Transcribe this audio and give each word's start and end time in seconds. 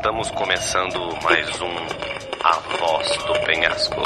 Estamos 0.00 0.30
começando 0.30 0.98
mais 1.22 1.60
um 1.60 1.76
A 2.42 2.58
Voz 2.78 3.16
do 3.18 3.34
Penhasco. 3.44 4.00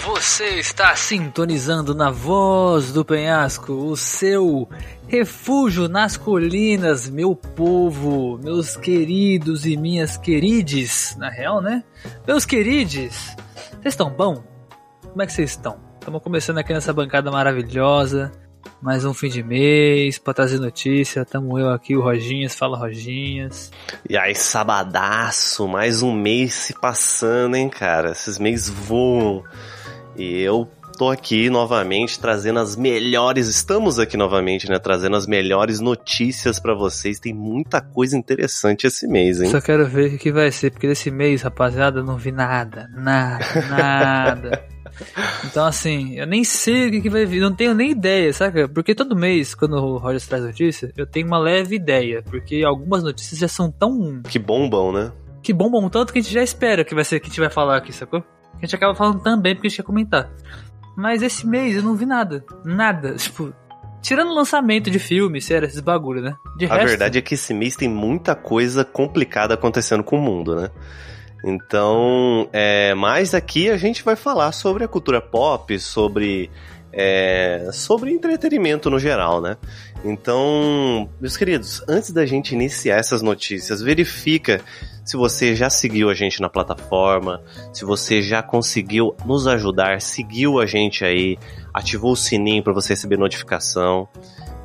Você 0.00 0.44
está 0.60 0.96
sintonizando 0.96 1.94
na 1.94 2.10
Voz 2.10 2.90
do 2.90 3.04
Penhasco, 3.04 3.74
o 3.74 3.94
seu 3.98 4.66
refúgio 5.06 5.90
nas 5.90 6.16
colinas, 6.16 7.10
meu 7.10 7.36
povo, 7.36 8.38
meus 8.42 8.74
queridos 8.74 9.66
e 9.66 9.76
minhas 9.76 10.16
querides, 10.16 11.14
na 11.18 11.28
real, 11.28 11.60
né? 11.60 11.84
Meus 12.26 12.46
querides, 12.46 13.36
vocês 13.72 13.92
estão 13.92 14.08
bom? 14.08 14.42
Como 15.02 15.20
é 15.20 15.26
que 15.26 15.34
vocês 15.34 15.50
estão? 15.50 15.78
Estamos 16.00 16.22
começando 16.22 16.56
aqui 16.56 16.72
nessa 16.72 16.94
bancada 16.94 17.30
maravilhosa. 17.30 18.32
Mais 18.80 19.04
um 19.04 19.12
fim 19.12 19.28
de 19.28 19.42
mês 19.42 20.18
para 20.18 20.34
trazer 20.34 20.60
notícia. 20.60 21.24
Tamo 21.24 21.58
eu 21.58 21.70
aqui, 21.70 21.96
o 21.96 22.00
Roginhas, 22.00 22.54
fala 22.54 22.78
Roginhas. 22.78 23.72
E 24.08 24.16
aí, 24.16 24.34
sabadaço, 24.36 25.66
mais 25.66 26.00
um 26.00 26.12
mês 26.12 26.54
se 26.54 26.74
passando, 26.74 27.56
hein, 27.56 27.68
cara? 27.68 28.12
Esses 28.12 28.38
meses 28.38 28.68
voam. 28.68 29.42
E 30.16 30.40
eu 30.40 30.68
tô 30.98 31.08
aqui 31.08 31.48
novamente 31.48 32.18
trazendo 32.18 32.58
as 32.58 32.74
melhores, 32.74 33.46
estamos 33.46 34.00
aqui 34.00 34.16
novamente, 34.16 34.68
né, 34.68 34.80
trazendo 34.80 35.14
as 35.14 35.28
melhores 35.28 35.78
notícias 35.78 36.58
para 36.58 36.74
vocês. 36.74 37.20
Tem 37.20 37.32
muita 37.32 37.80
coisa 37.80 38.16
interessante 38.16 38.86
esse 38.86 39.06
mês, 39.06 39.40
hein? 39.40 39.48
Só 39.48 39.60
quero 39.60 39.86
ver 39.86 40.14
o 40.14 40.18
que 40.18 40.32
vai 40.32 40.50
ser, 40.50 40.72
porque 40.72 40.88
desse 40.88 41.08
mês, 41.08 41.42
rapaziada, 41.42 42.00
eu 42.00 42.04
não 42.04 42.16
vi 42.16 42.32
nada, 42.32 42.90
nada, 42.94 43.44
nada. 43.70 44.64
Então, 45.44 45.64
assim, 45.64 46.18
eu 46.18 46.26
nem 46.26 46.42
sei 46.42 46.88
o 46.88 46.90
que, 46.90 47.08
vai 47.08 47.24
vir, 47.24 47.40
não 47.40 47.54
tenho 47.54 47.72
nem 47.72 47.92
ideia, 47.92 48.32
saca? 48.32 48.68
Porque 48.68 48.96
todo 48.96 49.14
mês, 49.14 49.54
quando 49.54 49.74
o 49.74 49.96
Rogers 49.96 50.26
traz 50.26 50.42
notícia, 50.42 50.92
eu 50.96 51.06
tenho 51.06 51.28
uma 51.28 51.38
leve 51.38 51.76
ideia, 51.76 52.20
porque 52.28 52.64
algumas 52.64 53.04
notícias 53.04 53.38
já 53.38 53.46
são 53.46 53.70
tão. 53.70 54.20
Que 54.28 54.40
bombam, 54.40 54.90
né? 54.90 55.12
Que 55.40 55.52
bombam 55.52 55.88
tanto 55.88 56.12
que 56.12 56.18
a 56.18 56.22
gente 56.22 56.34
já 56.34 56.42
espera 56.42 56.84
que 56.84 56.96
vai 56.96 57.04
ser 57.04 57.20
que 57.20 57.26
a 57.26 57.28
gente 57.28 57.38
vai 57.38 57.48
falar 57.48 57.76
aqui, 57.76 57.92
sacou? 57.92 58.24
A 58.60 58.66
gente 58.66 58.74
acaba 58.74 58.92
falando 58.94 59.22
também 59.22 59.54
porque 59.54 59.68
a 59.68 59.70
gente 59.70 59.76
quer 59.76 59.84
comentar. 59.84 60.28
Mas 60.98 61.22
esse 61.22 61.46
mês 61.46 61.76
eu 61.76 61.82
não 61.84 61.94
vi 61.94 62.04
nada. 62.04 62.44
Nada. 62.64 63.14
Tipo, 63.14 63.54
tirando 64.02 64.34
lançamento 64.34 64.90
de 64.90 64.98
filme, 64.98 65.40
sério, 65.40 65.68
esses 65.68 65.78
bagulho, 65.78 66.20
né? 66.20 66.34
De 66.56 66.66
a 66.66 66.74
resto... 66.74 66.88
verdade 66.88 67.18
é 67.18 67.22
que 67.22 67.34
esse 67.34 67.54
mês 67.54 67.76
tem 67.76 67.88
muita 67.88 68.34
coisa 68.34 68.84
complicada 68.84 69.54
acontecendo 69.54 70.02
com 70.02 70.16
o 70.16 70.20
mundo, 70.20 70.56
né? 70.56 70.70
Então, 71.44 72.48
é, 72.52 72.96
mais 72.96 73.32
aqui 73.32 73.70
a 73.70 73.76
gente 73.76 74.02
vai 74.02 74.16
falar 74.16 74.50
sobre 74.50 74.82
a 74.82 74.88
cultura 74.88 75.20
pop, 75.20 75.78
sobre, 75.78 76.50
é, 76.92 77.70
sobre 77.72 78.10
entretenimento 78.10 78.90
no 78.90 78.98
geral, 78.98 79.40
né? 79.40 79.56
Então, 80.04 81.08
meus 81.20 81.36
queridos, 81.36 81.80
antes 81.86 82.10
da 82.10 82.26
gente 82.26 82.56
iniciar 82.56 82.96
essas 82.96 83.22
notícias, 83.22 83.80
verifica 83.80 84.60
se 85.08 85.16
você 85.16 85.56
já 85.56 85.70
seguiu 85.70 86.10
a 86.10 86.14
gente 86.14 86.38
na 86.38 86.50
plataforma, 86.50 87.42
se 87.72 87.82
você 87.82 88.20
já 88.20 88.42
conseguiu 88.42 89.16
nos 89.24 89.46
ajudar, 89.46 90.02
seguiu 90.02 90.60
a 90.60 90.66
gente 90.66 91.02
aí, 91.02 91.38
ativou 91.72 92.12
o 92.12 92.16
sininho 92.16 92.62
para 92.62 92.74
você 92.74 92.92
receber 92.92 93.16
notificação. 93.16 94.06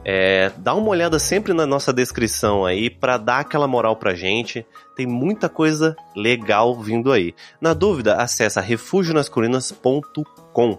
É, 0.03 0.51
dá 0.57 0.75
uma 0.75 0.89
olhada 0.89 1.17
sempre 1.17 1.53
na 1.53 1.65
nossa 1.65 1.93
descrição 1.93 2.65
aí 2.65 2.89
para 2.89 3.15
dar 3.15 3.39
aquela 3.39 3.69
moral 3.69 3.95
pra 3.95 4.15
gente. 4.15 4.65
Tem 4.97 5.07
muita 5.07 5.47
coisa 5.47 5.95
legal 6.13 6.77
vindo 6.77 7.09
aí. 7.09 7.33
Na 7.61 7.73
dúvida, 7.73 8.15
acessa 8.15 8.59
refugionascolinas.com, 8.59 10.77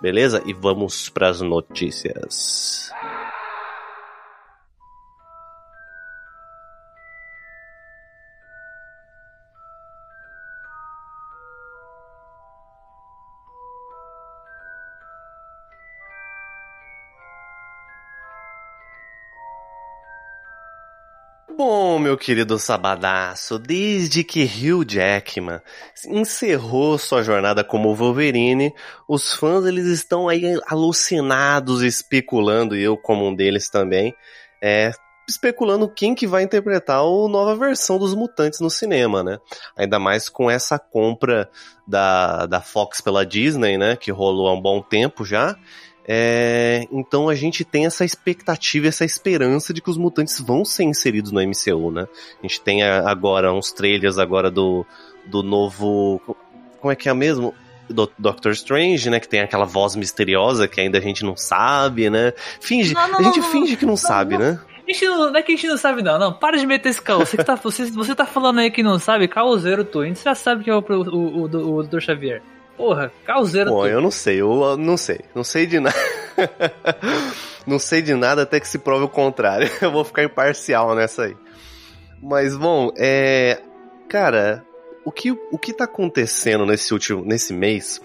beleza? 0.00 0.42
E 0.46 0.54
vamos 0.54 1.10
para 1.10 1.28
as 1.28 1.42
notícias. 1.42 2.90
Meu 22.12 22.18
querido 22.18 22.58
Sabadaço, 22.58 23.58
desde 23.58 24.22
que 24.22 24.44
Hugh 24.44 24.84
Jackman 24.86 25.62
encerrou 26.06 26.98
sua 26.98 27.22
jornada 27.22 27.64
como 27.64 27.94
Wolverine, 27.94 28.74
os 29.08 29.32
fãs 29.32 29.64
eles 29.64 29.86
estão 29.86 30.28
aí 30.28 30.60
alucinados, 30.66 31.80
especulando, 31.80 32.76
e 32.76 32.82
eu 32.82 32.98
como 32.98 33.26
um 33.26 33.34
deles 33.34 33.70
também, 33.70 34.14
é, 34.60 34.92
especulando 35.26 35.88
quem 35.88 36.14
que 36.14 36.26
vai 36.26 36.42
interpretar 36.42 36.98
a 36.98 37.28
nova 37.28 37.56
versão 37.56 37.98
dos 37.98 38.14
mutantes 38.14 38.60
no 38.60 38.68
cinema, 38.68 39.22
né? 39.22 39.38
Ainda 39.74 39.98
mais 39.98 40.28
com 40.28 40.50
essa 40.50 40.78
compra 40.78 41.48
da, 41.86 42.44
da 42.44 42.60
Fox 42.60 43.00
pela 43.00 43.24
Disney, 43.24 43.78
né? 43.78 43.96
Que 43.96 44.12
rolou 44.12 44.48
há 44.48 44.52
um 44.52 44.60
bom 44.60 44.82
tempo 44.82 45.24
já. 45.24 45.56
É, 46.06 46.86
então 46.90 47.28
a 47.28 47.34
gente 47.34 47.64
tem 47.64 47.86
essa 47.86 48.04
expectativa, 48.04 48.88
essa 48.88 49.04
esperança 49.04 49.72
de 49.72 49.80
que 49.80 49.88
os 49.88 49.96
mutantes 49.96 50.40
vão 50.40 50.64
ser 50.64 50.84
inseridos 50.84 51.30
no 51.30 51.40
MCU, 51.40 51.90
né? 51.90 52.08
A 52.38 52.42
gente 52.42 52.60
tem 52.60 52.82
agora 52.82 53.52
uns 53.52 53.70
trailers 53.72 54.18
agora 54.18 54.50
do, 54.50 54.84
do 55.26 55.42
novo. 55.42 56.20
Como 56.80 56.92
é 56.92 56.96
que 56.96 57.08
é 57.08 57.14
mesmo? 57.14 57.54
Do 57.88 58.10
Doctor 58.18 58.52
Strange, 58.52 59.10
né? 59.10 59.20
Que 59.20 59.28
tem 59.28 59.40
aquela 59.40 59.64
voz 59.64 59.94
misteriosa 59.94 60.66
que 60.66 60.80
ainda 60.80 60.98
a 60.98 61.00
gente 61.00 61.24
não 61.24 61.36
sabe, 61.36 62.10
né? 62.10 62.32
Finge. 62.60 62.94
Não, 62.94 63.08
não, 63.08 63.18
a 63.18 63.22
gente 63.22 63.40
não, 63.40 63.50
finge 63.50 63.76
que 63.76 63.86
não, 63.86 63.96
sabe, 63.96 64.36
né? 64.36 64.58
A 64.76 64.90
gente 64.90 65.06
não, 65.06 65.30
não, 65.30 65.36
é 65.36 65.42
que 65.42 65.52
a 65.52 65.54
gente 65.54 65.68
não 65.68 65.76
sabe, 65.76 66.02
não. 66.02 66.18
Não, 66.18 66.32
para 66.32 66.56
de 66.56 66.66
meter 66.66 66.88
esse 66.88 67.00
caô. 67.00 67.20
Você, 67.20 67.36
tá, 67.36 67.54
você, 67.62 67.88
você 67.90 68.14
tá 68.14 68.26
falando 68.26 68.58
aí 68.58 68.70
que 68.70 68.82
não 68.82 68.98
sabe, 68.98 69.28
caoseiro 69.28 69.84
tu. 69.84 70.00
A 70.00 70.06
gente 70.06 70.22
já 70.22 70.34
sabe 70.34 70.64
que 70.64 70.70
é 70.70 70.74
o, 70.74 70.80
o, 70.80 70.92
o, 70.92 71.46
o, 71.46 71.76
o 71.76 71.82
Dr. 71.84 72.00
Xavier. 72.00 72.42
Porra, 72.76 73.12
causeiro. 73.24 73.70
Bom, 73.70 73.86
eu 73.86 74.00
não 74.00 74.10
sei, 74.10 74.40
eu 74.40 74.76
não 74.76 74.96
sei. 74.96 75.20
Não 75.34 75.44
sei 75.44 75.66
de 75.66 75.78
nada. 75.78 75.96
não 77.66 77.78
sei 77.78 78.02
de 78.02 78.14
nada 78.14 78.42
até 78.42 78.58
que 78.58 78.68
se 78.68 78.78
prove 78.78 79.04
o 79.04 79.08
contrário. 79.08 79.70
Eu 79.80 79.90
vou 79.90 80.04
ficar 80.04 80.24
imparcial 80.24 80.94
nessa 80.94 81.24
aí. 81.24 81.36
Mas, 82.22 82.56
bom, 82.56 82.92
é. 82.96 83.60
Cara, 84.08 84.64
o 85.04 85.10
que, 85.10 85.30
o 85.30 85.58
que 85.58 85.72
tá 85.72 85.84
acontecendo 85.84 86.66
nesse 86.66 86.92
último 86.92 87.24
nesse 87.24 87.52
mês 87.52 88.00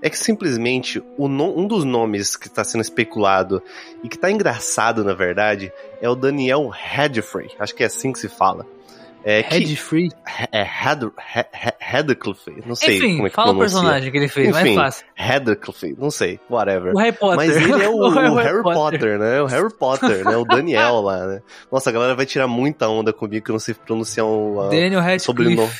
é 0.00 0.08
que 0.08 0.16
simplesmente 0.16 1.02
no, 1.18 1.58
um 1.58 1.66
dos 1.66 1.84
nomes 1.84 2.36
que 2.36 2.46
está 2.46 2.62
sendo 2.62 2.82
especulado 2.82 3.62
e 4.02 4.08
que 4.08 4.18
tá 4.18 4.30
engraçado, 4.30 5.04
na 5.04 5.14
verdade, 5.14 5.72
é 6.00 6.08
o 6.08 6.14
Daniel 6.14 6.68
Radcliffe. 6.68 7.56
Acho 7.58 7.74
que 7.74 7.82
é 7.82 7.86
assim 7.86 8.12
que 8.12 8.18
se 8.18 8.28
fala. 8.28 8.66
É, 9.24 9.40
Head 9.40 9.76
Free? 9.76 10.10
É 10.52 10.62
Radcliffe, 11.80 12.62
não 12.64 12.74
sei 12.74 12.96
Enfim, 12.96 13.16
como 13.16 13.26
é 13.26 13.30
que 13.30 13.36
fala 13.36 13.48
pronuncia. 13.48 13.78
o 13.78 13.80
personagem 13.80 14.12
que 14.12 14.18
ele 14.18 14.28
fez, 14.28 14.48
Enfim, 14.48 14.74
mais 14.74 14.74
fácil. 14.74 15.06
Radcliffe, 15.16 15.96
não 15.98 16.10
sei, 16.10 16.40
whatever. 16.50 16.94
O 16.94 16.98
Harry 16.98 17.16
Potter. 17.16 17.36
Mas 17.36 17.56
ele 17.56 17.82
é 17.82 17.88
o, 17.90 17.96
o 17.96 18.08
Harry, 18.10 18.34
Harry 18.42 18.62
Potter. 18.62 19.00
Potter. 19.00 19.18
né? 19.18 19.42
O 19.42 19.46
Harry 19.46 19.74
Potter, 19.74 20.24
né? 20.24 20.36
O 20.36 20.44
Daniel 20.46 21.00
lá, 21.00 21.26
né? 21.26 21.42
Nossa, 21.70 21.90
a 21.90 21.92
galera 21.92 22.14
vai 22.14 22.26
tirar 22.26 22.46
muita 22.46 22.88
onda 22.88 23.12
comigo 23.12 23.44
que 23.44 23.50
eu 23.50 23.54
não 23.54 23.60
sei 23.60 23.74
pronunciar 23.74 24.26
o 24.26 24.66
um, 24.66 24.68
Daniel 24.70 25.00
Radcliffe. 25.00 25.24
Sobrenome. 25.24 25.72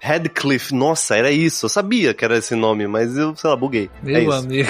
Radcliffe, 0.00 0.74
nossa, 0.74 1.16
era 1.16 1.30
isso. 1.30 1.66
Eu 1.66 1.70
sabia 1.70 2.14
que 2.14 2.24
era 2.24 2.36
esse 2.36 2.54
nome, 2.54 2.86
mas 2.86 3.16
eu, 3.16 3.34
sei 3.34 3.50
lá, 3.50 3.56
buguei. 3.56 3.90
Meu 4.02 4.32
é 4.32 4.36
amigo. 4.36 4.68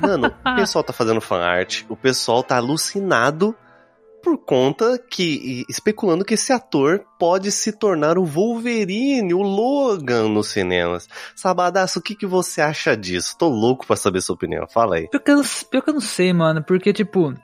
Mano, 0.00 0.34
o 0.44 0.54
pessoal 0.56 0.82
tá 0.82 0.92
fazendo 0.92 1.20
fanart, 1.20 1.82
o 1.88 1.96
pessoal 1.96 2.42
tá 2.42 2.56
alucinado 2.56 3.54
por 4.22 4.38
conta 4.38 4.98
que 4.98 5.64
especulando 5.68 6.24
que 6.24 6.34
esse 6.34 6.52
ator 6.52 7.04
pode 7.18 7.50
se 7.50 7.72
tornar 7.72 8.18
o 8.18 8.24
Wolverine, 8.24 9.34
o 9.34 9.42
Logan 9.42 10.28
nos 10.28 10.48
cinemas. 10.48 11.08
Sabadaço, 11.34 11.98
o 11.98 12.02
que, 12.02 12.14
que 12.14 12.26
você 12.26 12.60
acha 12.60 12.96
disso? 12.96 13.36
Tô 13.38 13.48
louco 13.48 13.86
pra 13.86 13.96
saber 13.96 14.20
sua 14.20 14.34
opinião. 14.34 14.66
Fala 14.68 14.96
aí. 14.96 15.08
Pior 15.08 15.20
que 15.20 15.30
eu, 15.30 15.42
pior 15.70 15.82
que 15.82 15.90
eu 15.90 15.94
não 15.94 16.00
sei, 16.00 16.32
mano, 16.32 16.62
porque 16.62 16.92
tipo, 16.92 17.34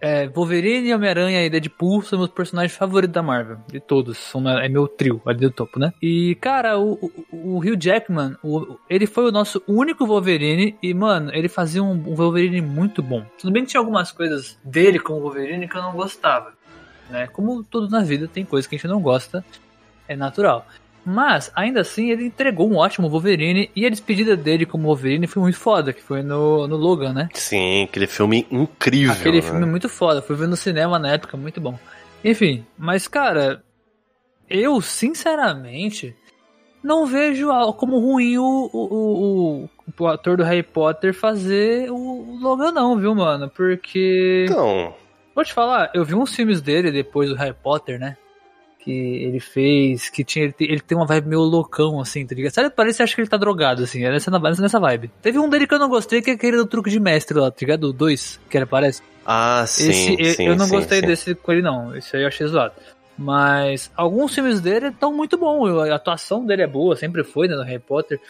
é, 0.00 0.28
Wolverine, 0.28 0.92
Homem-Aranha 0.94 1.44
e 1.44 1.50
Deadpool 1.50 2.02
são 2.02 2.18
meus 2.18 2.30
personagens 2.30 2.76
favoritos 2.76 3.14
da 3.14 3.22
Marvel. 3.22 3.58
De 3.68 3.80
todos. 3.80 4.18
São, 4.18 4.46
é 4.48 4.68
meu 4.68 4.86
trio 4.86 5.20
ali 5.24 5.40
do 5.40 5.50
topo, 5.50 5.78
né? 5.78 5.92
E, 6.02 6.34
cara, 6.36 6.78
o, 6.78 6.92
o, 6.92 7.12
o 7.32 7.58
Hugh 7.58 7.76
Jackman, 7.78 8.36
o, 8.42 8.78
ele 8.88 9.06
foi 9.06 9.24
o 9.28 9.32
nosso 9.32 9.62
único 9.66 10.06
Wolverine. 10.06 10.76
E, 10.82 10.92
mano, 10.92 11.30
ele 11.32 11.48
fazia 11.48 11.82
um, 11.82 11.92
um, 11.92 12.14
Wolverine 12.14 12.60
muito 12.60 13.02
bom. 13.02 13.24
Tudo 13.38 13.52
bem 13.52 13.64
que 13.64 13.70
tinha 13.70 13.80
algumas 13.80 14.12
coisas 14.12 14.58
dele 14.62 14.98
como 14.98 15.20
Wolverine 15.20 15.68
que 15.68 15.76
eu 15.76 15.82
não 15.82 15.92
gostava. 15.92 16.52
Né? 17.08 17.26
Como 17.28 17.64
tudo 17.64 17.88
na 17.88 18.02
vida, 18.02 18.28
tem 18.28 18.44
coisas 18.44 18.66
que 18.66 18.76
a 18.76 18.78
gente 18.78 18.88
não 18.88 19.00
gosta. 19.00 19.44
É 20.08 20.14
natural. 20.14 20.66
Mas, 21.08 21.52
ainda 21.54 21.82
assim, 21.82 22.10
ele 22.10 22.24
entregou 22.24 22.68
um 22.68 22.78
ótimo 22.78 23.08
Wolverine 23.08 23.70
e 23.76 23.86
a 23.86 23.88
despedida 23.88 24.36
dele 24.36 24.66
como 24.66 24.88
Wolverine 24.88 25.28
foi 25.28 25.40
muito 25.40 25.56
foda, 25.56 25.92
que 25.92 26.02
foi 26.02 26.20
no, 26.20 26.66
no 26.66 26.76
Logan, 26.76 27.12
né? 27.12 27.28
Sim, 27.32 27.84
aquele 27.84 28.08
filme 28.08 28.44
incrível. 28.50 29.14
Aquele 29.14 29.36
né? 29.36 29.42
filme 29.42 29.64
muito 29.66 29.88
foda, 29.88 30.20
fui 30.20 30.34
ver 30.34 30.48
no 30.48 30.56
cinema 30.56 30.98
na 30.98 31.12
época, 31.12 31.36
muito 31.36 31.60
bom. 31.60 31.78
Enfim, 32.24 32.66
mas 32.76 33.06
cara, 33.06 33.62
eu 34.50 34.80
sinceramente 34.80 36.12
não 36.82 37.06
vejo 37.06 37.50
como 37.74 38.00
ruim 38.00 38.38
o, 38.38 38.68
o, 38.72 39.68
o, 39.68 39.70
o 39.96 40.06
ator 40.08 40.36
do 40.36 40.42
Harry 40.42 40.64
Potter 40.64 41.14
fazer 41.14 41.88
o 41.88 42.36
Logan, 42.40 42.72
não, 42.72 42.98
viu, 42.98 43.14
mano? 43.14 43.48
Porque. 43.48 44.46
Então. 44.48 44.92
Vou 45.32 45.44
te 45.44 45.52
falar, 45.52 45.92
eu 45.94 46.04
vi 46.04 46.16
uns 46.16 46.34
filmes 46.34 46.60
dele 46.60 46.90
depois 46.90 47.28
do 47.28 47.36
Harry 47.36 47.54
Potter, 47.54 48.00
né? 48.00 48.16
Que 48.86 48.92
ele 48.92 49.40
fez, 49.40 50.08
que 50.08 50.22
tinha. 50.22 50.44
Ele 50.44 50.52
tem, 50.52 50.70
ele 50.70 50.80
tem 50.80 50.96
uma 50.96 51.06
vibe 51.06 51.26
meio 51.26 51.40
loucão, 51.40 52.00
assim, 52.00 52.24
tá 52.24 52.36
ligado? 52.36 52.52
Sabe, 52.52 52.70
parece 52.70 53.02
acho 53.02 53.16
que 53.16 53.20
ele 53.20 53.28
tá 53.28 53.36
drogado, 53.36 53.82
assim, 53.82 54.04
é 54.04 54.10
nessa, 54.10 54.30
nessa 54.30 54.78
vibe. 54.78 55.10
Teve 55.20 55.40
um 55.40 55.50
dele 55.50 55.66
que 55.66 55.74
eu 55.74 55.78
não 55.78 55.88
gostei, 55.88 56.22
que 56.22 56.30
é 56.30 56.34
aquele 56.34 56.56
do 56.56 56.66
truque 56.66 56.88
de 56.88 57.00
mestre 57.00 57.36
lá, 57.36 57.50
tá 57.50 57.56
ligado? 57.60 57.88
O 57.88 57.92
2, 57.92 58.40
que 58.48 58.56
ele 58.56 58.64
parece. 58.64 59.02
Ah, 59.26 59.64
sim. 59.66 59.90
Esse, 59.90 60.36
sim 60.36 60.46
eu 60.46 60.54
não 60.54 60.66
sim, 60.66 60.70
gostei 60.70 61.00
sim. 61.00 61.06
desse 61.06 61.34
com 61.34 61.52
ele, 61.52 61.62
não. 61.62 61.96
Esse 61.96 62.16
aí 62.16 62.22
eu 62.22 62.28
achei 62.28 62.46
zoado. 62.46 62.74
Mas 63.18 63.90
alguns 63.96 64.34
filmes 64.34 64.60
dele 64.60 64.88
estão 64.88 65.12
muito 65.12 65.36
bons. 65.36 65.68
A 65.90 65.96
atuação 65.96 66.46
dele 66.46 66.62
é 66.62 66.66
boa, 66.66 66.94
sempre 66.94 67.24
foi, 67.24 67.48
né, 67.48 67.56
no 67.56 67.64
Harry 67.64 67.80
Potter. 67.80 68.20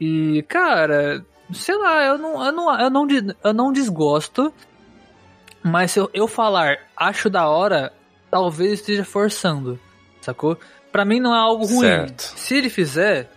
E, 0.00 0.44
cara, 0.46 1.24
sei 1.52 1.76
lá, 1.76 2.04
eu 2.04 2.18
não, 2.18 2.44
eu 2.44 2.52
não, 2.52 2.80
eu 2.80 2.90
não, 2.90 3.08
eu 3.44 3.52
não 3.52 3.72
desgosto. 3.72 4.52
Mas 5.62 5.92
se 5.92 6.00
eu, 6.00 6.08
eu 6.14 6.28
falar 6.28 6.78
acho 6.96 7.28
da 7.28 7.48
hora, 7.48 7.92
talvez 8.30 8.74
esteja 8.74 9.04
forçando, 9.04 9.78
sacou? 10.20 10.58
Pra 10.92 11.04
mim 11.04 11.20
não 11.20 11.34
é 11.34 11.38
algo 11.38 11.66
ruim. 11.66 11.80
Certo. 11.80 12.32
Se 12.36 12.56
ele 12.56 12.68
fizer, 12.68 13.30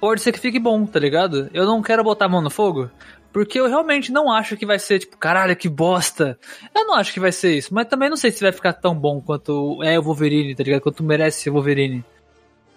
pode 0.00 0.20
ser 0.20 0.32
que 0.32 0.38
fique 0.38 0.58
bom, 0.58 0.84
tá 0.86 0.98
ligado? 0.98 1.50
Eu 1.52 1.66
não 1.66 1.82
quero 1.82 2.04
botar 2.04 2.26
a 2.26 2.28
mão 2.28 2.42
no 2.42 2.50
fogo. 2.50 2.90
Porque 3.32 3.60
eu 3.60 3.68
realmente 3.68 4.10
não 4.10 4.30
acho 4.30 4.56
que 4.56 4.66
vai 4.66 4.78
ser, 4.78 4.98
tipo, 4.98 5.16
caralho, 5.16 5.56
que 5.56 5.68
bosta. 5.68 6.36
Eu 6.74 6.84
não 6.84 6.94
acho 6.94 7.12
que 7.12 7.20
vai 7.20 7.30
ser 7.30 7.56
isso, 7.56 7.72
mas 7.72 7.86
também 7.86 8.10
não 8.10 8.16
sei 8.16 8.32
se 8.32 8.42
vai 8.42 8.50
ficar 8.50 8.72
tão 8.72 8.94
bom 8.94 9.20
quanto 9.20 9.80
é 9.84 9.98
o 9.98 10.02
Wolverine, 10.02 10.54
tá 10.54 10.64
ligado? 10.64 10.80
Quanto 10.80 11.04
merece 11.04 11.42
ser 11.42 11.50
o 11.50 11.52
Wolverine. 11.52 12.04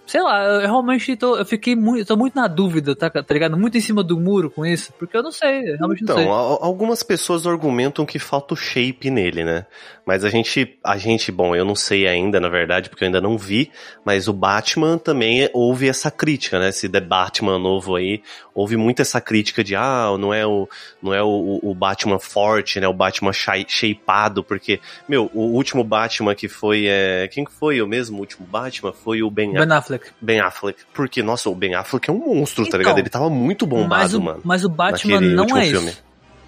Sei 0.05 0.21
lá, 0.21 0.43
eu 0.43 0.59
realmente 0.59 1.15
tô, 1.15 1.37
eu 1.37 1.45
fiquei 1.45 1.75
muito, 1.77 2.05
tô 2.05 2.17
muito 2.17 2.35
na 2.35 2.47
dúvida, 2.47 2.93
tá, 2.93 3.09
tá 3.09 3.33
ligado? 3.33 3.57
Muito 3.57 3.77
em 3.77 3.81
cima 3.81 4.03
do 4.03 4.19
muro 4.19 4.51
com 4.51 4.65
isso, 4.65 4.91
porque 4.99 5.15
eu 5.15 5.23
não 5.23 5.31
sei, 5.31 5.59
eu 5.71 5.77
realmente 5.77 6.03
não 6.03 6.13
sei. 6.13 6.23
Então, 6.25 6.33
al- 6.33 6.59
algumas 6.61 7.01
pessoas 7.01 7.47
argumentam 7.47 8.05
que 8.05 8.19
falta 8.19 8.53
o 8.53 8.57
shape 8.57 9.09
nele, 9.09 9.43
né? 9.45 9.65
Mas 10.05 10.25
a 10.25 10.29
gente, 10.29 10.77
a 10.83 10.97
gente, 10.97 11.31
bom, 11.31 11.55
eu 11.55 11.63
não 11.63 11.75
sei 11.75 12.05
ainda, 12.05 12.37
na 12.37 12.49
verdade, 12.49 12.89
porque 12.89 13.05
eu 13.05 13.07
ainda 13.07 13.21
não 13.21 13.37
vi, 13.37 13.71
mas 14.03 14.27
o 14.27 14.33
Batman 14.33 14.97
também 14.97 15.49
houve 15.53 15.87
essa 15.87 16.11
crítica, 16.11 16.59
né? 16.59 16.67
Esse 16.69 16.89
The 16.89 16.99
Batman 16.99 17.57
novo 17.57 17.95
aí, 17.95 18.21
houve 18.53 18.75
muito 18.75 19.01
essa 19.01 19.21
crítica 19.21 19.63
de, 19.63 19.73
ah, 19.77 20.13
não 20.19 20.33
é 20.33 20.45
o, 20.45 20.67
não 21.01 21.13
é 21.13 21.23
o, 21.23 21.59
o 21.63 21.73
Batman 21.73 22.19
forte, 22.19 22.81
né? 22.81 22.87
O 22.89 22.93
Batman 22.93 23.31
shapeado, 23.31 24.43
porque, 24.43 24.81
meu, 25.07 25.31
o 25.33 25.43
último 25.53 25.81
Batman 25.85 26.35
que 26.35 26.49
foi, 26.49 26.85
é, 26.87 27.29
quem 27.31 27.45
que 27.45 27.51
foi 27.53 27.81
o 27.81 27.87
mesmo 27.87 28.19
último 28.19 28.45
Batman? 28.45 28.91
Foi 28.91 29.23
o 29.23 29.31
Ben, 29.31 29.53
Ben 29.53 29.71
Affleck. 29.71 29.92
Ben 30.21 30.39
Affleck. 30.39 30.79
Porque, 30.93 31.21
nossa, 31.23 31.49
o 31.49 31.55
Ben 31.55 31.75
Affleck 31.75 32.09
é 32.09 32.13
um 32.13 32.19
monstro, 32.19 32.63
tá 32.63 32.69
Então, 32.69 32.79
ligado? 32.79 32.97
Ele 32.99 33.09
tava 33.09 33.29
muito 33.29 33.67
mas, 33.67 33.79
bombado, 33.79 34.17
o, 34.17 34.21
mano. 34.21 34.41
mas 34.43 34.63
o 34.63 34.69
Batman 34.69 35.21
não 35.21 35.57
é 35.57 35.65
filme. 35.65 35.89
isso. 35.89 36.03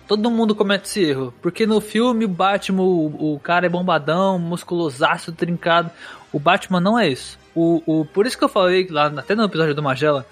Todo 0.07 0.29
mundo 0.29 0.53
comete 0.53 0.85
esse 0.87 1.03
erro. 1.03 1.33
Porque 1.41 1.65
no 1.65 1.81
filme 1.81 2.25
o 2.25 2.29
Batman, 2.29 2.83
o, 2.83 3.35
o 3.35 3.39
cara 3.39 3.65
é 3.65 3.69
bombadão, 3.69 4.37
musculosaço, 4.37 5.31
trincado. 5.31 5.89
O 6.31 6.39
Batman 6.39 6.79
não 6.79 6.97
é 6.99 7.07
isso. 7.07 7.39
O, 7.55 7.81
o, 7.85 8.05
por 8.05 8.25
isso 8.25 8.37
que 8.37 8.43
eu 8.43 8.49
falei 8.49 8.87
lá, 8.89 9.07
até 9.07 9.33
no 9.33 9.43
episódio 9.45 9.73
do 9.73 9.81
Magela, 9.81 10.25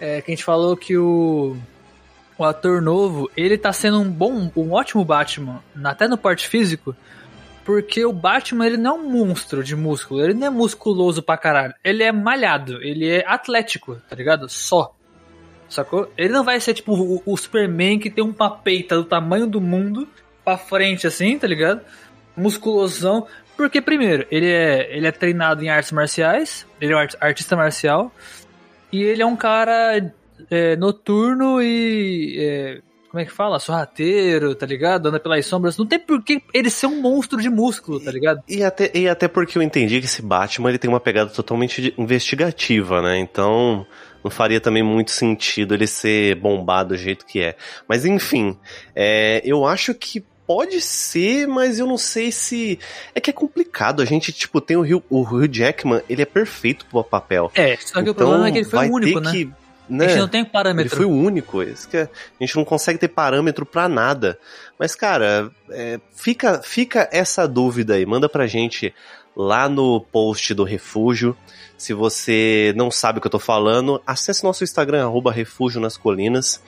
é, 0.00 0.20
que 0.20 0.30
a 0.30 0.34
gente 0.34 0.44
falou 0.44 0.76
que 0.76 0.96
o, 0.96 1.56
o 2.38 2.44
ator 2.44 2.80
novo, 2.80 3.30
ele 3.36 3.58
tá 3.58 3.72
sendo 3.72 4.00
um 4.00 4.10
bom, 4.10 4.50
um 4.56 4.72
ótimo 4.72 5.04
Batman, 5.04 5.62
até 5.84 6.08
no 6.08 6.16
parte 6.16 6.48
físico, 6.48 6.96
porque 7.68 8.02
o 8.02 8.14
Batman, 8.14 8.66
ele 8.66 8.78
não 8.78 8.96
é 8.96 8.98
um 8.98 9.10
monstro 9.10 9.62
de 9.62 9.76
músculo, 9.76 10.24
ele 10.24 10.32
não 10.32 10.46
é 10.46 10.50
musculoso 10.50 11.22
pra 11.22 11.36
caralho, 11.36 11.74
ele 11.84 12.02
é 12.02 12.10
malhado, 12.10 12.82
ele 12.82 13.06
é 13.06 13.22
atlético, 13.26 13.96
tá 14.08 14.16
ligado? 14.16 14.48
Só. 14.48 14.94
Sacou? 15.68 16.10
Ele 16.16 16.32
não 16.32 16.42
vai 16.42 16.58
ser 16.60 16.72
tipo 16.72 16.94
o, 16.94 17.22
o 17.26 17.36
Superman 17.36 17.98
que 17.98 18.08
tem 18.08 18.24
uma 18.24 18.50
peita 18.50 18.96
do 18.96 19.04
tamanho 19.04 19.46
do 19.46 19.60
mundo 19.60 20.08
pra 20.42 20.56
frente 20.56 21.06
assim, 21.06 21.38
tá 21.38 21.46
ligado? 21.46 21.82
Musculosão. 22.34 23.26
Porque, 23.54 23.82
primeiro, 23.82 24.26
ele 24.30 24.46
é, 24.50 24.96
ele 24.96 25.06
é 25.06 25.12
treinado 25.12 25.62
em 25.62 25.68
artes 25.68 25.92
marciais, 25.92 26.66
ele 26.80 26.94
é 26.94 26.96
um 26.96 27.00
art- 27.00 27.16
artista 27.20 27.54
marcial, 27.54 28.10
e 28.90 29.02
ele 29.02 29.20
é 29.20 29.26
um 29.26 29.36
cara 29.36 30.10
é, 30.50 30.74
noturno 30.74 31.60
e. 31.60 32.34
é, 32.40 32.80
como 33.18 33.22
é 33.22 33.24
que 33.24 33.32
fala? 33.32 33.58
Sorrateiro, 33.58 34.54
tá 34.54 34.64
ligado? 34.64 35.08
Anda 35.08 35.18
pelas 35.18 35.44
sombras. 35.44 35.76
Não 35.76 35.86
tem 35.86 35.98
por 35.98 36.22
que 36.22 36.40
ele 36.54 36.70
ser 36.70 36.86
um 36.86 37.00
monstro 37.00 37.40
de 37.40 37.50
músculo, 37.50 37.98
tá 37.98 38.12
ligado? 38.12 38.42
E 38.48 38.62
até, 38.62 38.90
e 38.94 39.08
até 39.08 39.26
porque 39.26 39.58
eu 39.58 39.62
entendi 39.62 39.98
que 39.98 40.06
esse 40.06 40.22
Batman 40.22 40.68
ele 40.68 40.78
tem 40.78 40.88
uma 40.88 41.00
pegada 41.00 41.28
totalmente 41.30 41.92
investigativa, 41.98 43.02
né? 43.02 43.18
Então 43.18 43.84
não 44.22 44.30
faria 44.30 44.60
também 44.60 44.84
muito 44.84 45.10
sentido 45.10 45.74
ele 45.74 45.88
ser 45.88 46.36
bombado 46.36 46.90
do 46.90 46.96
jeito 46.96 47.26
que 47.26 47.40
é. 47.40 47.56
Mas 47.88 48.04
enfim, 48.04 48.56
é, 48.94 49.42
eu 49.44 49.66
acho 49.66 49.92
que 49.94 50.24
pode 50.46 50.80
ser, 50.80 51.48
mas 51.48 51.80
eu 51.80 51.86
não 51.88 51.98
sei 51.98 52.30
se. 52.30 52.78
É 53.16 53.20
que 53.20 53.30
é 53.30 53.32
complicado. 53.32 54.00
A 54.00 54.04
gente, 54.04 54.32
tipo, 54.32 54.60
tem 54.60 54.76
o 54.76 54.82
Hugh, 54.82 55.02
o 55.10 55.22
Hugh 55.22 55.48
Jackman, 55.50 56.02
ele 56.08 56.22
é 56.22 56.26
perfeito 56.26 56.86
pro 56.86 57.02
papel. 57.02 57.50
É, 57.56 57.76
só 57.78 58.00
que 58.00 58.10
o 58.10 58.12
Então, 58.12 58.14
problema 58.14 58.48
é 58.48 58.52
que 58.52 58.58
ele 58.58 58.64
foi 58.64 58.88
o 58.88 58.92
único, 58.92 59.18
né? 59.20 59.32
que. 59.32 59.50
A 59.88 59.92
né? 59.92 60.08
gente 60.08 60.18
não 60.18 60.28
tem 60.28 60.40
Ele 60.42 60.50
parâmetro. 60.50 60.96
foi 60.96 61.06
o 61.06 61.10
único, 61.10 61.62
isso 61.62 61.88
que 61.88 61.96
é- 61.96 62.02
a 62.02 62.44
gente 62.44 62.56
não 62.56 62.64
consegue 62.64 62.98
ter 62.98 63.08
parâmetro 63.08 63.64
pra 63.66 63.88
nada. 63.88 64.38
Mas, 64.78 64.94
cara, 64.94 65.50
é, 65.70 65.98
fica, 66.14 66.60
fica 66.62 67.08
essa 67.12 67.46
dúvida 67.48 67.94
aí, 67.94 68.04
manda 68.06 68.28
pra 68.28 68.46
gente 68.46 68.94
lá 69.36 69.68
no 69.68 70.00
post 70.00 70.52
do 70.54 70.64
Refúgio. 70.64 71.36
Se 71.76 71.94
você 71.94 72.72
não 72.76 72.90
sabe 72.90 73.18
o 73.18 73.20
que 73.20 73.26
eu 73.28 73.30
tô 73.30 73.38
falando, 73.38 74.02
acesse 74.06 74.42
nosso 74.42 74.64
Instagram, 74.64 75.04
arroba 75.04 75.30
Refúgio 75.32 75.80
nas 75.80 75.96
Colinas. 75.96 76.60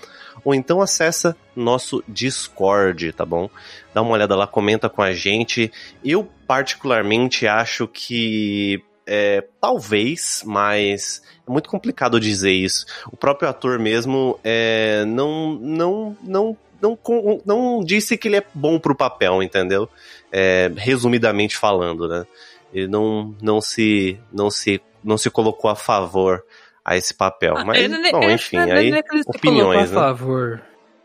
Ou 0.45 0.55
então 0.55 0.81
acessa 0.81 1.37
nosso 1.55 2.03
Discord, 2.09 3.13
tá 3.13 3.27
bom? 3.27 3.51
Dá 3.93 4.01
uma 4.01 4.13
olhada 4.13 4.35
lá, 4.37 4.47
comenta 4.47 4.89
com 4.89 5.03
a 5.03 5.13
gente. 5.13 5.71
Eu, 6.05 6.31
particularmente, 6.47 7.47
acho 7.47 7.87
que 7.89 8.83
é, 9.13 9.45
talvez, 9.61 10.45
mas 10.47 11.21
é 11.47 11.51
muito 11.51 11.69
complicado 11.69 12.21
dizer 12.21 12.53
isso. 12.53 12.87
O 13.11 13.17
próprio 13.17 13.49
ator 13.49 13.77
mesmo 13.77 14.39
é, 14.45 15.05
não, 15.05 15.55
não, 15.55 16.17
não, 16.23 16.57
não, 16.81 16.99
não 17.45 17.81
disse 17.85 18.17
que 18.17 18.29
ele 18.29 18.37
é 18.37 18.45
bom 18.55 18.79
pro 18.79 18.95
papel, 18.95 19.43
entendeu? 19.43 19.89
É, 20.31 20.71
resumidamente 20.77 21.57
falando, 21.57 22.07
né? 22.07 22.25
Ele 22.73 22.87
não, 22.87 23.35
não 23.43 23.61
se, 23.61 24.17
não 24.33 24.49
se, 24.49 24.81
não 25.03 25.19
se 25.19 25.29
colocou 25.29 25.69
a 25.69 25.75
favor 25.75 26.45
a 26.85 26.97
esse 26.97 27.13
papel. 27.13 27.57
Ah, 27.57 27.65
Mas, 27.65 27.83
ele 27.83 27.99
nem- 27.99 28.13
bom, 28.13 28.23
enfim, 28.31 28.59
aí 28.59 29.03
que 29.03 29.15
ele 29.15 29.23
se 29.25 29.29
opiniões, 29.29 29.91
a 29.91 29.95
né? 29.95 30.01
favor. 30.01 30.63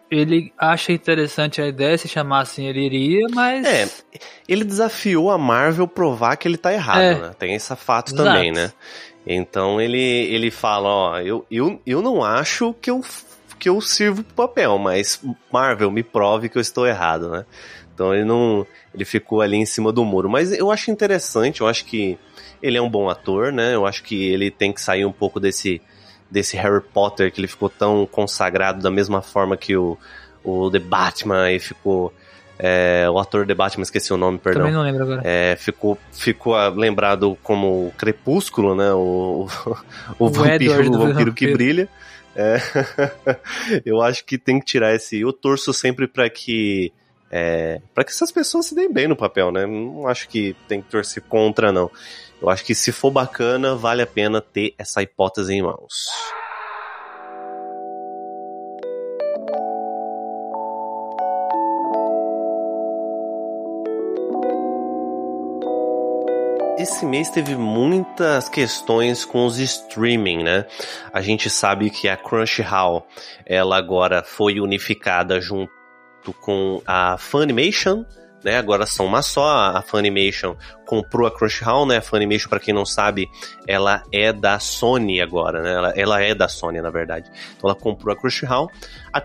Ele 0.09 0.53
acha 0.57 0.91
interessante 0.91 1.61
a 1.61 1.67
ideia, 1.67 1.97
se 1.97 2.07
chamassem 2.07 2.67
ele 2.67 2.85
iria, 2.85 3.27
mas. 3.33 3.65
É, 3.65 3.89
ele 4.47 4.63
desafiou 4.63 5.31
a 5.31 5.37
Marvel 5.37 5.87
provar 5.87 6.35
que 6.37 6.47
ele 6.47 6.57
tá 6.57 6.71
errado, 6.71 7.01
É. 7.01 7.15
né? 7.15 7.31
Tem 7.37 7.53
esse 7.55 7.75
fato 7.75 8.13
Exato. 8.13 8.23
também, 8.29 8.51
né? 8.51 8.71
Então 9.25 9.81
ele, 9.81 9.99
ele 9.99 10.51
fala, 10.51 10.87
ó, 10.87 11.19
eu, 11.19 11.45
eu, 11.49 11.81
eu 11.85 12.01
não 12.01 12.23
acho 12.23 12.75
que 12.79 12.91
eu, 12.91 13.01
que 13.57 13.67
eu 13.67 13.81
sirvo 13.81 14.23
pro 14.23 14.47
papel, 14.47 14.77
mas 14.77 15.19
Marvel, 15.51 15.89
me 15.89 16.03
prove 16.03 16.49
que 16.49 16.57
eu 16.57 16.61
estou 16.61 16.85
errado, 16.85 17.29
né? 17.29 17.45
Então 17.93 18.13
ele 18.13 18.25
não. 18.25 18.67
Ele 18.93 19.05
ficou 19.05 19.41
ali 19.41 19.57
em 19.57 19.65
cima 19.65 19.91
do 19.91 20.05
muro. 20.05 20.29
Mas 20.29 20.51
eu 20.51 20.69
acho 20.69 20.91
interessante, 20.91 21.61
eu 21.61 21.67
acho 21.67 21.85
que 21.85 22.17
ele 22.61 22.77
é 22.77 22.81
um 22.81 22.89
bom 22.89 23.09
ator, 23.09 23.51
né? 23.51 23.73
Eu 23.73 23.85
acho 23.85 24.03
que 24.03 24.27
ele 24.27 24.51
tem 24.51 24.71
que 24.71 24.81
sair 24.81 25.05
um 25.05 25.11
pouco 25.11 25.39
desse, 25.39 25.81
desse 26.29 26.57
Harry 26.57 26.81
Potter 26.81 27.31
que 27.31 27.39
ele 27.39 27.47
ficou 27.47 27.69
tão 27.69 28.05
consagrado 28.05 28.81
da 28.81 28.91
mesma 28.91 29.21
forma 29.21 29.55
que 29.55 29.75
o, 29.75 29.97
o 30.43 30.69
The 30.69 30.79
Batman 30.79 31.43
aí 31.43 31.59
ficou. 31.59 32.13
é, 32.57 33.07
o 33.09 33.19
ator 33.19 33.45
The 33.45 33.53
Batman, 33.53 33.83
esqueci 33.83 34.13
o 34.13 34.17
nome, 34.17 34.37
perdão. 34.37 34.63
Também 34.63 34.73
não 34.73 34.83
lembro 34.83 35.03
agora. 35.03 35.21
É, 35.23 35.55
ficou, 35.57 35.97
ficou 36.11 36.55
ah, 36.55 36.69
lembrado 36.69 37.37
como 37.43 37.87
o 37.87 37.93
Crepúsculo, 37.97 38.75
né? 38.75 38.91
O, 38.93 39.47
o, 39.65 39.77
O 40.25 40.29
vampiro, 40.29 40.63
Edward 40.63 40.89
do 40.89 40.97
o 40.97 40.99
vampiro 40.99 41.33
que 41.33 41.47
vampiro. 41.47 41.57
brilha. 41.57 41.89
É, 42.35 42.57
eu 43.85 44.01
acho 44.01 44.25
que 44.25 44.37
tem 44.37 44.59
que 44.59 44.65
tirar 44.65 44.93
esse. 44.93 45.19
Eu 45.19 45.31
torço 45.31 45.73
sempre 45.73 46.07
pra 46.07 46.29
que. 46.29 46.91
É, 47.31 47.81
para 47.93 48.03
que 48.03 48.11
essas 48.11 48.31
pessoas 48.31 48.67
se 48.67 48.75
deem 48.75 48.91
bem 48.91 49.07
no 49.07 49.15
papel, 49.15 49.51
né? 49.51 49.65
Não 49.65 50.07
acho 50.07 50.29
que 50.29 50.55
tem 50.67 50.81
que 50.81 50.89
torcer 50.89 51.23
contra, 51.23 51.71
não. 51.71 51.89
Eu 52.45 52.51
acho 52.51 52.63
que 52.63 52.75
se 52.75 52.91
for 52.91 53.09
bacana, 53.09 53.73
vale 53.73 54.03
a 54.03 54.05
pena 54.05 54.39
ter 54.39 54.75
essa 54.77 55.01
hipótese 55.01 55.51
em 55.51 55.63
mãos. 55.63 55.91
Esse 66.77 67.03
mês 67.03 67.31
teve 67.31 67.55
muitas 67.55 68.47
questões 68.47 69.25
com 69.25 69.47
os 69.47 69.57
streaming, 69.57 70.43
né? 70.43 70.67
A 71.11 71.21
gente 71.23 71.49
sabe 71.49 71.89
que 71.89 72.07
a 72.07 72.15
Crunchyroll, 72.15 73.07
ela 73.43 73.75
agora 73.75 74.21
foi 74.21 74.59
unificada 74.59 75.41
junto 75.41 75.71
com 76.41 76.79
a 76.85 77.17
Funimation, 77.17 78.05
né? 78.43 78.59
Agora 78.59 78.85
são 78.85 79.07
uma 79.07 79.23
só, 79.23 79.71
a 79.75 79.81
Funimation 79.81 80.55
comprou 80.85 81.27
a 81.27 81.31
Crunchyroll, 81.31 81.85
né? 81.85 81.97
A 81.97 82.01
Funimation, 82.01 82.49
para 82.49 82.59
quem 82.59 82.73
não 82.73 82.85
sabe, 82.85 83.29
ela 83.67 84.03
é 84.11 84.31
da 84.31 84.59
Sony 84.59 85.21
agora, 85.21 85.61
né? 85.61 85.73
Ela, 85.73 85.93
ela 85.95 86.21
é 86.21 86.33
da 86.33 86.47
Sony, 86.47 86.81
na 86.81 86.89
verdade. 86.89 87.29
Então 87.57 87.69
ela 87.69 87.79
comprou 87.79 88.13
a 88.13 88.17
Crunchyroll. 88.17 88.69
A, 89.11 89.21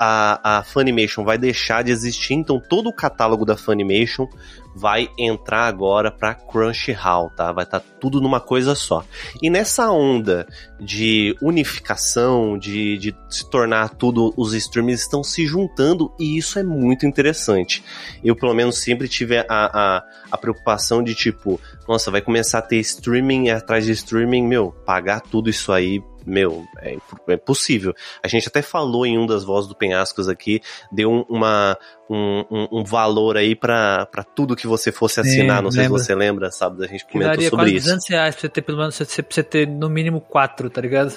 a, 0.00 0.58
a 0.58 0.62
Funimation 0.62 1.24
vai 1.24 1.36
deixar 1.36 1.82
de 1.82 1.90
existir, 1.90 2.34
então 2.34 2.60
todo 2.60 2.88
o 2.88 2.92
catálogo 2.92 3.44
da 3.44 3.56
Funimation 3.56 4.26
vai 4.74 5.08
entrar 5.18 5.66
agora 5.66 6.10
para 6.10 6.34
Crunchyroll, 6.34 7.30
tá? 7.30 7.52
Vai 7.52 7.64
estar 7.64 7.80
tá 7.80 7.86
tudo 8.00 8.20
numa 8.20 8.40
coisa 8.40 8.74
só. 8.74 9.04
E 9.42 9.50
nessa 9.50 9.90
onda 9.90 10.46
de 10.80 11.36
unificação, 11.42 12.58
de, 12.58 12.96
de 12.98 13.16
se 13.28 13.48
tornar 13.50 13.90
tudo, 13.90 14.32
os 14.36 14.54
streams 14.54 15.02
estão 15.02 15.22
se 15.22 15.46
juntando 15.46 16.12
e 16.18 16.38
isso 16.38 16.58
é 16.58 16.62
muito 16.62 17.06
interessante. 17.06 17.84
Eu, 18.24 18.34
pelo 18.34 18.54
menos, 18.54 18.78
sempre 18.78 19.08
tive 19.08 19.38
a, 19.38 19.46
a, 19.48 20.04
a 20.30 20.38
preocupação 20.38 21.01
de 21.02 21.14
tipo, 21.14 21.60
nossa, 21.88 22.10
vai 22.10 22.20
começar 22.20 22.58
a 22.58 22.62
ter 22.62 22.78
streaming 22.78 23.50
atrás 23.50 23.84
de 23.84 23.92
streaming, 23.92 24.46
meu, 24.46 24.72
pagar 24.84 25.20
tudo 25.20 25.50
isso 25.50 25.72
aí 25.72 26.02
meu, 26.26 26.64
é, 26.78 26.96
é, 27.28 27.36
possível. 27.36 27.94
A 28.22 28.28
gente 28.28 28.48
até 28.48 28.62
falou 28.62 29.04
em 29.04 29.18
um 29.18 29.26
das 29.26 29.44
vozes 29.44 29.68
do 29.68 29.74
Penhascos 29.74 30.28
aqui, 30.28 30.60
deu 30.90 31.26
uma, 31.28 31.76
um, 32.08 32.44
um, 32.50 32.68
um 32.72 32.84
valor 32.84 33.36
aí 33.36 33.54
para 33.54 34.06
tudo 34.34 34.56
que 34.56 34.66
você 34.66 34.92
fosse 34.92 35.20
assinar, 35.20 35.58
Sim, 35.58 35.64
não 35.64 35.70
sei 35.70 35.82
lembra. 35.82 35.98
se 35.98 36.04
você 36.04 36.14
lembra, 36.14 36.50
sabe? 36.50 36.84
A 36.84 36.88
gente 36.88 37.06
comentou 37.06 37.42
sobre 37.42 37.56
quase 37.56 37.74
isso. 37.76 37.86
200 37.86 38.08
reais 38.08 38.34
pra 38.34 38.40
você 38.40 38.48
ter 38.48 38.62
pelo 38.62 38.78
menos, 38.78 38.96
pra 38.96 39.06
você 39.06 39.42
ter 39.42 39.66
no 39.66 39.88
mínimo 39.88 40.20
quatro, 40.20 40.70
tá 40.70 40.80
ligado? 40.80 41.12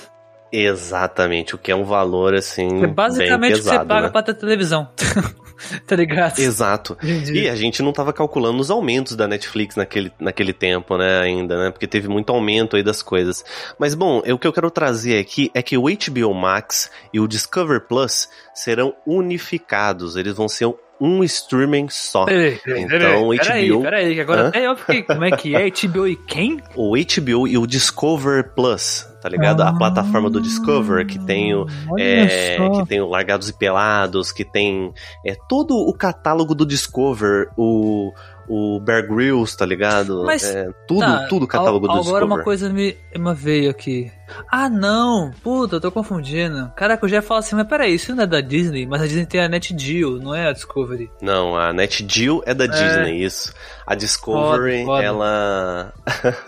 Exatamente, 0.52 1.56
o 1.56 1.58
que 1.58 1.72
é 1.72 1.76
um 1.76 1.84
valor 1.84 2.34
assim. 2.34 2.84
É 2.84 2.88
basicamente 2.88 3.40
bem 3.40 3.52
pesado, 3.52 3.78
o 3.78 3.80
que 3.80 3.86
você 3.86 3.88
paga 3.88 4.08
né? 4.08 4.12
pra 4.12 4.24
ter 4.24 4.34
televisão. 4.36 4.90
tá 5.86 5.96
ligado? 5.96 6.40
Exato. 6.40 6.98
Entendi. 7.02 7.34
E 7.34 7.50
a 7.50 7.56
gente 7.56 7.82
não 7.82 7.92
tava 7.92 8.14
calculando 8.14 8.60
os 8.60 8.72
aumentos 8.72 9.16
da 9.16 9.28
Netflix 9.28 9.76
naquele, 9.76 10.12
naquele 10.20 10.54
tempo, 10.54 10.98
né, 10.98 11.20
ainda, 11.20 11.58
né? 11.58 11.72
Porque 11.72 11.88
teve 11.88 12.08
muito 12.08 12.32
aumento 12.32 12.76
aí 12.76 12.84
das 12.84 13.02
coisas. 13.02 13.44
Mas 13.80 13.96
bom, 13.96 14.20
o 14.20 14.38
que 14.38 14.48
eu 14.48 14.54
quero 14.54 14.70
trazer 14.72 15.20
aqui 15.20 15.52
é 15.54 15.62
que 15.62 15.78
o 15.78 15.84
HBO 15.84 16.34
Max 16.34 16.90
e 17.14 17.20
o 17.20 17.28
Discover 17.28 17.82
Plus 17.88 18.30
serão 18.54 18.94
unificados. 19.06 20.16
Eles 20.16 20.36
vão 20.36 20.48
ser 20.48 20.74
um 21.00 21.24
streaming 21.24 21.90
só. 21.90 22.26
Peraí, 22.26 22.60
peraí, 22.64 22.84
então, 22.84 23.30
peraí, 23.30 23.70
HBO... 23.70 23.82
peraí, 23.82 24.20
agora 24.20 24.48
até 24.48 24.68
eu 24.68 24.76
fiquei, 24.76 25.04
como 25.04 25.24
é 25.26 25.32
que 25.32 25.56
é? 25.56 25.70
HBO 25.70 26.08
e 26.08 26.16
quem? 26.16 26.62
O 26.76 26.94
HBO 26.96 27.48
e 27.48 27.58
o 27.58 27.68
Discover 27.68 28.54
Plus, 28.56 29.08
tá 29.22 29.30
ligado? 29.30 29.62
Ah, 29.62 29.70
a 29.70 29.74
plataforma 29.74 30.30
do 30.30 30.42
Discover, 30.42 31.06
que 31.06 31.20
tem 31.20 31.54
o, 31.54 31.66
é, 31.98 32.58
que 32.58 32.88
tem 32.88 33.02
o 33.02 33.08
Largados 33.08 33.50
e 33.50 33.54
Pelados, 33.54 34.32
que 34.32 34.46
tem 34.46 34.94
é, 35.26 35.36
todo 35.50 35.76
o 35.76 35.94
catálogo 35.94 36.56
do 36.56 36.66
Discover, 36.66 37.50
o 37.58 38.14
o 38.48 38.80
Bear 38.80 39.08
Grylls, 39.08 39.58
tá 39.58 39.66
ligado? 39.66 40.24
Mas, 40.24 40.44
é, 40.44 40.70
tudo, 40.88 41.00
tá, 41.00 41.28
tudo 41.28 41.46
o 41.46 41.48
catálogo 41.48 41.88
do 41.88 41.94
Discover. 41.94 42.24
Agora 42.24 42.26
uma 42.26 42.44
coisa 42.44 42.72
me, 42.72 42.96
me 43.18 43.34
veio 43.34 43.70
aqui. 43.70 44.12
Ah, 44.52 44.70
não! 44.70 45.32
Puta, 45.44 45.76
eu 45.76 45.82
tô 45.82 45.92
confundindo. 45.92 46.72
Caraca, 46.76 47.06
eu 47.06 47.10
já 47.10 47.22
falo 47.22 47.40
assim, 47.40 47.56
mas 47.56 47.68
peraí, 47.68 47.94
isso 47.96 48.16
não 48.16 48.24
é 48.24 48.28
da 48.28 48.42
Disney, 48.42 48.86
mas 48.86 49.02
a 49.02 49.08
Disney 49.08 49.26
tem 49.26 49.42
a 49.42 49.48
NetGeo, 49.48 50.20
não 50.20 50.34
é 50.34 50.48
a 50.48 50.54
Discovery. 50.54 51.12
Não, 51.22 51.56
a 51.56 51.74
NetGeo 51.74 52.42
é 52.46 52.54
da 52.54 52.66
é. 52.66 52.68
Disney, 52.68 53.24
isso. 53.24 53.54
A 53.86 53.94
Discovery, 53.94 54.84
foda, 54.84 54.86
foda. 54.86 55.04
ela. 55.04 55.94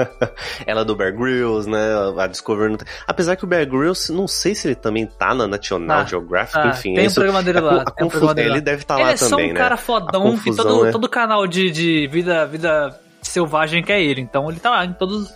ela 0.65 0.81
é 0.81 0.85
do 0.85 0.95
Bear 0.95 1.15
Grylls, 1.15 1.69
né? 1.69 1.77
A 2.17 2.27
Discovery 2.27 2.71
não 2.71 2.77
tem... 2.77 2.87
Apesar 3.05 3.35
que 3.35 3.43
o 3.43 3.47
Bear 3.47 3.67
Grylls, 3.67 4.11
não 4.11 4.27
sei 4.27 4.55
se 4.55 4.67
ele 4.67 4.75
também 4.75 5.05
tá 5.05 5.33
na 5.35 5.47
National 5.47 5.99
ah, 5.99 6.05
Geographic, 6.05 6.59
ah, 6.59 6.67
enfim. 6.69 6.95
Tem 6.95 7.07
um 7.07 7.13
programa 7.13 7.43
dele 7.43 7.59
lá. 7.59 7.83
A, 7.85 8.29
a 8.29 8.33
dele 8.33 8.49
ele 8.49 8.61
deve 8.61 8.81
estar 8.81 8.95
tá 8.95 9.01
lá 9.01 9.13
também, 9.13 9.13
né? 9.13 9.13
Ele 9.13 9.13
é 9.13 9.17
só 9.17 9.35
um 9.37 9.47
né? 9.47 9.53
cara 9.53 9.77
fodão 9.77 10.37
que 10.37 10.55
todo, 10.55 10.85
é... 10.87 10.91
todo 10.91 11.09
canal 11.09 11.45
de, 11.45 11.69
de 11.69 12.07
vida, 12.07 12.45
vida 12.45 12.99
selvagem 13.27 13.83
que 13.83 13.91
é 13.91 14.01
ele. 14.01 14.21
Então 14.21 14.49
ele 14.49 14.59
tá 14.59 14.69
lá 14.69 14.85
em 14.85 14.93
todos, 14.93 15.33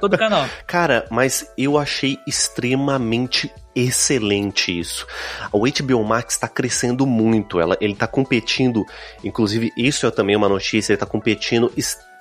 todo 0.00 0.16
canal. 0.18 0.46
Cara, 0.66 1.06
mas 1.10 1.52
eu 1.56 1.78
achei 1.78 2.18
extremamente 2.26 3.52
excelente 3.74 4.76
isso. 4.76 5.06
O 5.52 5.60
HBO 5.60 6.02
Max 6.02 6.34
está 6.34 6.48
crescendo 6.48 7.06
muito, 7.06 7.60
ela, 7.60 7.76
ele 7.78 7.92
está 7.92 8.06
competindo, 8.06 8.84
inclusive 9.22 9.70
isso 9.76 10.06
é 10.06 10.10
também 10.10 10.34
uma 10.34 10.48
notícia, 10.48 10.92
ele 10.92 10.96
está 10.96 11.04
competindo 11.06 11.70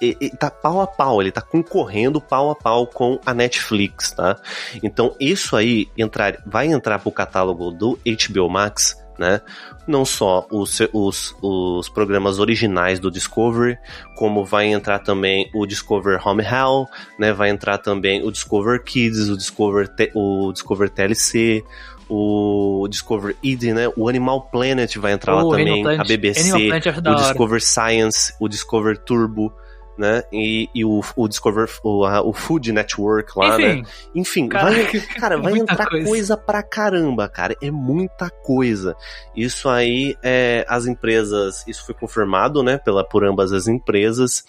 ele 0.01 0.29
tá 0.31 0.51
pau 0.51 0.81
a 0.81 0.88
pau, 0.88 1.22
ele 1.22 1.31
tá 1.31 1.41
concorrendo 1.41 2.19
pau 2.19 2.51
a 2.51 2.55
pau 2.55 2.86
com 2.88 3.19
a 3.25 3.34
Netflix, 3.34 4.12
tá? 4.12 4.36
Então 4.84 5.15
isso 5.19 5.55
aí 5.55 5.88
entrar, 5.98 6.38
vai 6.45 6.67
entrar 6.67 7.00
pro 7.00 7.12
catálogo 7.12 7.72
do 7.72 7.98
HBO 8.05 8.50
Max, 8.50 8.98
né? 9.17 9.41
Não 9.88 10.05
só 10.05 10.45
os, 10.51 10.79
os, 10.93 11.36
os 11.41 11.89
programas 11.89 12.39
originais 12.39 13.00
do 13.00 13.12
Discovery, 13.12 13.77
como 14.15 14.43
vai 14.43 14.67
entrar 14.67 15.00
também 15.00 15.50
o 15.53 15.65
Discover 15.65 16.19
Home 16.27 16.43
Hell, 16.43 16.88
né? 17.19 17.34
Vai 17.34 17.50
entrar 17.50 17.77
também 17.77 18.24
o 18.24 18.31
Discover 18.31 18.84
Kids, 18.84 19.29
o 19.29 19.38
Discover, 19.38 19.89
o 20.13 20.51
Discover 20.51 20.89
TLC, 20.89 21.63
o 22.10 22.88
Discover 22.89 23.36
Eden, 23.43 23.74
né? 23.74 23.91
O 23.95 24.10
Animal 24.10 24.41
Planet 24.43 24.95
vai 24.98 25.13
entrar 25.13 25.36
oh, 25.36 25.50
lá 25.50 25.57
também, 25.57 25.86
a 25.86 26.03
BBC, 26.03 26.51
o 26.53 27.15
Discover 27.15 27.62
Science, 27.62 28.34
o 28.39 28.48
Discover 28.48 28.98
Turbo 28.98 29.53
né? 29.97 30.23
E, 30.31 30.69
e 30.73 30.83
o, 30.83 31.01
o 31.15 31.27
Discover, 31.27 31.69
o, 31.83 32.05
a, 32.05 32.21
o 32.21 32.33
Food 32.33 32.71
Network 32.71 33.31
lá, 33.37 33.55
Enfim, 33.55 33.81
né? 33.81 33.83
Enfim, 34.13 34.47
cara, 34.47 34.71
vai, 34.71 34.85
cara, 35.19 35.37
vai 35.37 35.53
entrar 35.53 35.87
coisa. 35.87 36.07
coisa 36.07 36.37
pra 36.37 36.61
caramba, 36.61 37.29
cara. 37.29 37.55
É 37.61 37.71
muita 37.71 38.29
coisa. 38.29 38.95
Isso 39.35 39.69
aí, 39.69 40.15
é, 40.21 40.65
as 40.67 40.85
empresas, 40.85 41.65
isso 41.67 41.85
foi 41.85 41.95
confirmado, 41.95 42.61
né, 42.61 42.77
pela, 42.77 43.07
por 43.07 43.25
ambas 43.25 43.51
as 43.51 43.67
empresas, 43.67 44.43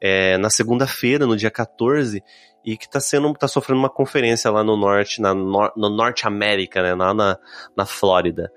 é, 0.00 0.36
na 0.38 0.50
segunda-feira, 0.50 1.26
no 1.26 1.36
dia 1.36 1.50
14, 1.50 2.22
e 2.64 2.76
que 2.76 2.88
tá 2.88 3.00
sendo, 3.00 3.32
tá 3.34 3.48
sofrendo 3.48 3.80
uma 3.80 3.90
conferência 3.90 4.50
lá 4.50 4.62
no 4.62 4.76
norte, 4.76 5.20
na, 5.22 5.32
no, 5.32 5.72
no 5.76 5.88
Norte 5.88 6.26
América, 6.26 6.82
né, 6.82 6.94
lá 6.94 7.14
na, 7.14 7.38
na 7.76 7.86
Flórida. 7.86 8.50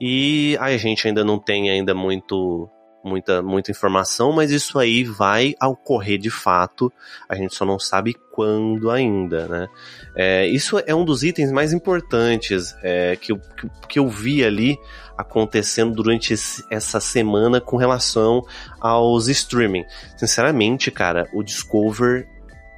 E 0.00 0.56
a 0.60 0.76
gente 0.76 1.08
ainda 1.08 1.24
não 1.24 1.38
tem 1.38 1.70
ainda 1.70 1.92
muito 1.92 2.70
muita, 3.08 3.42
muita 3.42 3.70
informação, 3.70 4.32
mas 4.32 4.50
isso 4.50 4.78
aí 4.78 5.02
vai 5.02 5.54
ocorrer 5.62 6.18
de 6.18 6.30
fato, 6.30 6.92
a 7.28 7.34
gente 7.34 7.54
só 7.54 7.64
não 7.64 7.78
sabe 7.78 8.14
quando 8.30 8.90
ainda, 8.90 9.48
né? 9.48 9.68
É, 10.14 10.46
isso 10.46 10.80
é 10.86 10.94
um 10.94 11.04
dos 11.04 11.22
itens 11.22 11.50
mais 11.50 11.72
importantes 11.72 12.76
é, 12.82 13.16
que, 13.16 13.32
eu, 13.32 13.40
que 13.88 13.98
eu 13.98 14.08
vi 14.08 14.44
ali 14.44 14.78
acontecendo 15.16 15.94
durante 15.94 16.32
esse, 16.32 16.64
essa 16.70 17.00
semana 17.00 17.60
com 17.60 17.76
relação 17.76 18.44
aos 18.80 19.28
streaming. 19.28 19.84
Sinceramente, 20.16 20.90
cara, 20.90 21.28
o 21.32 21.42
Discover 21.42 22.28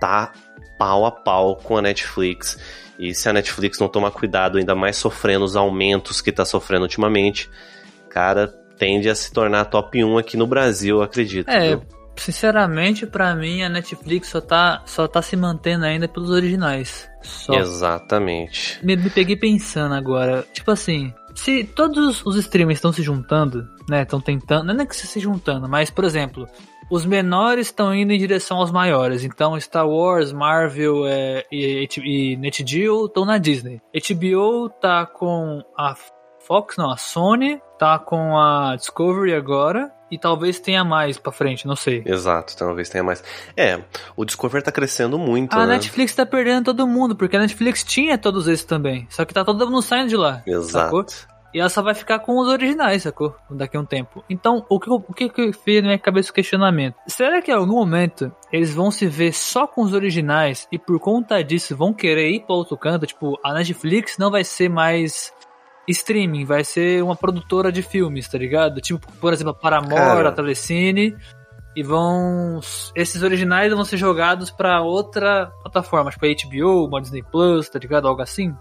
tá 0.00 0.32
pau 0.78 1.04
a 1.04 1.12
pau 1.12 1.56
com 1.56 1.76
a 1.76 1.82
Netflix. 1.82 2.58
E 2.98 3.14
se 3.14 3.28
a 3.28 3.32
Netflix 3.32 3.78
não 3.78 3.88
tomar 3.88 4.10
cuidado, 4.10 4.56
ainda 4.56 4.74
mais 4.74 4.96
sofrendo 4.96 5.44
os 5.44 5.56
aumentos 5.56 6.22
que 6.22 6.32
tá 6.32 6.44
sofrendo 6.44 6.82
ultimamente, 6.82 7.50
cara, 8.08 8.54
tende 8.80 9.10
a 9.10 9.14
se 9.14 9.30
tornar 9.30 9.66
top 9.66 10.02
1 10.02 10.16
aqui 10.16 10.38
no 10.38 10.46
Brasil, 10.46 11.02
acredito. 11.02 11.50
É, 11.50 11.76
viu? 11.76 11.82
sinceramente, 12.16 13.06
para 13.06 13.34
mim 13.36 13.62
a 13.62 13.68
Netflix 13.68 14.28
só 14.28 14.40
tá, 14.40 14.82
só 14.86 15.06
tá 15.06 15.20
se 15.20 15.36
mantendo 15.36 15.84
ainda 15.84 16.08
pelos 16.08 16.30
originais. 16.30 17.08
Só. 17.22 17.52
Exatamente. 17.52 18.84
Me, 18.84 18.96
me 18.96 19.10
peguei 19.10 19.36
pensando 19.36 19.94
agora, 19.94 20.46
tipo 20.54 20.70
assim, 20.70 21.12
se 21.34 21.62
todos 21.64 22.24
os 22.24 22.36
streamers 22.36 22.78
estão 22.78 22.92
se 22.92 23.02
juntando, 23.02 23.68
né, 23.88 24.02
estão 24.02 24.20
tentando, 24.20 24.72
não 24.72 24.82
é 24.82 24.86
que 24.86 24.96
se 24.96 25.20
juntando, 25.20 25.68
mas 25.68 25.90
por 25.90 26.04
exemplo, 26.04 26.48
os 26.90 27.04
menores 27.04 27.66
estão 27.66 27.94
indo 27.94 28.12
em 28.12 28.18
direção 28.18 28.56
aos 28.58 28.72
maiores. 28.72 29.22
Então, 29.22 29.58
Star 29.60 29.88
Wars, 29.88 30.32
Marvel 30.32 31.06
é, 31.06 31.44
e, 31.52 31.86
e, 31.96 32.32
e 32.32 32.36
NetGeo 32.36 33.06
estão 33.06 33.24
na 33.24 33.38
Disney. 33.38 33.80
HBO 33.94 34.68
tá 34.68 35.06
com 35.06 35.62
a 35.76 35.94
Fox, 36.50 36.76
não, 36.76 36.90
a 36.90 36.96
Sony 36.96 37.62
tá 37.78 37.96
com 37.96 38.36
a 38.36 38.74
Discovery 38.74 39.34
agora 39.34 39.88
e 40.10 40.18
talvez 40.18 40.58
tenha 40.58 40.82
mais 40.82 41.16
pra 41.16 41.30
frente, 41.30 41.64
não 41.64 41.76
sei. 41.76 42.02
Exato, 42.04 42.56
talvez 42.56 42.88
tenha 42.88 43.04
mais. 43.04 43.22
É, 43.56 43.80
o 44.16 44.24
Discovery 44.24 44.64
tá 44.64 44.72
crescendo 44.72 45.16
muito, 45.16 45.54
A 45.54 45.64
né? 45.64 45.74
Netflix 45.74 46.12
tá 46.12 46.26
perdendo 46.26 46.64
todo 46.64 46.88
mundo, 46.88 47.14
porque 47.14 47.36
a 47.36 47.38
Netflix 47.38 47.84
tinha 47.84 48.18
todos 48.18 48.48
esses 48.48 48.64
também, 48.64 49.06
só 49.08 49.24
que 49.24 49.32
tá 49.32 49.44
todo 49.44 49.64
mundo 49.70 49.80
saindo 49.80 50.08
de 50.08 50.16
lá. 50.16 50.42
Exato. 50.44 51.06
Sacou? 51.06 51.30
E 51.54 51.60
ela 51.60 51.68
só 51.68 51.82
vai 51.82 51.94
ficar 51.94 52.18
com 52.18 52.36
os 52.40 52.48
originais, 52.48 53.04
sacou? 53.04 53.34
Daqui 53.48 53.76
a 53.76 53.80
um 53.80 53.84
tempo. 53.84 54.24
Então, 54.28 54.64
o 54.68 54.80
que, 54.80 54.90
o 54.90 55.00
que, 55.00 55.28
que 55.28 55.52
fez 55.52 55.82
na 55.82 55.88
minha 55.88 55.98
cabeça 55.98 56.30
o 56.30 56.34
questionamento? 56.34 56.96
Será 57.06 57.40
que 57.40 57.52
em 57.52 57.54
algum 57.54 57.74
momento 57.74 58.32
eles 58.52 58.74
vão 58.74 58.90
se 58.90 59.06
ver 59.06 59.32
só 59.32 59.68
com 59.68 59.82
os 59.82 59.92
originais 59.92 60.66
e 60.72 60.78
por 60.78 60.98
conta 60.98 61.42
disso 61.44 61.76
vão 61.76 61.92
querer 61.92 62.30
ir 62.30 62.40
pra 62.40 62.56
outro 62.56 62.76
canto? 62.76 63.06
Tipo, 63.06 63.38
a 63.44 63.52
Netflix 63.54 64.16
não 64.18 64.30
vai 64.32 64.42
ser 64.44 64.68
mais 64.68 65.32
streaming, 65.90 66.44
vai 66.44 66.64
ser 66.64 67.02
uma 67.02 67.16
produtora 67.16 67.70
de 67.70 67.82
filmes, 67.82 68.28
tá 68.28 68.38
ligado? 68.38 68.80
Tipo, 68.80 69.10
por 69.20 69.32
exemplo, 69.32 69.52
a 69.52 69.54
Paramore, 69.54 69.94
Cara. 69.94 70.28
a 70.28 70.32
Telecine. 70.32 71.16
E 71.76 71.84
vão. 71.84 72.58
Esses 72.96 73.22
originais 73.22 73.72
vão 73.72 73.84
ser 73.84 73.96
jogados 73.96 74.50
para 74.50 74.82
outra 74.82 75.52
plataforma, 75.62 76.10
tipo 76.10 76.26
a 76.26 76.28
HBO, 76.28 76.86
uma 76.86 77.00
Disney 77.00 77.22
Plus, 77.22 77.68
tá 77.68 77.78
ligado? 77.78 78.08
Algo 78.08 78.20
assim. 78.20 78.52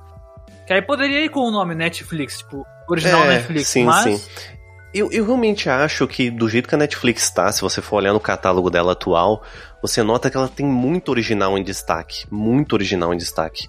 Que 0.67 0.73
aí 0.73 0.81
poderia 0.83 1.25
ir 1.25 1.29
com 1.29 1.39
o 1.39 1.49
nome 1.49 1.73
Netflix, 1.73 2.37
tipo, 2.37 2.63
original 2.87 3.23
é, 3.23 3.27
Netflix, 3.29 3.67
sim, 3.67 3.83
mas. 3.83 4.21
Sim. 4.21 4.59
Eu, 4.93 5.11
eu 5.11 5.23
realmente 5.23 5.69
acho 5.69 6.07
que 6.07 6.31
do 6.31 6.49
jeito 6.49 6.67
que 6.67 6.73
a 6.73 6.77
Netflix 6.77 7.29
tá, 7.29 7.51
se 7.51 7.61
você 7.61 7.79
for 7.79 7.97
olhar 7.97 8.13
no 8.13 8.19
catálogo 8.19 8.71
dela 8.71 8.93
atual, 8.93 9.43
você 9.81 10.01
nota 10.01 10.31
que 10.31 10.37
ela 10.37 10.47
tem 10.47 10.65
muito 10.65 11.09
original 11.09 11.57
em 11.57 11.63
destaque. 11.63 12.25
Muito 12.31 12.73
original 12.73 13.13
em 13.13 13.17
destaque. 13.17 13.67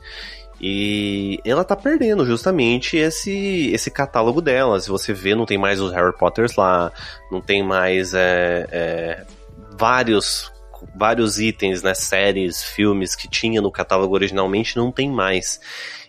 E 0.60 1.40
ela 1.42 1.64
tá 1.64 1.74
perdendo 1.74 2.26
justamente 2.26 2.96
esse, 2.96 3.70
esse 3.72 3.90
catálogo 3.90 4.42
dela. 4.42 4.78
Se 4.78 4.90
você 4.90 5.12
vê, 5.14 5.34
não 5.34 5.46
tem 5.46 5.56
mais 5.56 5.80
os 5.80 5.92
Harry 5.92 6.16
Potters 6.16 6.54
lá, 6.54 6.92
não 7.32 7.40
tem 7.40 7.62
mais 7.62 8.12
é, 8.12 8.66
é, 8.70 9.24
vários 9.78 10.52
vários 10.94 11.38
itens, 11.38 11.82
né, 11.82 11.92
séries, 11.94 12.62
filmes 12.62 13.14
que 13.14 13.28
tinha 13.28 13.60
no 13.60 13.70
catálogo 13.70 14.14
originalmente, 14.14 14.76
não 14.76 14.90
tem 14.90 15.10
mais. 15.10 15.60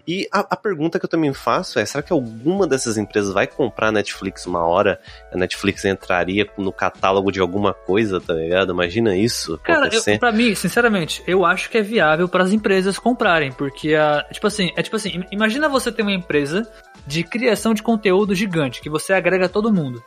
E 0.08 0.28
a, 0.32 0.40
a, 0.40 0.56
pergunta 0.56 1.00
que 1.00 1.06
eu 1.06 1.10
também 1.10 1.34
faço 1.34 1.80
é: 1.80 1.86
será 1.86 2.02
que 2.02 2.12
alguma 2.14 2.68
dessas 2.68 2.98
empresas 2.98 3.34
vai 3.34 3.48
comprar 3.48 3.88
a 3.88 3.92
Netflix 3.92 4.46
uma 4.46 4.66
hora? 4.66 5.00
A 5.32 5.38
Netflix 5.38 5.86
entraria 5.86 6.48
no 6.58 6.72
catálogo 6.72 7.32
de 7.32 7.40
alguma 7.40 7.74
coisa, 7.74 8.20
tá 8.20 8.34
ligado? 8.34 8.72
Imagina 8.72 9.16
isso. 9.16 9.58
Cara, 9.64 9.90
eu, 9.92 10.20
pra 10.20 10.32
mim, 10.32 10.56
sinceramente, 10.56 11.24
eu 11.28 11.46
acho 11.46 11.70
que 11.70 11.78
é 11.78 11.82
viável 11.82 12.28
para 12.28 12.44
as 12.44 12.52
empresas 12.52 12.98
comprarem, 12.98 13.52
porque 13.52 13.96
a. 13.96 14.26
Tipo 14.32 14.48
assim, 14.48 14.72
é 14.76 14.82
tipo 14.82 14.96
assim: 14.96 15.24
imagina 15.32 15.70
você 15.70 15.92
ter 15.92 16.02
uma 16.02 16.14
empresa 16.14 16.70
de 17.06 17.24
criação 17.24 17.74
de 17.74 17.84
conteúdo 17.84 18.36
gigante, 18.36 18.82
que 18.82 18.90
você 18.90 19.14
agrega 19.14 19.50
todo 19.50 19.74
mundo. 19.74 20.04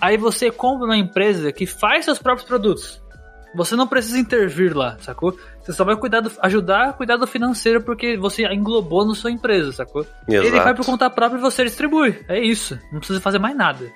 Aí 0.00 0.16
você 0.16 0.50
compra 0.50 0.86
uma 0.86 0.96
empresa 0.96 1.52
que 1.52 1.66
faz 1.66 2.06
seus 2.06 2.18
próprios 2.18 2.48
produtos. 2.48 3.02
Você 3.54 3.74
não 3.74 3.86
precisa 3.86 4.18
intervir 4.18 4.76
lá, 4.76 4.96
sacou? 5.00 5.36
Você 5.60 5.72
só 5.72 5.84
vai 5.84 5.96
cuidar 5.96 6.20
do, 6.20 6.30
ajudar 6.40 6.90
a 6.90 6.92
cuidar 6.92 7.16
do 7.16 7.26
financeiro 7.26 7.82
porque 7.82 8.16
você 8.16 8.44
englobou 8.46 9.06
na 9.06 9.14
sua 9.14 9.30
empresa, 9.30 9.72
sacou? 9.72 10.02
Exato. 10.28 10.46
Ele 10.46 10.60
vai 10.60 10.74
por 10.74 10.86
conta 10.86 11.10
própria 11.10 11.38
e 11.38 11.42
você 11.42 11.64
distribui. 11.64 12.24
É 12.28 12.38
isso. 12.40 12.78
Não 12.92 12.98
precisa 12.98 13.20
fazer 13.20 13.38
mais 13.38 13.56
nada. 13.56 13.90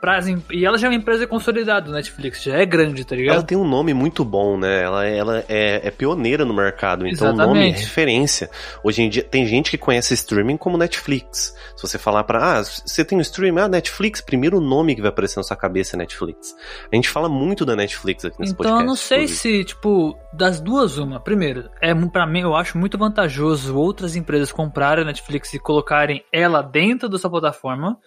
Pra, 0.00 0.20
e 0.52 0.64
ela 0.64 0.78
já 0.78 0.86
é 0.86 0.90
uma 0.90 0.96
empresa 0.96 1.26
consolidada, 1.26 1.90
Netflix, 1.90 2.42
já 2.42 2.56
é 2.56 2.64
grande, 2.64 3.04
tá 3.04 3.16
ligado? 3.16 3.34
Ela 3.34 3.42
tem 3.42 3.58
um 3.58 3.66
nome 3.66 3.92
muito 3.92 4.24
bom, 4.24 4.56
né? 4.56 4.82
Ela, 4.82 5.06
ela 5.06 5.44
é, 5.48 5.88
é 5.88 5.90
pioneira 5.90 6.44
no 6.44 6.54
mercado, 6.54 7.04
então 7.04 7.28
Exatamente. 7.28 7.50
o 7.50 7.54
nome 7.54 7.68
é 7.68 7.72
referência. 7.72 8.48
Hoje 8.84 9.02
em 9.02 9.08
dia 9.08 9.24
tem 9.24 9.44
gente 9.44 9.72
que 9.72 9.78
conhece 9.78 10.14
streaming 10.14 10.56
como 10.56 10.78
Netflix. 10.78 11.52
Se 11.76 11.82
você 11.82 11.98
falar 11.98 12.22
pra, 12.22 12.58
ah, 12.58 12.62
você 12.62 13.04
tem 13.04 13.18
um 13.18 13.20
streaming, 13.20 13.60
ah, 13.60 13.68
Netflix, 13.68 14.20
primeiro 14.20 14.60
nome 14.60 14.94
que 14.94 15.00
vai 15.00 15.10
aparecer 15.10 15.40
na 15.40 15.42
sua 15.42 15.56
cabeça 15.56 15.96
é 15.96 15.98
Netflix. 15.98 16.54
A 16.92 16.94
gente 16.94 17.08
fala 17.08 17.28
muito 17.28 17.66
da 17.66 17.74
Netflix 17.74 18.24
aqui 18.24 18.38
nesse 18.38 18.52
então, 18.52 18.58
podcast. 18.58 18.74
Então 18.74 18.80
eu 18.80 18.86
não 18.86 18.96
sei 18.96 19.26
se, 19.26 19.64
tipo, 19.64 20.16
das 20.32 20.60
duas 20.60 20.96
uma. 20.96 21.18
Primeiro, 21.18 21.68
é 21.80 21.92
para 21.92 22.24
mim 22.24 22.42
eu 22.42 22.54
acho 22.54 22.78
muito 22.78 22.96
vantajoso 22.96 23.76
outras 23.76 24.14
empresas 24.14 24.52
comprarem 24.52 25.02
a 25.02 25.06
Netflix 25.06 25.52
e 25.54 25.58
colocarem 25.58 26.24
ela 26.32 26.62
dentro 26.62 27.08
da 27.08 27.18
sua 27.18 27.30
plataforma 27.30 27.98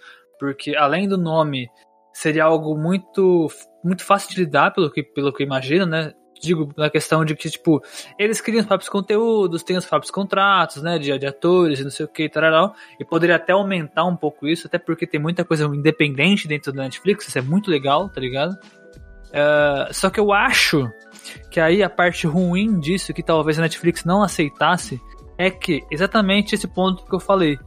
porque 0.41 0.75
além 0.75 1.07
do 1.07 1.19
nome 1.19 1.69
seria 2.11 2.45
algo 2.45 2.75
muito 2.75 3.47
muito 3.83 4.03
fácil 4.03 4.31
de 4.31 4.43
lidar 4.43 4.71
pelo 4.71 4.89
que 4.91 5.03
pelo 5.03 5.31
que 5.31 5.43
imagino, 5.43 5.85
né? 5.85 6.13
Digo 6.41 6.73
na 6.75 6.89
questão 6.89 7.23
de 7.23 7.35
que 7.35 7.47
tipo 7.47 7.79
eles 8.17 8.41
criam 8.41 8.61
os 8.61 8.65
próprios 8.65 8.89
conteúdos, 8.89 9.61
têm 9.61 9.77
os 9.77 9.85
próprios 9.85 10.09
contratos, 10.09 10.81
né, 10.81 10.97
de, 10.97 11.15
de 11.15 11.27
atores 11.27 11.79
e 11.79 11.83
não 11.83 11.91
sei 11.91 12.07
o 12.07 12.09
que, 12.09 12.27
tal, 12.27 12.73
e 12.99 13.05
poderia 13.05 13.35
até 13.35 13.53
aumentar 13.53 14.03
um 14.05 14.15
pouco 14.15 14.47
isso, 14.47 14.65
até 14.65 14.79
porque 14.79 15.05
tem 15.05 15.21
muita 15.21 15.45
coisa 15.45 15.65
independente 15.65 16.47
dentro 16.47 16.73
da 16.73 16.81
Netflix, 16.81 17.27
isso 17.27 17.37
é 17.37 17.41
muito 17.43 17.69
legal, 17.69 18.09
tá 18.09 18.19
ligado? 18.19 18.53
Uh, 18.53 19.93
só 19.93 20.09
que 20.09 20.19
eu 20.19 20.33
acho 20.33 20.91
que 21.51 21.59
aí 21.59 21.83
a 21.83 21.89
parte 21.89 22.25
ruim 22.25 22.79
disso, 22.79 23.13
que 23.13 23.21
talvez 23.21 23.59
a 23.59 23.61
Netflix 23.61 24.03
não 24.03 24.23
aceitasse, 24.23 24.99
é 25.37 25.51
que 25.51 25.83
exatamente 25.91 26.55
esse 26.55 26.67
ponto 26.67 27.05
que 27.05 27.13
eu 27.13 27.19
falei 27.19 27.59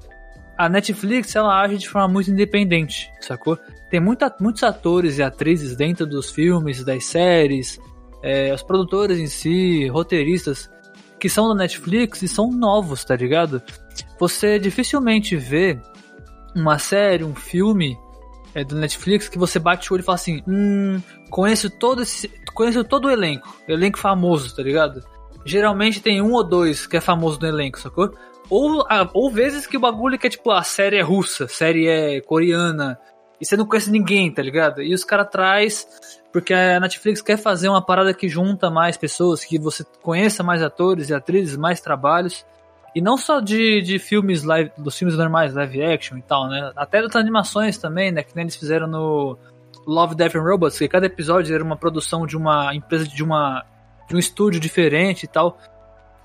a 0.56 0.68
Netflix 0.68 1.34
ela 1.34 1.60
age 1.60 1.78
de 1.78 1.88
forma 1.88 2.08
muito 2.08 2.30
independente, 2.30 3.10
sacou? 3.20 3.58
Tem 3.90 4.00
muita, 4.00 4.34
muitos 4.40 4.62
atores 4.62 5.18
e 5.18 5.22
atrizes 5.22 5.76
dentro 5.76 6.06
dos 6.06 6.30
filmes, 6.30 6.84
das 6.84 7.04
séries, 7.04 7.78
é, 8.22 8.52
os 8.52 8.62
produtores 8.62 9.18
em 9.18 9.26
si, 9.26 9.86
roteiristas, 9.88 10.70
que 11.18 11.28
são 11.28 11.48
da 11.48 11.54
Netflix 11.54 12.22
e 12.22 12.28
são 12.28 12.50
novos, 12.50 13.04
tá 13.04 13.16
ligado? 13.16 13.62
Você 14.18 14.58
dificilmente 14.58 15.36
vê 15.36 15.78
uma 16.54 16.78
série, 16.78 17.24
um 17.24 17.34
filme 17.34 17.98
é, 18.54 18.62
do 18.62 18.76
Netflix 18.76 19.28
que 19.28 19.38
você 19.38 19.58
bate 19.58 19.90
o 19.90 19.94
olho 19.94 20.02
e 20.02 20.04
fala 20.04 20.16
assim: 20.16 20.42
Hum, 20.46 21.00
conheço 21.30 21.68
todo 21.68 22.02
esse. 22.02 22.30
Conheço 22.54 22.84
todo 22.84 23.06
o 23.06 23.10
elenco. 23.10 23.54
Elenco 23.66 23.98
famoso, 23.98 24.54
tá 24.54 24.62
ligado? 24.62 25.02
Geralmente 25.44 26.00
tem 26.00 26.22
um 26.22 26.32
ou 26.32 26.44
dois 26.44 26.86
que 26.86 26.96
é 26.96 27.00
famoso 27.00 27.38
no 27.40 27.48
elenco, 27.48 27.80
sacou? 27.80 28.14
Ou, 28.50 28.84
ah, 28.88 29.08
ou 29.14 29.30
vezes 29.30 29.66
que 29.66 29.76
o 29.76 29.80
bagulho 29.80 30.18
que 30.18 30.26
é 30.26 30.30
tipo, 30.30 30.50
a 30.50 30.62
série 30.62 30.96
é 30.96 31.02
russa, 31.02 31.48
série 31.48 31.88
é 31.88 32.20
coreana, 32.20 32.98
e 33.40 33.46
você 33.46 33.56
não 33.56 33.66
conhece 33.66 33.90
ninguém, 33.90 34.30
tá 34.32 34.42
ligado? 34.42 34.82
E 34.82 34.94
os 34.94 35.04
caras 35.04 35.28
traz 35.30 35.86
porque 36.34 36.52
a 36.52 36.80
Netflix 36.80 37.22
quer 37.22 37.36
fazer 37.36 37.68
uma 37.68 37.80
parada 37.80 38.12
que 38.12 38.28
junta 38.28 38.68
mais 38.68 38.96
pessoas, 38.96 39.44
que 39.44 39.56
você 39.56 39.84
conheça 40.02 40.42
mais 40.42 40.64
atores 40.64 41.08
e 41.08 41.14
atrizes, 41.14 41.56
mais 41.56 41.80
trabalhos. 41.80 42.44
E 42.92 43.00
não 43.00 43.16
só 43.16 43.38
de, 43.38 43.80
de 43.82 44.00
filmes 44.00 44.42
live, 44.42 44.68
dos 44.76 44.98
filmes 44.98 45.16
normais, 45.16 45.54
live 45.54 45.84
action 45.84 46.18
e 46.18 46.22
tal, 46.22 46.48
né? 46.48 46.72
Até 46.74 47.00
das 47.00 47.14
animações 47.14 47.78
também, 47.78 48.10
né? 48.10 48.24
Que 48.24 48.34
nem 48.34 48.42
eles 48.42 48.56
fizeram 48.56 48.88
no 48.88 49.38
Love, 49.86 50.16
Death 50.16 50.34
and 50.34 50.42
Robots, 50.42 50.76
que 50.76 50.88
cada 50.88 51.06
episódio 51.06 51.54
era 51.54 51.62
uma 51.62 51.76
produção 51.76 52.26
de 52.26 52.36
uma 52.36 52.74
empresa 52.74 53.06
de 53.06 53.22
uma 53.22 53.64
de 54.08 54.16
um 54.16 54.18
estúdio 54.18 54.58
diferente 54.58 55.22
e 55.22 55.28
tal. 55.28 55.56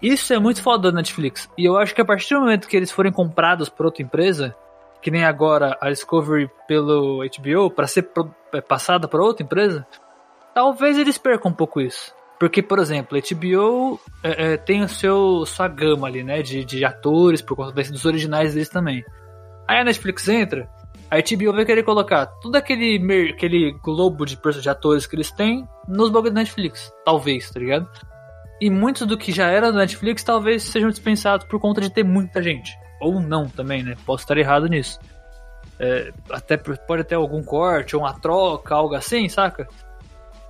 Isso 0.01 0.33
é 0.33 0.39
muito 0.39 0.61
foda 0.61 0.91
da 0.91 0.95
Netflix. 0.97 1.49
E 1.57 1.65
eu 1.65 1.77
acho 1.77 1.93
que 1.93 2.01
a 2.01 2.05
partir 2.05 2.33
do 2.33 2.41
momento 2.41 2.67
que 2.67 2.77
eles 2.77 2.91
forem 2.91 3.11
comprados 3.11 3.67
por 3.67 3.85
outra 3.85 4.01
empresa, 4.01 4.55
que 5.01 5.11
nem 5.11 5.23
agora 5.23 5.77
a 5.81 5.89
Discovery 5.89 6.49
pelo 6.67 7.19
HBO, 7.19 7.69
para 7.69 7.87
ser 7.87 8.09
é, 8.53 8.61
passada 8.61 9.07
para 9.07 9.21
outra 9.21 9.43
empresa, 9.43 9.85
talvez 10.53 10.97
eles 10.97 11.17
percam 11.17 11.51
um 11.51 11.53
pouco 11.53 11.81
isso. 11.81 12.13
Porque, 12.39 12.61
por 12.61 12.79
exemplo, 12.79 13.17
HBO 13.19 13.99
é, 14.23 14.53
é, 14.53 14.57
tem 14.57 14.81
o 14.81 14.87
seu, 14.87 15.45
sua 15.45 15.67
gama 15.67 16.07
ali, 16.07 16.23
né, 16.23 16.41
de, 16.41 16.63
de 16.63 16.85
atores, 16.85 17.41
por 17.41 17.57
conta 17.57 17.73
dos 17.73 18.05
originais 18.05 18.53
deles 18.53 18.69
também. 18.69 19.03
Aí 19.67 19.79
a 19.79 19.83
Netflix 19.83 20.27
entra, 20.29 20.69
a 21.11 21.17
HBO 21.17 21.53
vai 21.53 21.65
querer 21.65 21.83
colocar 21.83 22.27
todo 22.27 22.55
aquele, 22.55 23.31
aquele 23.31 23.73
globo 23.83 24.25
de, 24.25 24.39
de 24.61 24.69
atores 24.69 25.05
que 25.05 25.15
eles 25.15 25.31
têm 25.31 25.67
nos 25.87 26.09
bagulhos 26.09 26.33
da 26.33 26.39
Netflix. 26.39 26.93
Talvez, 27.03 27.49
tá 27.51 27.59
ligado? 27.59 27.89
E 28.61 28.69
muitos 28.69 29.07
do 29.07 29.17
que 29.17 29.31
já 29.31 29.47
era 29.47 29.71
do 29.71 29.77
Netflix 29.77 30.23
talvez 30.23 30.63
sejam 30.63 30.89
dispensados 30.89 31.45
por 31.47 31.59
conta 31.59 31.79
de 31.79 31.89
ter 31.89 32.03
muita 32.03 32.41
gente. 32.43 32.77
Ou 32.99 33.19
não 33.19 33.47
também, 33.47 33.83
né? 33.83 33.95
Posso 34.05 34.23
estar 34.23 34.37
errado 34.37 34.67
nisso. 34.67 34.99
É, 35.79 36.11
até 36.29 36.57
pode 36.57 37.05
ter 37.05 37.15
algum 37.15 37.41
corte, 37.41 37.95
ou 37.95 38.01
uma 38.01 38.13
troca, 38.19 38.75
algo 38.75 38.95
assim, 38.95 39.29
saca? 39.29 39.67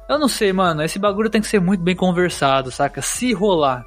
Eu 0.10 0.18
não 0.18 0.28
sei, 0.28 0.52
mano. 0.52 0.82
Esse 0.82 0.98
bagulho 0.98 1.30
tem 1.30 1.40
que 1.40 1.48
ser 1.48 1.62
muito 1.62 1.84
bem 1.84 1.96
conversado, 1.96 2.72
saca? 2.72 3.00
Se 3.02 3.32
rolar. 3.32 3.86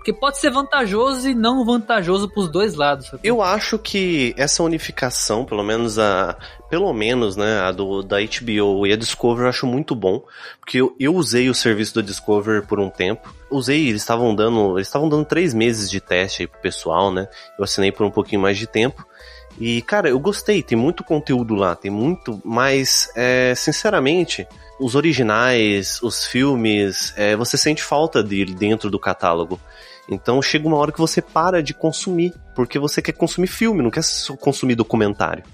Porque 0.00 0.14
pode 0.14 0.38
ser 0.38 0.50
vantajoso 0.50 1.28
e 1.28 1.34
não 1.34 1.62
vantajoso 1.62 2.26
pros 2.26 2.50
dois 2.50 2.74
lados. 2.74 3.08
Sabe? 3.08 3.20
Eu 3.22 3.42
acho 3.42 3.78
que 3.78 4.34
essa 4.34 4.62
unificação, 4.62 5.44
pelo 5.44 5.62
menos 5.62 5.98
a. 5.98 6.36
Pelo 6.70 6.90
menos, 6.94 7.36
né, 7.36 7.60
a 7.60 7.70
do, 7.70 8.02
da 8.02 8.16
HBO 8.18 8.86
e 8.86 8.92
a 8.94 8.96
Discover 8.96 9.44
eu 9.44 9.48
acho 9.50 9.66
muito 9.66 9.94
bom. 9.94 10.24
Porque 10.58 10.80
eu, 10.80 10.96
eu 10.98 11.14
usei 11.14 11.50
o 11.50 11.54
serviço 11.54 11.96
da 11.96 12.00
Discover 12.00 12.66
por 12.66 12.80
um 12.80 12.88
tempo. 12.88 13.30
Usei, 13.50 13.88
eles 13.88 14.00
estavam 14.00 14.34
dando. 14.34 14.78
Eles 14.78 14.88
estavam 14.88 15.06
dando 15.06 15.26
três 15.26 15.52
meses 15.52 15.90
de 15.90 16.00
teste 16.00 16.42
aí 16.42 16.46
pro 16.46 16.62
pessoal, 16.62 17.12
né? 17.12 17.28
Eu 17.58 17.64
assinei 17.64 17.92
por 17.92 18.06
um 18.06 18.10
pouquinho 18.10 18.40
mais 18.40 18.56
de 18.56 18.66
tempo. 18.66 19.06
E, 19.60 19.82
cara, 19.82 20.08
eu 20.08 20.18
gostei, 20.18 20.62
tem 20.62 20.78
muito 20.78 21.04
conteúdo 21.04 21.54
lá, 21.54 21.76
tem 21.76 21.90
muito, 21.90 22.40
mas, 22.42 23.10
é, 23.14 23.52
sinceramente, 23.54 24.48
os 24.80 24.94
originais, 24.94 26.00
os 26.02 26.24
filmes, 26.24 27.12
é, 27.14 27.36
você 27.36 27.58
sente 27.58 27.82
falta 27.82 28.22
dele 28.22 28.54
dentro 28.54 28.88
do 28.90 28.98
catálogo. 28.98 29.60
Então 30.10 30.42
chega 30.42 30.66
uma 30.66 30.76
hora 30.76 30.92
que 30.92 30.98
você 30.98 31.22
para 31.22 31.62
de 31.62 31.72
consumir, 31.72 32.34
porque 32.54 32.78
você 32.78 33.00
quer 33.00 33.12
consumir 33.12 33.46
filme, 33.46 33.82
não 33.82 33.90
quer 33.90 34.02
só 34.02 34.36
consumir 34.36 34.74
documentário. 34.74 35.44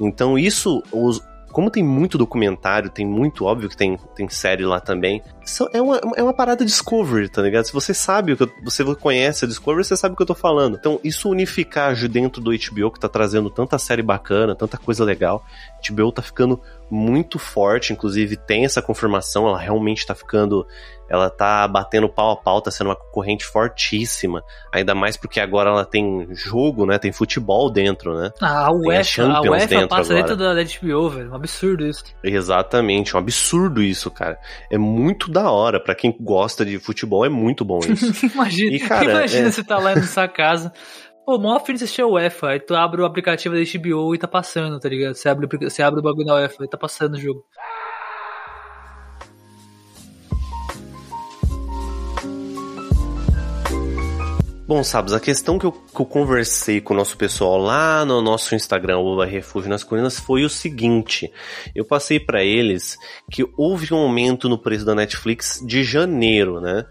Então 0.00 0.36
isso, 0.36 0.82
os, 0.90 1.22
como 1.54 1.70
tem 1.70 1.84
muito 1.84 2.18
documentário, 2.18 2.90
tem 2.90 3.06
muito, 3.06 3.44
óbvio 3.44 3.68
que 3.68 3.76
tem, 3.76 3.96
tem 4.16 4.28
série 4.28 4.64
lá 4.64 4.80
também, 4.80 5.22
é 5.72 5.80
uma, 5.80 6.00
é 6.16 6.22
uma 6.22 6.34
parada 6.34 6.64
Discovery, 6.64 7.28
tá 7.28 7.40
ligado? 7.40 7.64
Se 7.64 7.72
você 7.72 7.94
sabe 7.94 8.32
o 8.32 8.36
que 8.36 8.42
eu, 8.42 8.50
você 8.64 8.84
conhece 8.96 9.44
a 9.44 9.48
Discovery, 9.48 9.84
você 9.84 9.96
sabe 9.96 10.14
o 10.14 10.16
que 10.16 10.22
eu 10.22 10.26
tô 10.26 10.34
falando. 10.34 10.76
Então, 10.76 10.98
isso 11.04 11.30
unificar 11.30 11.94
dentro 12.08 12.42
do 12.42 12.50
HBO, 12.50 12.90
que 12.90 12.98
tá 12.98 13.08
trazendo 13.08 13.48
tanta 13.50 13.78
série 13.78 14.02
bacana, 14.02 14.56
tanta 14.56 14.76
coisa 14.76 15.04
legal, 15.04 15.44
HBO 15.88 16.10
tá 16.10 16.22
ficando 16.22 16.60
muito 16.90 17.38
forte, 17.38 17.92
inclusive 17.92 18.36
tem 18.36 18.64
essa 18.64 18.82
confirmação, 18.82 19.46
ela 19.46 19.58
realmente 19.58 20.04
tá 20.04 20.14
ficando 20.14 20.66
ela 21.08 21.30
tá 21.30 21.66
batendo 21.68 22.08
pau 22.08 22.32
a 22.32 22.36
pau, 22.36 22.60
tá 22.60 22.70
sendo 22.70 22.88
uma 22.88 22.96
concorrente 22.96 23.44
fortíssima. 23.44 24.42
Ainda 24.72 24.94
mais 24.94 25.16
porque 25.16 25.40
agora 25.40 25.70
ela 25.70 25.84
tem 25.84 26.28
jogo, 26.32 26.86
né? 26.86 26.98
Tem 26.98 27.12
futebol 27.12 27.70
dentro, 27.70 28.18
né? 28.18 28.30
Ah, 28.40 28.66
a 28.66 28.72
UEFA, 28.72 29.24
a, 29.24 29.36
a 29.36 29.40
UEFA 29.42 29.66
dentro 29.66 29.88
passa 29.88 30.12
agora. 30.12 30.36
dentro 30.36 30.54
da 30.54 30.62
HBO, 30.62 31.08
velho. 31.10 31.30
Um 31.30 31.34
absurdo 31.34 31.86
isso. 31.86 32.04
Exatamente, 32.22 33.16
um 33.16 33.18
absurdo 33.18 33.82
isso, 33.82 34.10
cara. 34.10 34.38
É 34.70 34.78
muito 34.78 35.30
da 35.30 35.50
hora. 35.50 35.80
para 35.80 35.94
quem 35.94 36.14
gosta 36.18 36.64
de 36.64 36.78
futebol, 36.78 37.24
é 37.24 37.28
muito 37.28 37.64
bom 37.64 37.80
isso. 37.86 38.26
imagina, 38.26 38.76
e, 38.76 38.80
cara, 38.80 39.04
imagina 39.04 39.48
é... 39.48 39.50
você 39.50 39.62
tá 39.62 39.78
lá 39.78 39.94
na 39.94 40.02
sua 40.02 40.28
casa 40.28 40.72
Pô, 41.24 41.38
mó 41.38 41.56
afim 41.56 41.72
de 41.72 41.84
assistir 41.84 42.02
a 42.02 42.06
UEFA. 42.06 42.48
Aí 42.50 42.60
tu 42.60 42.74
abre 42.74 43.00
o 43.00 43.06
aplicativo 43.06 43.54
da 43.54 43.60
HBO 43.62 44.14
e 44.14 44.18
tá 44.18 44.28
passando, 44.28 44.78
tá 44.78 44.88
ligado? 44.88 45.14
Você 45.14 45.28
abre, 45.28 45.46
você 45.58 45.82
abre 45.82 46.00
o 46.00 46.02
bagulho 46.02 46.26
da 46.26 46.34
UEFA 46.34 46.64
e 46.64 46.68
tá 46.68 46.76
passando 46.76 47.14
o 47.14 47.18
jogo. 47.20 47.42
Bom, 54.66 54.82
Sabes, 54.82 55.12
a 55.12 55.20
questão 55.20 55.58
que 55.58 55.66
eu, 55.66 55.72
que 55.72 56.00
eu, 56.00 56.06
conversei 56.06 56.80
com 56.80 56.94
o 56.94 56.96
nosso 56.96 57.18
pessoal 57.18 57.58
lá 57.58 58.02
no 58.02 58.22
nosso 58.22 58.54
Instagram, 58.54 58.96
o 58.96 59.22
Refúgio 59.22 59.68
nas 59.68 59.84
Colinas, 59.84 60.18
foi 60.18 60.42
o 60.42 60.48
seguinte. 60.48 61.30
Eu 61.74 61.84
passei 61.84 62.18
para 62.18 62.42
eles 62.42 62.96
que 63.30 63.44
houve 63.58 63.92
um 63.92 63.98
aumento 63.98 64.48
no 64.48 64.56
preço 64.56 64.86
da 64.86 64.94
Netflix 64.94 65.62
de 65.66 65.84
janeiro, 65.84 66.62
né? 66.62 66.86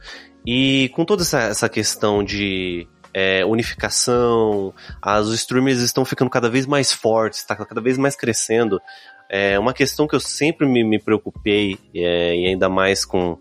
E 0.46 0.92
com 0.94 1.04
toda 1.04 1.24
essa, 1.24 1.40
essa 1.40 1.68
questão 1.68 2.24
de 2.24 2.88
é, 3.12 3.44
unificação, 3.44 4.72
as, 5.02 5.26
os 5.26 5.34
streamers 5.34 5.80
estão 5.80 6.06
ficando 6.06 6.30
cada 6.30 6.52
vez 6.52 6.68
mais 6.68 6.94
fortes, 6.94 7.40
está 7.40 7.56
cada 7.56 7.82
vez 7.82 7.98
mais 7.98 8.16
crescendo. 8.16 8.80
É 9.28 9.58
uma 9.58 9.74
questão 9.74 10.08
que 10.08 10.14
eu 10.14 10.20
sempre 10.20 10.68
me, 10.68 10.84
me 10.84 11.00
preocupei, 11.00 11.80
é, 11.96 12.36
e 12.36 12.48
ainda 12.50 12.70
mais 12.70 13.04
com 13.04 13.40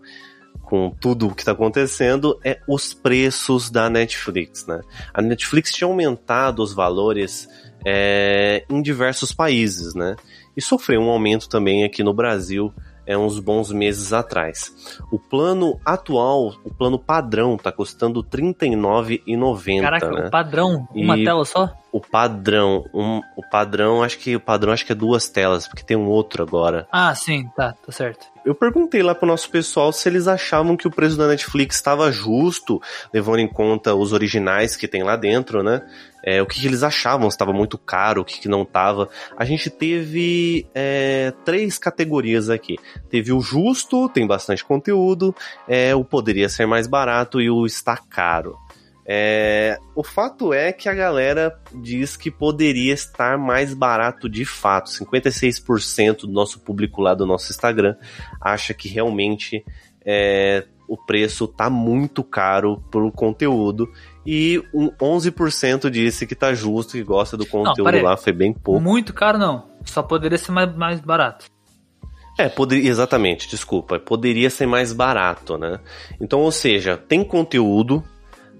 com 0.63 0.89
tudo 0.89 1.27
o 1.27 1.35
que 1.35 1.41
está 1.41 1.51
acontecendo 1.51 2.39
é 2.43 2.59
os 2.67 2.93
preços 2.93 3.69
da 3.69 3.89
Netflix, 3.89 4.65
né? 4.65 4.81
A 5.13 5.21
Netflix 5.21 5.71
tinha 5.71 5.87
aumentado 5.87 6.63
os 6.63 6.73
valores 6.73 7.47
é, 7.85 8.65
em 8.69 8.81
diversos 8.81 9.31
países, 9.31 9.93
né? 9.93 10.15
E 10.55 10.61
sofreu 10.61 11.01
um 11.01 11.09
aumento 11.09 11.49
também 11.49 11.83
aqui 11.83 12.03
no 12.03 12.13
Brasil 12.13 12.73
é, 13.05 13.17
uns 13.17 13.39
bons 13.39 13.71
meses 13.71 14.13
atrás. 14.13 14.97
O 15.11 15.19
plano 15.19 15.79
atual, 15.85 16.55
o 16.63 16.73
plano 16.73 16.97
padrão, 16.97 17.57
tá 17.57 17.71
custando 17.71 18.21
R$ 18.21 18.27
39,90. 18.53 19.81
Caraca, 19.81 20.11
né? 20.11 20.27
o 20.27 20.31
padrão, 20.31 20.87
uma 20.93 21.17
e 21.17 21.23
tela 21.23 21.45
só? 21.45 21.73
O 21.91 22.01
padrão, 22.01 22.85
um, 22.93 23.21
o 23.37 23.43
padrão, 23.51 24.01
acho 24.01 24.17
que 24.17 24.35
o 24.35 24.39
padrão 24.39 24.73
acho 24.73 24.85
que 24.85 24.91
é 24.91 24.95
duas 24.95 25.29
telas, 25.29 25.67
porque 25.67 25.83
tem 25.83 25.95
um 25.95 26.07
outro 26.07 26.41
agora. 26.41 26.87
Ah, 26.91 27.13
sim, 27.13 27.47
tá, 27.55 27.73
tá 27.73 27.91
certo. 27.91 28.25
Eu 28.43 28.55
perguntei 28.55 29.03
lá 29.03 29.13
pro 29.13 29.27
nosso 29.27 29.49
pessoal 29.49 29.93
se 29.93 30.09
eles 30.09 30.27
achavam 30.27 30.75
que 30.75 30.87
o 30.87 30.91
preço 30.91 31.15
da 31.15 31.27
Netflix 31.27 31.75
estava 31.75 32.11
justo, 32.11 32.81
levando 33.13 33.39
em 33.39 33.47
conta 33.47 33.93
os 33.93 34.11
originais 34.11 34.75
que 34.75 34.87
tem 34.87 35.03
lá 35.03 35.15
dentro, 35.15 35.61
né? 35.61 35.81
É, 36.23 36.41
o 36.41 36.45
que, 36.45 36.61
que, 36.61 36.67
eles 36.67 36.83
achavam, 36.83 37.29
se 37.29 37.35
estava 37.35 37.51
muito 37.51 37.77
caro, 37.77 38.21
o 38.21 38.25
que, 38.25 38.39
que 38.39 38.47
não 38.47 38.63
estava. 38.63 39.09
A 39.35 39.43
gente 39.43 39.69
teve 39.69 40.65
é, 40.73 41.33
três 41.43 41.77
categorias 41.77 42.49
aqui. 42.49 42.77
Teve 43.09 43.33
o 43.33 43.41
justo, 43.41 44.07
tem 44.07 44.25
bastante 44.25 44.63
conteúdo, 44.63 45.35
é, 45.67 45.93
o 45.93 46.05
poderia 46.05 46.47
ser 46.47 46.65
mais 46.65 46.87
barato 46.87 47.41
e 47.41 47.49
o 47.49 47.65
está 47.65 47.97
caro. 47.97 48.57
É, 49.05 49.77
o 49.95 50.03
fato 50.03 50.53
é 50.53 50.71
que 50.71 50.87
a 50.87 50.93
galera 50.93 51.59
diz 51.73 52.15
que 52.15 52.31
poderia 52.31 52.93
estar 52.93 53.37
mais 53.37 53.73
barato 53.73 54.29
de 54.29 54.45
fato. 54.45 54.89
56% 54.89 56.21
do 56.21 56.31
nosso 56.31 56.59
público 56.61 57.01
lá 57.01 57.13
do 57.13 57.25
nosso 57.25 57.51
Instagram 57.51 57.95
acha 58.39 58.73
que 58.73 58.87
realmente 58.87 59.65
é, 60.05 60.65
o 60.87 60.97
preço 60.97 61.47
tá 61.47 61.69
muito 61.69 62.23
caro 62.23 62.83
pro 62.91 63.11
conteúdo 63.11 63.91
e 64.25 64.63
um 64.73 64.89
11% 64.91 65.89
disse 65.89 66.25
que 66.25 66.35
tá 66.35 66.53
justo, 66.53 66.93
que 66.93 67.03
gosta 67.03 67.35
do 67.35 67.45
conteúdo 67.45 67.91
não, 67.91 68.01
lá, 68.03 68.17
foi 68.17 68.33
bem 68.33 68.53
pouco. 68.53 68.81
Muito 68.81 69.13
caro 69.13 69.37
não, 69.37 69.67
só 69.85 70.01
poderia 70.01 70.37
ser 70.37 70.51
mais, 70.51 70.75
mais 70.75 70.99
barato. 70.99 71.45
É, 72.37 72.49
poderia, 72.49 72.89
exatamente, 72.89 73.47
desculpa, 73.47 73.99
poderia 73.99 74.49
ser 74.49 74.65
mais 74.65 74.91
barato, 74.91 75.57
né? 75.57 75.79
Então, 76.19 76.39
ou 76.39 76.51
seja, 76.51 76.97
tem 76.97 77.23
conteúdo, 77.23 78.03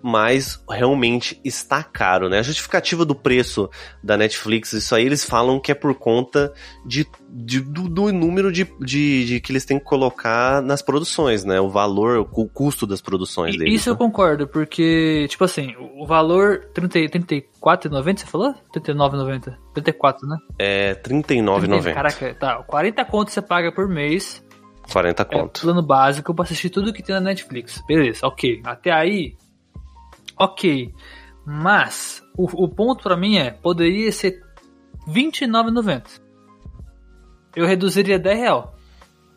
mas 0.04 0.62
realmente 0.70 1.40
está 1.46 1.82
caro, 1.82 2.28
né? 2.28 2.40
A 2.40 2.42
justificativa 2.42 3.06
do 3.06 3.16
preço 3.16 3.70
da 4.04 4.18
Netflix, 4.18 4.74
isso 4.74 4.94
aí 4.94 5.06
eles 5.06 5.24
falam 5.24 5.62
que 5.62 5.72
é 5.72 5.76
por 5.76 5.96
conta 5.96 6.52
de, 6.86 7.08
de 7.30 7.62
do, 7.62 7.88
do, 7.88 8.12
número 8.12 8.52
de, 8.52 8.70
de, 8.82 9.26
de, 9.26 9.40
que 9.40 9.54
eles 9.54 9.64
têm 9.64 9.80
que 9.80 9.86
colocar 9.86 10.62
nas 10.62 10.82
produções, 10.82 11.46
né? 11.46 11.62
O 11.62 11.70
valor, 11.70 12.18
o 12.20 12.50
custo 12.50 12.86
das 12.86 13.00
produções 13.00 13.56
deles. 13.58 13.74
Isso 13.74 13.90
né? 13.90 13.94
eu 13.94 13.98
concordo, 13.98 14.46
porque, 14.46 15.26
tipo 15.30 15.46
assim, 15.46 15.74
o 15.98 16.06
valor 16.06 16.66
30, 16.74 17.00
34,90 17.00 18.18
você 18.18 18.26
falou? 18.26 18.54
39,90? 18.76 19.56
34, 19.74 20.28
né? 20.28 20.38
É, 20.60 20.96
39,90. 20.96 21.94
Caraca, 21.94 22.34
tá, 22.36 22.56
40 22.64 23.06
contos 23.06 23.34
você 23.34 23.42
paga 23.42 23.72
por 23.72 23.88
mês. 23.88 24.44
40 24.92 25.24
conto. 25.24 25.60
É, 25.60 25.62
plano 25.62 25.82
básico 25.82 26.36
pra 26.36 26.44
assistir 26.44 26.70
tudo 26.70 26.92
que 26.92 27.02
tem 27.02 27.16
na 27.16 27.22
Netflix. 27.22 27.82
Beleza, 27.88 28.28
ok. 28.28 28.62
Até 28.66 28.92
aí, 28.92 29.38
ok. 30.38 30.94
Mas 31.46 32.24
o, 32.38 32.66
o 32.66 32.70
ponto 32.70 33.04
para 33.04 33.18
mim 33.18 33.38
é, 33.38 33.52
poderia 33.52 34.12
ser 34.12 34.42
R$29,90. 35.08 36.22
Eu 37.56 37.66
reduziria 37.66 38.18
10 38.18 38.40
real. 38.40 38.76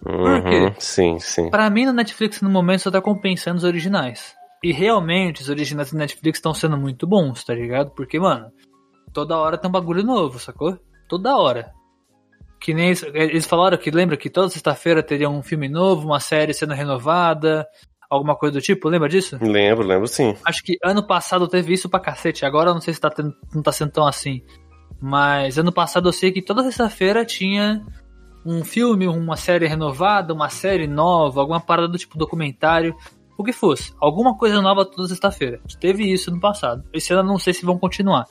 Uhum, 0.07 0.41
Por 0.41 0.43
quê? 0.45 0.75
Sim, 0.79 1.19
sim. 1.19 1.51
Pra 1.51 1.69
mim, 1.69 1.85
no 1.85 1.93
Netflix, 1.93 2.41
no 2.41 2.49
momento, 2.49 2.83
só 2.83 2.91
tá 2.91 3.01
compensando 3.01 3.59
os 3.59 3.65
originais. 3.65 4.35
E 4.63 4.73
realmente, 4.73 5.43
os 5.43 5.49
originais 5.49 5.91
do 5.91 5.99
Netflix 5.99 6.39
estão 6.39 6.55
sendo 6.55 6.77
muito 6.77 7.07
bons, 7.07 7.45
tá 7.45 7.55
ligado? 7.55 7.91
Porque, 7.91 8.19
mano, 8.19 8.51
toda 9.13 9.37
hora 9.37 9.59
tem 9.59 9.69
um 9.69 9.73
bagulho 9.73 10.03
novo, 10.03 10.39
sacou? 10.39 10.79
Toda 11.09 11.37
hora. 11.37 11.73
Que 12.61 12.73
nem 12.73 12.87
eles, 12.87 13.03
eles 13.15 13.47
falaram 13.47 13.77
que 13.77 13.91
lembra 13.91 14.17
que 14.17 14.31
toda 14.31 14.49
sexta-feira 14.49 15.03
teria 15.03 15.29
um 15.29 15.43
filme 15.43 15.69
novo, 15.69 16.07
uma 16.07 16.21
série 16.21 16.55
sendo 16.55 16.73
renovada, 16.73 17.67
alguma 18.09 18.37
coisa 18.37 18.55
do 18.55 18.61
tipo, 18.61 18.89
lembra 18.89 19.09
disso? 19.09 19.39
Lembro, 19.41 19.87
lembro 19.87 20.07
sim. 20.07 20.35
Acho 20.45 20.63
que 20.63 20.77
ano 20.85 21.07
passado 21.07 21.49
teve 21.49 21.73
isso 21.73 21.89
pra 21.89 22.01
cacete, 22.01 22.45
agora 22.45 22.71
eu 22.71 22.75
não 22.75 22.81
sei 22.81 22.95
se 22.95 23.01
tá 23.01 23.11
tendo, 23.11 23.35
não 23.55 23.63
tá 23.63 23.73
sendo 23.73 23.93
tão 23.93 24.07
assim. 24.07 24.43
Mas 25.01 25.59
ano 25.59 25.73
passado 25.73 26.09
eu 26.09 26.13
sei 26.13 26.33
que 26.33 26.41
toda 26.41 26.63
sexta-feira 26.63 27.25
tinha 27.25 27.85
um 28.45 28.65
filme, 28.65 29.09
uma 29.09 29.37
série 29.37 29.67
renovada, 29.67 30.33
uma 30.33 30.49
série 30.49 30.87
nova, 30.87 31.41
alguma 31.41 31.61
parada 31.61 31.89
do 31.89 31.99
tipo 31.99 32.17
documentário, 32.17 32.95
o 33.37 33.45
que 33.45 33.53
fosse. 33.53 33.93
Alguma 34.01 34.37
coisa 34.37 34.63
nova 34.63 34.85
toda 34.85 35.09
sexta-feira. 35.09 35.61
Teve 35.81 36.11
isso 36.11 36.31
no 36.31 36.41
passado. 36.41 36.85
Esse 36.93 37.13
ano 37.13 37.23
eu 37.23 37.27
não 37.27 37.39
sei 37.39 37.53
se 37.53 37.67
vão 37.67 37.79
continuar. 37.79 38.27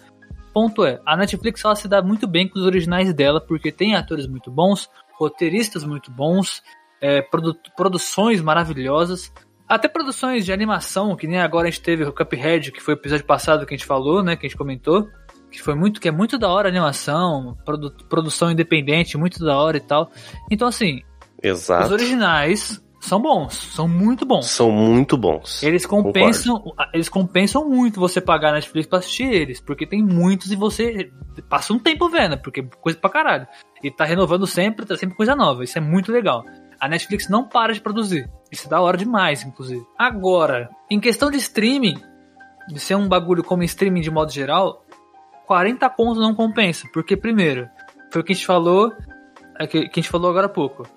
Ponto 0.54 0.86
é, 0.86 1.02
a 1.06 1.18
Netflix 1.18 1.64
ela 1.66 1.76
se 1.76 1.88
dá 1.88 2.02
muito 2.02 2.26
bem 2.26 2.48
com 2.48 2.58
os 2.58 2.66
originais 2.66 3.14
dela, 3.14 3.42
porque 3.42 3.74
tem 3.74 3.94
atores 3.94 4.26
muito 4.26 4.50
bons, 4.50 4.90
roteiristas 5.20 5.84
muito 5.84 6.10
bons, 6.10 6.64
é, 7.02 7.22
produ 7.22 7.54
produções 7.76 8.42
maravilhosas. 8.42 9.34
Até 9.68 9.88
produções 9.88 10.46
de 10.46 10.54
animação, 10.54 11.16
que 11.16 11.28
nem 11.28 11.40
agora 11.40 11.68
a 11.68 11.72
gente 11.72 11.82
teve 11.82 12.04
o 12.04 12.14
Cuphead, 12.14 12.72
que 12.72 12.82
foi 12.82 12.94
o 12.94 12.98
episódio 12.98 13.26
passado 13.26 13.66
que 13.66 13.74
a 13.74 13.78
gente 13.78 13.86
falou, 13.86 14.24
né? 14.24 14.36
Que 14.36 14.46
a 14.46 14.50
gente 14.50 14.58
comentou. 14.58 15.08
Que 15.52 15.62
foi 15.62 15.74
muito, 15.74 16.02
que 16.02 16.08
é 16.08 16.12
muito 16.12 16.38
da 16.38 16.50
hora 16.50 16.68
a 16.68 16.72
animação, 16.72 17.58
produ 17.66 17.92
produção 18.10 18.52
independente, 18.52 19.18
muito 19.18 19.40
da 19.40 19.58
hora 19.58 19.78
e 19.78 19.80
tal. 19.80 20.12
Então, 20.52 20.68
assim, 20.68 21.02
Exato. 21.42 21.86
os 21.86 21.92
originais 21.92 22.84
são 23.06 23.22
bons, 23.22 23.54
são 23.54 23.88
muito 23.88 24.26
bons. 24.26 24.48
São 24.48 24.72
muito 24.72 25.16
bons. 25.16 25.62
Eles 25.62 25.86
compensam, 25.86 26.60
Concordo. 26.60 26.92
eles 26.94 27.08
compensam 27.08 27.70
muito 27.70 28.00
você 28.00 28.20
pagar 28.20 28.50
na 28.50 28.56
Netflix 28.56 28.88
pra 28.88 29.00
assistir 29.00 29.32
eles, 29.32 29.62
porque 29.62 29.86
tem 29.86 30.04
muitos 30.04 30.52
e 30.52 30.56
você 30.56 31.12
passa 31.48 31.72
um 31.72 31.80
tempo 31.80 32.10
vendo, 32.10 32.38
porque 32.40 32.62
é 32.62 32.64
coisa 32.82 32.98
pra 32.98 33.10
caralho. 33.10 33.48
E 33.84 33.92
tá 33.92 34.06
renovando 34.06 34.48
sempre, 34.48 34.86
tá 34.86 34.98
sempre 34.98 35.16
coisa 35.16 35.36
nova. 35.36 35.64
Isso 35.64 35.78
é 35.78 35.82
muito 35.82 36.12
legal. 36.12 36.44
A 36.80 36.90
Netflix 36.90 37.30
não 37.30 37.48
para 37.48 37.74
de 37.74 37.80
produzir. 37.80 38.28
Isso 38.56 38.68
é 38.68 38.70
da 38.70 38.82
hora 38.82 38.98
demais, 38.98 39.44
inclusive. 39.44 39.86
Agora, 39.98 40.70
em 40.90 41.00
questão 41.00 41.30
de 41.30 41.38
streaming, 41.38 42.02
de 42.70 42.80
ser 42.80 42.96
um 42.96 43.08
bagulho 43.08 43.44
como 43.44 43.64
streaming 43.64 44.00
de 44.00 44.10
modo 44.10 44.32
geral, 44.32 44.86
40 45.46 45.90
contos 45.90 46.22
não 46.22 46.34
compensa. 46.34 46.88
Porque, 46.94 47.18
primeiro, 47.18 47.70
foi 48.10 48.22
o 48.22 48.24
que 48.24 48.32
a 48.32 48.36
gente 48.36 48.46
falou, 48.46 48.94
é 49.60 49.68
que, 49.68 49.78
a 49.80 49.82
gente 49.82 50.10
falou 50.10 50.30
agora 50.30 50.46
há 50.46 50.50
pouco. 50.50 50.88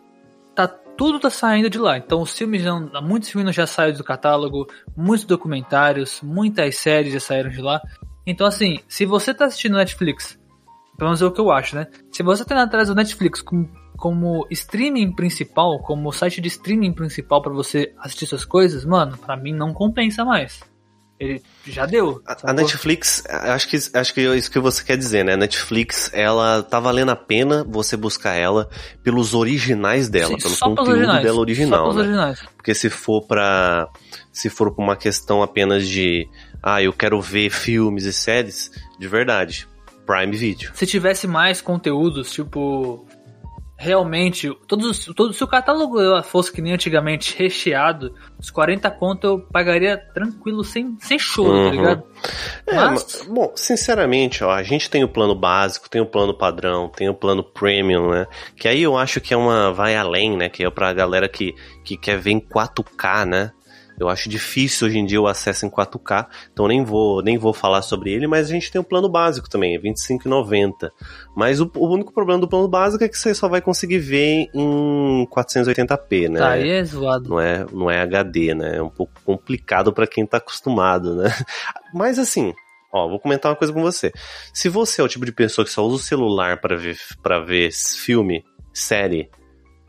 Tá, 0.55 0.69
tudo 0.69 1.19
tá 1.19 1.31
saindo 1.31 1.69
de 1.69 1.79
lá. 1.79 1.99
Então, 1.99 2.23
os 2.23 2.37
filmes 2.37 2.63
já, 2.63 2.79
muitos 3.03 3.29
filmes 3.29 3.55
já 3.57 3.67
saíram 3.67 3.99
do 3.99 4.05
catálogo, 4.05 4.69
muitos 4.97 5.27
documentários, 5.27 6.21
muitas 6.23 6.77
séries 6.77 7.13
já 7.13 7.21
saíram 7.21 7.51
de 7.51 7.61
lá. 7.61 7.81
Então, 8.25 8.47
assim, 8.47 8.79
se 8.87 9.05
você 9.05 9.35
tá 9.35 9.47
assistindo 9.47 9.77
Netflix, 9.77 10.39
pelo 10.97 11.11
menos 11.11 11.21
é 11.21 11.27
o 11.27 11.33
que 11.33 11.41
eu 11.41 11.51
acho, 11.51 11.75
né? 11.75 11.89
Se 12.13 12.23
você 12.23 12.45
tá 12.45 12.63
atrás 12.63 12.87
do 12.87 12.95
Netflix 12.95 13.43
com 13.43 13.69
como 13.99 14.47
streaming 14.49 15.13
principal, 15.13 15.81
como 15.81 16.13
site 16.13 16.41
de 16.41 16.47
streaming 16.47 16.93
principal 16.93 17.43
para 17.43 17.53
você 17.53 17.93
assistir 17.99 18.27
suas 18.27 18.45
coisas, 18.45 18.85
mano, 18.85 19.19
para 19.19 19.37
mim 19.37 19.53
não 19.53 19.75
compensa 19.75 20.25
mais. 20.25 20.61
Ele 21.19 21.43
já 21.67 21.85
deu. 21.85 22.23
A, 22.25 22.51
a 22.51 22.53
Netflix, 22.53 23.25
acho 23.29 23.69
que, 23.69 23.77
acho 23.93 24.15
que 24.15 24.21
é 24.21 24.37
isso 24.37 24.49
que 24.49 24.61
você 24.61 24.85
quer 24.85 24.97
dizer, 24.97 25.25
né? 25.25 25.33
A 25.33 25.37
Netflix, 25.37 26.13
ela 26.15 26.63
tá 26.63 26.79
valendo 26.79 27.11
a 27.11 27.17
pena 27.17 27.67
você 27.69 27.97
buscar 27.97 28.35
ela 28.35 28.69
pelos 29.03 29.35
originais 29.35 30.09
dela, 30.09 30.39
Sim, 30.39 30.45
pelo 30.45 30.57
conteúdo 30.57 30.91
originais, 30.93 31.23
dela 31.25 31.41
original, 31.41 31.93
né? 31.93 32.01
Originais. 32.03 32.43
Porque 32.57 32.73
se 32.73 32.89
for 32.89 33.27
para 33.27 33.89
se 34.33 34.49
for 34.49 34.73
pra 34.73 34.85
uma 34.85 34.95
questão 34.95 35.43
apenas 35.43 35.89
de, 35.89 36.29
ah, 36.63 36.81
eu 36.81 36.93
quero 36.93 37.21
ver 37.21 37.51
filmes 37.51 38.05
e 38.05 38.13
séries, 38.13 38.71
de 38.97 39.09
verdade, 39.09 39.67
Prime 40.07 40.37
Video. 40.37 40.71
Se 40.73 40.87
tivesse 40.87 41.27
mais 41.27 41.61
conteúdos, 41.61 42.31
tipo 42.31 43.05
realmente, 43.81 44.53
todos, 44.67 45.05
todos, 45.15 45.37
se 45.37 45.45
o 45.45 45.47
catálogo 45.47 45.99
fosse 46.25 46.53
que 46.53 46.61
nem 46.61 46.73
antigamente 46.73 47.39
recheado, 47.39 48.13
os 48.37 48.51
40 48.51 48.91
conto 48.91 49.25
eu 49.25 49.39
pagaria 49.39 49.97
tranquilo, 49.97 50.65
sem, 50.65 50.97
sem 51.01 51.17
choro, 51.17 51.51
tá 51.51 51.57
uhum. 51.57 51.65
tá 51.65 51.71
ligado? 51.71 52.03
É, 52.67 52.75
mas... 52.75 53.25
bom, 53.31 53.53
sinceramente, 53.55 54.43
ó, 54.43 54.51
a 54.51 54.65
gente 54.65 54.91
tem 54.91 55.05
o 55.05 55.09
plano 55.09 55.33
básico, 55.33 55.89
tem 55.89 56.01
o 56.01 56.07
plano 56.07 56.35
padrão, 56.35 56.89
tem 56.89 57.09
o 57.09 57.15
plano 57.15 57.45
premium, 57.45 58.11
né? 58.11 58.27
Que 58.57 58.67
aí 58.67 58.83
eu 58.83 58.99
acho 58.99 59.21
que 59.21 59.33
é 59.33 59.37
uma 59.37 59.73
vai 59.73 59.95
além, 59.95 60.37
né? 60.37 60.49
Que 60.49 60.65
é 60.65 60.71
pra 60.71 60.93
galera 60.93 61.29
que, 61.29 61.55
que 61.85 61.97
quer 61.97 62.19
ver 62.19 62.33
em 62.33 62.41
4K, 62.41 63.27
né? 63.27 63.53
Eu 63.99 64.09
acho 64.09 64.29
difícil 64.29 64.87
hoje 64.87 64.99
em 64.99 65.05
dia 65.05 65.21
o 65.21 65.27
acesso 65.27 65.67
em 65.67 65.71
4K, 65.71 66.27
então 66.53 66.69
nem 66.69 66.85
vou, 66.85 67.23
nem 67.23 67.37
vou 67.37 67.53
falar 67.53 67.83
sobre 67.83 68.13
ele, 68.13 68.27
mas 68.27 68.49
a 68.49 68.53
gente 68.53 68.71
tem 68.71 68.79
o 68.79 68.83
um 68.83 68.85
plano 68.85 69.09
básico 69.09 69.49
também, 69.49 69.75
é 69.75 69.79
25,90. 69.79 70.91
Mas 71.37 71.61
o, 71.61 71.71
o, 71.75 71.89
único 71.89 72.13
problema 72.13 72.41
do 72.41 72.49
plano 72.49 72.69
básico 72.69 73.03
é 73.03 73.09
que 73.09 73.19
você 73.19 73.35
só 73.35 73.49
vai 73.49 73.61
conseguir 73.61 73.99
ver 73.99 74.49
em 74.55 75.27
480p, 75.27 76.29
né? 76.29 76.43
Aí 76.43 76.71
é 76.71 76.85
zoado. 76.85 77.29
Não 77.29 77.41
é, 77.41 77.67
não 77.73 77.91
é 77.91 78.01
HD, 78.01 78.55
né? 78.55 78.77
É 78.77 78.83
um 78.83 78.91
pouco 78.91 79.13
complicado 79.25 79.93
para 79.93 80.07
quem 80.07 80.27
tá 80.27 80.37
acostumado, 80.37 81.15
né? 81.15 81.29
Mas 81.93 82.19
assim, 82.19 82.53
Ó, 82.91 83.07
vou 83.07 83.21
comentar 83.21 83.51
uma 83.51 83.57
coisa 83.57 83.73
com 83.73 83.83
você. 83.83 84.11
Se 84.53 84.69
você 84.69 85.03
é 85.03 85.05
o 85.05 85.09
tipo 85.09 85.27
de 85.27 85.33
pessoa 85.33 85.65
que 85.65 85.71
só 85.71 85.85
usa 85.85 85.97
o 85.97 85.99
celular 85.99 86.59
para 86.59 86.75
ver, 86.75 86.97
pra 87.23 87.39
ver 87.39 87.71
filme, 87.71 88.43
série, 88.73 89.29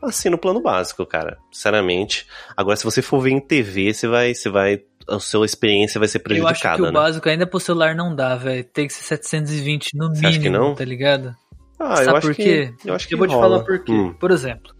assina 0.02 0.36
o 0.36 0.38
plano 0.38 0.60
básico, 0.60 1.04
cara. 1.06 1.38
Sinceramente. 1.50 2.26
Agora, 2.56 2.76
se 2.76 2.84
você 2.84 3.02
for 3.02 3.20
ver 3.20 3.30
em 3.30 3.40
TV, 3.40 3.92
você 3.92 4.06
vai. 4.08 4.34
Você 4.34 4.48
vai 4.48 4.82
a 5.08 5.18
sua 5.18 5.44
experiência 5.44 5.98
vai 5.98 6.06
ser 6.06 6.20
prejudicada. 6.20 6.52
Eu 6.52 6.72
acho 6.72 6.76
que 6.76 6.82
o 6.82 6.86
né? 6.86 6.92
básico 6.92 7.28
ainda 7.28 7.46
pro 7.46 7.58
celular 7.58 7.96
não 7.96 8.14
dá, 8.14 8.36
velho. 8.36 8.62
Tem 8.62 8.86
que 8.86 8.92
ser 8.92 9.02
720 9.02 9.96
no 9.96 10.08
você 10.08 10.20
mínimo, 10.20 10.42
que 10.42 10.50
não? 10.50 10.74
tá 10.74 10.84
ligado? 10.84 11.34
Ah, 11.78 11.96
Sabe 11.96 12.10
eu 12.10 12.16
acho 12.16 12.26
por 12.28 12.34
quê? 12.36 12.74
Que, 12.78 12.90
eu 12.90 12.94
acho 12.94 13.08
que 13.08 13.14
Eu 13.14 13.18
vou 13.18 13.26
rola. 13.26 13.38
te 13.38 13.42
falar 13.42 13.64
por 13.64 13.84
quê. 13.84 13.92
Hum. 13.92 14.12
Por 14.12 14.30
exemplo, 14.30 14.72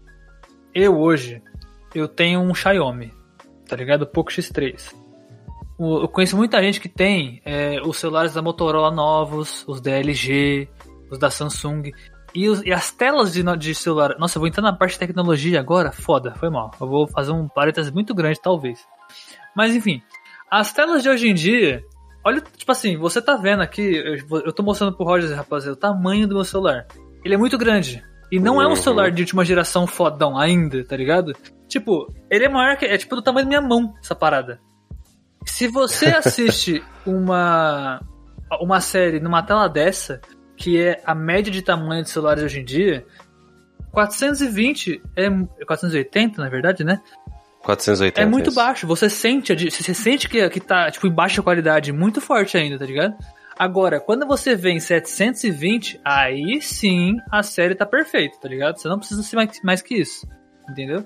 eu 0.73 0.97
hoje, 0.97 1.41
eu 1.93 2.07
tenho 2.07 2.39
um 2.39 2.53
Xiaomi, 2.53 3.11
tá 3.67 3.75
ligado? 3.75 4.07
Poco 4.07 4.31
X3. 4.31 4.93
Eu 5.79 6.07
conheço 6.07 6.37
muita 6.37 6.61
gente 6.61 6.79
que 6.79 6.87
tem 6.87 7.41
é, 7.43 7.81
os 7.81 7.97
celulares 7.97 8.33
da 8.35 8.41
Motorola 8.41 8.91
novos, 8.91 9.65
os 9.67 9.81
da 9.81 9.91
LG, 9.91 10.69
os 11.09 11.17
da 11.17 11.31
Samsung. 11.31 11.91
E, 12.33 12.47
os, 12.49 12.61
e, 12.63 12.71
as 12.71 12.91
telas 12.91 13.33
de, 13.33 13.43
de, 13.57 13.75
celular. 13.75 14.15
Nossa, 14.17 14.37
eu 14.37 14.39
vou 14.39 14.47
entrar 14.47 14.61
na 14.61 14.73
parte 14.73 14.93
de 14.93 14.99
tecnologia 14.99 15.59
agora. 15.59 15.91
Foda, 15.91 16.33
foi 16.35 16.49
mal. 16.49 16.71
Eu 16.79 16.87
vou 16.87 17.07
fazer 17.07 17.31
um 17.31 17.47
parênteses 17.47 17.91
muito 17.91 18.13
grande, 18.13 18.39
talvez. 18.41 18.85
Mas 19.55 19.75
enfim, 19.75 20.01
as 20.49 20.71
telas 20.71 21.03
de 21.03 21.09
hoje 21.09 21.29
em 21.29 21.33
dia. 21.33 21.83
Olha, 22.23 22.39
tipo 22.39 22.71
assim, 22.71 22.97
você 22.97 23.21
tá 23.21 23.35
vendo 23.35 23.61
aqui. 23.61 23.81
Eu, 23.81 24.41
eu 24.45 24.53
tô 24.53 24.61
mostrando 24.61 24.95
pro 24.95 25.05
Roger, 25.05 25.35
rapaziada, 25.35 25.73
o 25.73 25.79
tamanho 25.79 26.27
do 26.27 26.35
meu 26.35 26.43
celular. 26.43 26.85
Ele 27.23 27.33
é 27.33 27.37
muito 27.37 27.57
grande. 27.57 28.03
E 28.31 28.39
não 28.39 28.61
é 28.61 28.65
um 28.65 28.69
uhum. 28.69 28.75
celular 28.75 29.11
de 29.11 29.21
última 29.21 29.43
geração 29.43 29.85
fodão 29.85 30.37
ainda, 30.37 30.83
tá 30.85 30.95
ligado? 30.95 31.33
Tipo, 31.67 32.07
ele 32.29 32.45
é 32.45 32.49
maior 32.49 32.77
que. 32.77 32.85
É 32.85 32.97
tipo 32.97 33.15
do 33.15 33.21
tamanho 33.21 33.45
da 33.45 33.49
minha 33.49 33.61
mão, 33.61 33.93
essa 34.01 34.15
parada. 34.15 34.61
Se 35.45 35.67
você 35.67 36.07
assiste 36.15 36.83
uma. 37.05 38.01
Uma 38.59 38.81
série 38.81 39.21
numa 39.21 39.41
tela 39.41 39.69
dessa, 39.69 40.19
que 40.61 40.79
é 40.79 41.01
a 41.03 41.15
média 41.15 41.51
de 41.51 41.63
tamanho 41.63 42.03
de 42.03 42.09
celulares 42.11 42.43
hoje 42.43 42.59
em 42.59 42.63
dia, 42.63 43.03
420 43.91 45.01
é 45.15 45.27
480, 45.65 46.39
na 46.39 46.49
verdade, 46.49 46.83
né? 46.83 47.01
480. 47.63 48.21
É 48.21 48.25
muito 48.27 48.53
baixo. 48.53 48.85
Você 48.85 49.09
sente, 49.09 49.53
você 49.55 49.93
sente 49.95 50.29
que, 50.29 50.47
que 50.49 50.59
tá 50.59 50.91
tipo 50.91 51.07
em 51.07 51.11
baixa 51.11 51.41
qualidade, 51.41 51.91
muito 51.91 52.21
forte 52.21 52.57
ainda, 52.57 52.77
tá 52.77 52.85
ligado? 52.85 53.15
Agora, 53.57 53.99
quando 53.99 54.27
você 54.27 54.55
vê 54.55 54.69
em 54.69 54.79
720, 54.79 55.99
aí 56.05 56.61
sim 56.61 57.17
a 57.31 57.41
série 57.41 57.73
tá 57.73 57.85
perfeita, 57.85 58.37
tá 58.39 58.47
ligado? 58.47 58.77
Você 58.77 58.87
não 58.87 58.99
precisa 58.99 59.23
ser 59.23 59.35
mais, 59.35 59.59
mais 59.63 59.81
que 59.81 59.95
isso, 59.95 60.27
entendeu? 60.69 61.03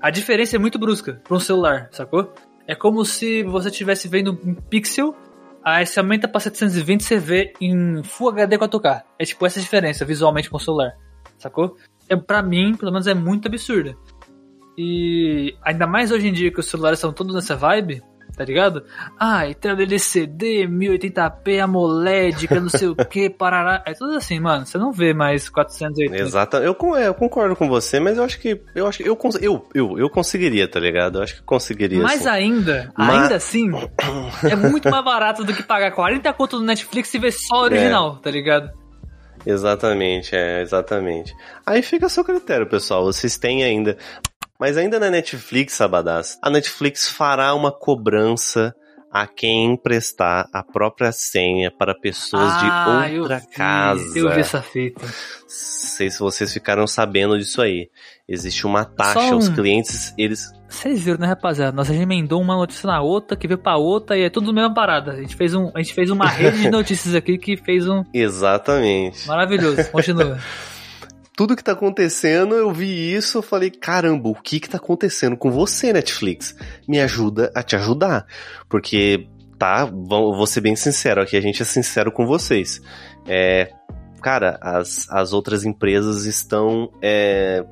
A 0.00 0.10
diferença 0.10 0.56
é 0.56 0.58
muito 0.58 0.78
brusca 0.78 1.20
para 1.22 1.36
um 1.36 1.40
celular, 1.40 1.88
sacou? 1.92 2.32
É 2.66 2.74
como 2.74 3.04
se 3.04 3.42
você 3.42 3.68
estivesse 3.68 4.08
vendo 4.08 4.32
um 4.32 4.54
pixel 4.54 5.14
Aí 5.64 5.86
você 5.86 5.98
aumenta 5.98 6.28
pra 6.28 6.40
720 6.40 7.02
você 7.02 7.18
vê 7.18 7.52
em 7.60 8.02
Full 8.02 8.28
HD 8.28 8.58
4K. 8.58 9.02
É 9.18 9.24
tipo 9.24 9.46
essa 9.46 9.60
diferença 9.60 10.04
visualmente 10.04 10.50
com 10.50 10.58
o 10.58 10.60
celular. 10.60 10.92
Sacou? 11.38 11.76
É, 12.08 12.14
pra 12.14 12.42
mim, 12.42 12.76
pelo 12.76 12.92
menos, 12.92 13.06
é 13.06 13.14
muito 13.14 13.48
absurda. 13.48 13.96
E 14.76 15.56
ainda 15.62 15.86
mais 15.86 16.10
hoje 16.10 16.28
em 16.28 16.32
dia 16.32 16.52
que 16.52 16.60
os 16.60 16.66
celulares 16.66 16.98
são 16.98 17.12
todos 17.12 17.34
nessa 17.34 17.56
vibe, 17.56 18.02
tá 18.36 18.44
ligado? 18.44 18.84
Ah, 19.18 19.42
tela 19.58 19.82
LCD, 19.82 20.66
1080p, 20.66 21.62
AMOLED, 21.62 22.48
que 22.48 22.60
não 22.60 22.68
sei 22.68 22.88
o 22.88 22.96
que, 22.96 23.30
parará. 23.30 23.82
É 23.86 23.94
tudo 23.94 24.16
assim, 24.16 24.40
mano. 24.40 24.66
Você 24.66 24.78
não 24.78 24.92
vê 24.92 25.14
mais 25.14 25.48
480. 25.48 26.22
Exato. 26.22 26.56
Eu, 26.58 26.76
é, 26.96 27.08
eu 27.08 27.14
concordo 27.14 27.54
com 27.54 27.68
você, 27.68 28.00
mas 28.00 28.18
eu 28.18 28.24
acho 28.24 28.38
que 28.38 28.60
eu 28.74 28.86
acho 28.86 29.02
que 29.02 29.08
eu, 29.08 29.18
eu, 29.40 29.68
eu, 29.74 29.98
eu 29.98 30.10
conseguiria, 30.10 30.68
tá 30.68 30.80
ligado? 30.80 31.18
Eu 31.18 31.22
acho 31.22 31.36
que 31.36 31.42
conseguiria. 31.42 32.02
Mas 32.02 32.26
assim. 32.26 32.28
ainda, 32.28 32.92
mas... 32.96 33.22
ainda 33.22 33.36
assim, 33.36 33.70
é 34.50 34.56
muito 34.56 34.90
mais 34.90 35.04
barato 35.04 35.44
do 35.44 35.52
que 35.52 35.62
pagar 35.62 35.92
40 35.92 36.32
conto 36.32 36.58
no 36.58 36.64
Netflix 36.64 37.12
e 37.14 37.18
ver 37.18 37.32
só 37.32 37.62
o 37.62 37.64
original, 37.64 38.16
é. 38.18 38.22
tá 38.22 38.30
ligado? 38.30 38.70
Exatamente, 39.46 40.34
é, 40.34 40.62
exatamente. 40.62 41.34
Aí 41.66 41.82
fica 41.82 42.06
a 42.06 42.08
seu 42.08 42.24
critério, 42.24 42.66
pessoal. 42.66 43.04
Vocês 43.04 43.36
têm 43.36 43.62
ainda. 43.62 43.98
Mas 44.64 44.78
ainda 44.78 44.98
na 44.98 45.10
Netflix, 45.10 45.74
Sabadás, 45.74 46.38
a 46.40 46.48
Netflix 46.48 47.06
fará 47.06 47.54
uma 47.54 47.70
cobrança 47.70 48.74
a 49.12 49.26
quem 49.26 49.74
emprestar 49.74 50.48
a 50.54 50.62
própria 50.62 51.12
senha 51.12 51.70
para 51.70 51.94
pessoas 51.94 52.50
ah, 52.50 53.06
de 53.06 53.18
outra 53.18 53.36
eu 53.36 53.40
vi, 53.40 53.46
casa. 53.48 54.18
Eu 54.18 54.30
vi 54.30 54.40
essa 54.40 54.62
fita. 54.62 55.04
Sei 55.46 56.08
se 56.08 56.18
vocês 56.18 56.50
ficaram 56.50 56.86
sabendo 56.86 57.38
disso 57.38 57.60
aí. 57.60 57.90
Existe 58.26 58.66
uma 58.66 58.86
taxa, 58.86 59.34
um... 59.34 59.36
os 59.36 59.50
clientes, 59.50 60.14
eles. 60.16 60.50
Vocês 60.66 60.98
viram, 61.02 61.18
né, 61.18 61.26
rapaziada? 61.26 61.76
Nós 61.76 61.90
a 61.90 61.92
gente 61.92 62.04
emendou 62.04 62.40
uma 62.40 62.56
notícia 62.56 62.86
na 62.86 63.02
outra, 63.02 63.36
que 63.36 63.46
veio 63.46 63.58
pra 63.58 63.76
outra, 63.76 64.16
e 64.16 64.22
é 64.22 64.30
tudo 64.30 64.48
a 64.48 64.54
mesma 64.54 64.72
parada. 64.72 65.12
A 65.12 65.16
gente 65.16 65.36
fez, 65.36 65.54
um, 65.54 65.70
a 65.74 65.82
gente 65.82 65.92
fez 65.92 66.08
uma 66.08 66.24
rede 66.32 66.62
de 66.62 66.70
notícias 66.70 67.14
aqui 67.14 67.36
que 67.36 67.54
fez 67.58 67.86
um. 67.86 68.02
Exatamente. 68.14 69.28
Maravilhoso. 69.28 69.90
Continua. 69.90 70.38
tudo 71.36 71.56
que 71.56 71.64
tá 71.64 71.72
acontecendo, 71.72 72.54
eu 72.54 72.72
vi 72.72 73.12
isso, 73.12 73.38
eu 73.38 73.42
falei, 73.42 73.70
caramba, 73.70 74.28
o 74.28 74.34
que 74.34 74.60
que 74.60 74.68
tá 74.68 74.76
acontecendo 74.76 75.36
com 75.36 75.50
você, 75.50 75.92
Netflix? 75.92 76.54
Me 76.86 77.00
ajuda 77.00 77.50
a 77.54 77.62
te 77.62 77.74
ajudar. 77.74 78.26
Porque, 78.68 79.26
tá, 79.58 79.84
vou 79.84 80.46
ser 80.46 80.60
bem 80.60 80.76
sincero 80.76 81.20
aqui, 81.20 81.36
a 81.36 81.40
gente 81.40 81.60
é 81.60 81.64
sincero 81.64 82.12
com 82.12 82.24
vocês. 82.26 82.80
É, 83.26 83.72
cara, 84.22 84.58
as, 84.62 85.10
as 85.10 85.32
outras 85.32 85.64
empresas 85.64 86.24
estão 86.24 86.90
é, 87.02 87.64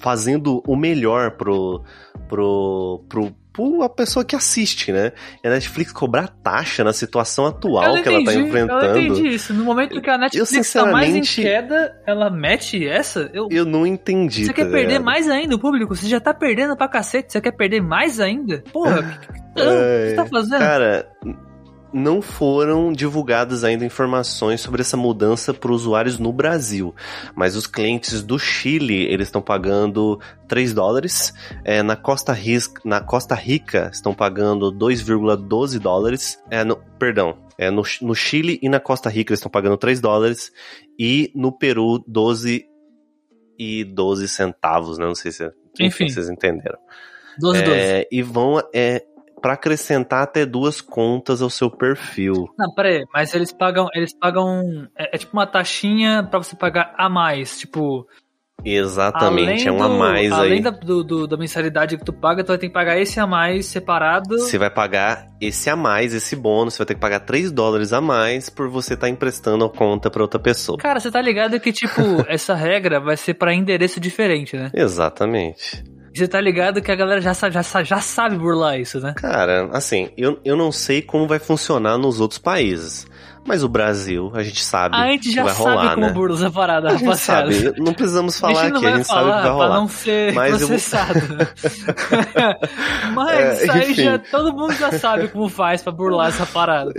fazendo 0.00 0.60
o 0.66 0.76
melhor 0.76 1.36
pro, 1.36 1.82
pro, 2.28 3.04
pro, 3.08 3.36
a 3.82 3.88
pessoa 3.88 4.24
que 4.24 4.34
assiste, 4.34 4.92
né? 4.92 5.12
E 5.42 5.46
a 5.46 5.50
Netflix 5.50 5.92
cobrar 5.92 6.28
taxa 6.28 6.82
na 6.82 6.92
situação 6.92 7.46
atual 7.46 8.02
que 8.02 8.08
ela 8.08 8.24
tá 8.24 8.34
enfrentando. 8.34 8.84
Eu 8.84 8.98
entendi 8.98 9.28
isso. 9.28 9.54
No 9.54 9.64
momento 9.64 10.00
que 10.00 10.10
a 10.10 10.18
Netflix 10.18 10.74
eu, 10.74 10.84
tá 10.84 10.90
mais 10.90 11.14
em 11.14 11.22
queda, 11.22 12.00
ela 12.06 12.30
mete 12.30 12.86
essa? 12.86 13.30
Eu, 13.32 13.48
eu 13.50 13.64
não 13.64 13.86
entendi. 13.86 14.44
Você 14.44 14.52
tá 14.52 14.54
quer 14.54 14.70
perder 14.70 14.98
mais 14.98 15.28
ainda 15.28 15.54
o 15.54 15.58
público? 15.58 15.94
Você 15.94 16.08
já 16.08 16.20
tá 16.20 16.34
perdendo 16.34 16.76
pra 16.76 16.88
cacete, 16.88 17.32
você 17.32 17.40
quer 17.40 17.52
perder 17.52 17.80
mais 17.80 18.20
ainda? 18.20 18.62
Porra, 18.72 19.00
o 19.00 19.04
que, 19.20 19.26
que, 19.26 19.32
que, 19.32 19.60
você 19.62 20.14
tá 20.16 20.26
fazendo? 20.26 20.58
Cara 20.58 21.08
não 21.94 22.20
foram 22.20 22.92
divulgadas 22.92 23.62
ainda 23.62 23.84
informações 23.84 24.60
sobre 24.60 24.80
essa 24.80 24.96
mudança 24.96 25.54
para 25.54 25.72
usuários 25.72 26.18
no 26.18 26.32
Brasil, 26.32 26.92
mas 27.36 27.54
os 27.54 27.68
clientes 27.68 28.22
do 28.22 28.36
Chile 28.38 29.04
eles 29.04 29.28
estão 29.28 29.40
pagando 29.40 30.20
3 30.48 30.74
dólares, 30.74 31.32
é, 31.64 31.82
na, 31.82 31.94
Costa 31.94 32.32
Rica, 32.32 32.80
na 32.84 33.00
Costa 33.00 33.34
Rica 33.36 33.90
estão 33.92 34.12
pagando 34.12 34.72
2,12 34.72 35.78
dólares, 35.78 36.42
é, 36.50 36.64
no, 36.64 36.76
perdão, 36.98 37.38
é, 37.56 37.70
no, 37.70 37.82
no 38.02 38.14
Chile 38.14 38.58
e 38.60 38.68
na 38.68 38.80
Costa 38.80 39.08
Rica 39.08 39.32
eles 39.32 39.38
estão 39.38 39.50
pagando 39.50 39.76
3 39.76 40.00
dólares 40.00 40.52
e 40.98 41.30
no 41.32 41.52
Peru 41.52 42.02
12 42.08 42.66
e 43.56 43.84
12 43.84 44.28
centavos, 44.28 44.98
né? 44.98 45.06
Não 45.06 45.14
sei 45.14 45.30
se 45.30 45.48
Enfim, 45.78 46.08
vocês 46.08 46.28
entenderam. 46.28 46.78
12, 47.38 47.62
12. 47.62 47.78
É, 47.78 48.08
e 48.10 48.20
vão 48.20 48.60
é, 48.74 49.04
para 49.44 49.52
acrescentar 49.52 50.22
até 50.22 50.46
duas 50.46 50.80
contas 50.80 51.42
ao 51.42 51.50
seu 51.50 51.70
perfil. 51.70 52.48
Não, 52.58 52.72
peraí, 52.72 53.04
mas 53.12 53.34
eles 53.34 53.52
pagam, 53.52 53.90
eles 53.92 54.18
pagam, 54.18 54.88
é, 54.96 55.14
é 55.14 55.18
tipo 55.18 55.34
uma 55.34 55.46
taxinha 55.46 56.26
para 56.30 56.42
você 56.42 56.56
pagar 56.56 56.94
a 56.96 57.10
mais, 57.10 57.58
tipo... 57.58 58.08
Exatamente, 58.64 59.68
é 59.68 59.70
um 59.70 59.82
a 59.82 59.88
mais 59.90 60.32
além 60.32 60.44
aí. 60.44 60.48
Além 60.48 60.62
da, 60.62 60.70
do, 60.70 61.04
do, 61.04 61.26
da 61.26 61.36
mensalidade 61.36 61.98
que 61.98 62.04
tu 62.06 62.12
paga, 62.14 62.42
tu 62.42 62.48
vai 62.48 62.56
ter 62.56 62.68
que 62.68 62.72
pagar 62.72 62.98
esse 62.98 63.20
a 63.20 63.26
mais 63.26 63.66
separado. 63.66 64.38
Você 64.38 64.56
vai 64.56 64.70
pagar 64.70 65.28
esse 65.38 65.68
a 65.68 65.76
mais, 65.76 66.14
esse 66.14 66.34
bônus, 66.34 66.72
você 66.72 66.78
vai 66.78 66.86
ter 66.86 66.94
que 66.94 67.00
pagar 67.00 67.20
3 67.20 67.52
dólares 67.52 67.92
a 67.92 68.00
mais 68.00 68.48
por 68.48 68.70
você 68.70 68.94
estar 68.94 69.08
tá 69.08 69.10
emprestando 69.10 69.62
a 69.66 69.68
conta 69.68 70.10
para 70.10 70.22
outra 70.22 70.40
pessoa. 70.40 70.78
Cara, 70.78 70.98
você 70.98 71.10
tá 71.10 71.20
ligado 71.20 71.60
que, 71.60 71.70
tipo, 71.70 72.00
essa 72.26 72.54
regra 72.54 72.98
vai 72.98 73.18
ser 73.18 73.34
para 73.34 73.52
endereço 73.52 74.00
diferente, 74.00 74.56
né? 74.56 74.70
Exatamente. 74.72 75.84
Você 76.14 76.28
tá 76.28 76.40
ligado 76.40 76.80
que 76.80 76.92
a 76.92 76.94
galera 76.96 77.20
já, 77.20 77.32
já, 77.32 77.82
já 77.82 78.00
sabe 78.00 78.36
burlar 78.38 78.78
isso, 78.78 79.00
né? 79.00 79.14
Cara, 79.16 79.68
assim, 79.72 80.10
eu, 80.16 80.38
eu 80.44 80.56
não 80.56 80.70
sei 80.70 81.02
como 81.02 81.26
vai 81.26 81.38
funcionar 81.38 81.98
nos 81.98 82.20
outros 82.20 82.38
países. 82.38 83.06
Mas 83.46 83.62
o 83.62 83.68
Brasil, 83.68 84.32
a 84.34 84.42
gente 84.42 84.64
sabe 84.64 84.96
A 84.96 85.04
gente 85.08 85.30
já 85.30 85.44
vai 85.44 85.52
sabe 85.52 85.68
rolar, 85.68 85.94
como 85.96 86.06
né? 86.06 86.12
burla 86.14 86.34
essa 86.36 86.50
parada, 86.50 86.88
A 86.88 86.90
gente 86.92 87.04
rapaziada. 87.04 87.52
sabe, 87.52 87.74
não 87.78 87.92
precisamos 87.92 88.38
falar 88.40 88.70
não 88.70 88.76
aqui, 88.78 88.86
a 88.86 88.96
gente 88.96 89.06
sabe 89.06 89.20
que 89.24 89.30
vai 89.32 89.42
pra 89.42 89.50
rolar. 89.50 89.74
não 89.74 89.88
ser 89.88 90.32
Mas 90.32 90.60
eu 90.62 90.68
processado. 90.68 91.20
Mas 93.14 93.62
É, 93.68 93.70
aí 93.72 93.94
já, 93.94 94.18
todo 94.18 94.52
mundo 94.52 94.72
já 94.74 94.92
sabe 94.92 95.28
como 95.28 95.48
faz 95.50 95.82
pra 95.82 95.92
burlar 95.92 96.28
essa 96.28 96.46
parada. 96.46 96.92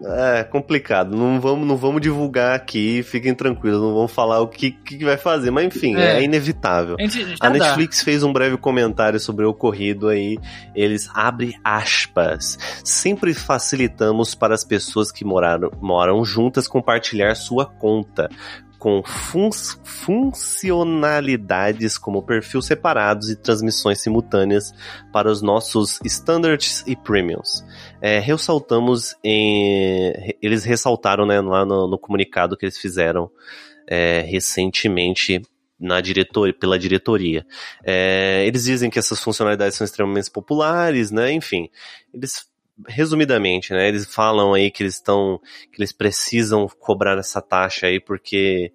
Tá? 0.00 0.38
É 0.38 0.44
complicado, 0.44 1.16
não 1.16 1.40
vamos, 1.40 1.66
não 1.66 1.76
vamos 1.76 2.00
divulgar 2.00 2.54
aqui, 2.54 3.02
fiquem 3.02 3.34
tranquilos, 3.34 3.80
não 3.80 3.94
vamos 3.94 4.12
falar 4.12 4.40
o 4.40 4.48
que, 4.48 4.70
que 4.70 5.04
vai 5.04 5.16
fazer, 5.16 5.50
mas 5.50 5.66
enfim, 5.66 5.96
é, 5.96 6.18
É. 6.18 6.22
inevitável. 6.22 6.96
A, 6.98 7.02
gente 7.02 7.36
A 7.40 7.48
dá. 7.48 7.50
Netflix 7.50 8.02
fez 8.02 8.22
um 8.22 8.32
breve 8.32 8.56
comentário 8.56 9.18
sobre 9.20 9.44
o 9.44 9.50
ocorrido 9.50 10.08
aí. 10.08 10.38
Eles 10.74 11.08
abrem 11.14 11.54
aspas. 11.64 12.58
Sempre 12.84 13.34
facilitamos 13.34 14.34
para 14.34 14.54
as 14.54 14.64
pessoas 14.64 15.10
que 15.12 15.24
moraram, 15.24 15.70
moram 15.80 16.24
juntas 16.24 16.66
compartilhar 16.68 17.34
sua 17.34 17.66
conta. 17.66 18.28
Com 18.78 19.02
fun 19.04 19.50
funcionalidades 19.84 21.96
como 21.96 22.20
perfil 22.22 22.60
separados 22.60 23.30
e 23.30 23.36
transmissões 23.36 24.00
simultâneas 24.00 24.74
para 25.12 25.30
os 25.30 25.40
nossos 25.40 26.00
standards 26.04 26.82
e 26.86 26.96
premiums. 26.96 27.64
É, 28.02 28.18
ressaltamos 28.18 29.14
em. 29.22 30.12
Eles 30.42 30.64
ressaltaram 30.64 31.24
né, 31.24 31.40
lá 31.40 31.64
no, 31.64 31.86
no 31.86 31.96
comunicado 31.96 32.56
que 32.56 32.64
eles 32.64 32.76
fizeram 32.76 33.30
é, 33.86 34.22
recentemente 34.22 35.40
na 35.78 36.00
diretoria, 36.00 36.52
pela 36.52 36.78
diretoria. 36.78 37.46
É, 37.84 38.44
eles 38.44 38.64
dizem 38.64 38.90
que 38.90 38.98
essas 38.98 39.22
funcionalidades 39.22 39.76
são 39.76 39.84
extremamente 39.84 40.30
populares, 40.30 41.12
né? 41.12 41.32
Enfim, 41.32 41.70
eles 42.12 42.44
resumidamente, 42.88 43.72
né? 43.72 43.88
Eles 43.88 44.04
falam 44.06 44.52
aí 44.52 44.70
que 44.70 44.82
eles 44.82 44.94
estão, 44.94 45.40
que 45.72 45.80
eles 45.80 45.92
precisam 45.92 46.68
cobrar 46.80 47.18
essa 47.18 47.40
taxa 47.40 47.86
aí 47.86 48.00
porque 48.00 48.72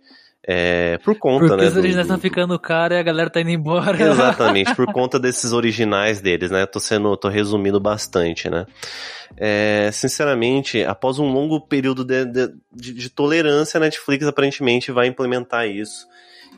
é, 0.49 0.97
por 1.03 1.15
conta, 1.19 1.47
Porque 1.47 1.61
né? 1.63 1.67
os 1.67 1.73
do- 1.73 1.79
originais 1.79 2.07
do- 2.07 2.13
estão 2.13 2.21
ficando 2.21 2.57
caro 2.57 2.93
e 2.93 2.97
a 2.97 3.03
galera 3.03 3.29
tá 3.29 3.41
indo 3.41 3.49
embora. 3.49 4.01
Exatamente, 4.01 4.73
por 4.73 4.85
conta 4.93 5.19
desses 5.19 5.51
originais 5.51 6.21
deles, 6.21 6.49
né? 6.49 6.65
Tô 6.65 6.79
sendo, 6.79 7.15
tô 7.17 7.27
resumindo 7.27 7.79
bastante, 7.81 8.49
né? 8.49 8.65
É, 9.35 9.89
sinceramente, 9.91 10.83
após 10.85 11.19
um 11.19 11.31
longo 11.31 11.59
período 11.59 12.05
de, 12.05 12.23
de, 12.25 12.53
de- 12.73 12.93
de 12.93 13.09
tolerância, 13.09 13.77
a 13.77 13.81
Netflix 13.81 14.25
aparentemente 14.25 14.91
vai 14.91 15.07
implementar 15.07 15.67
isso. 15.67 16.07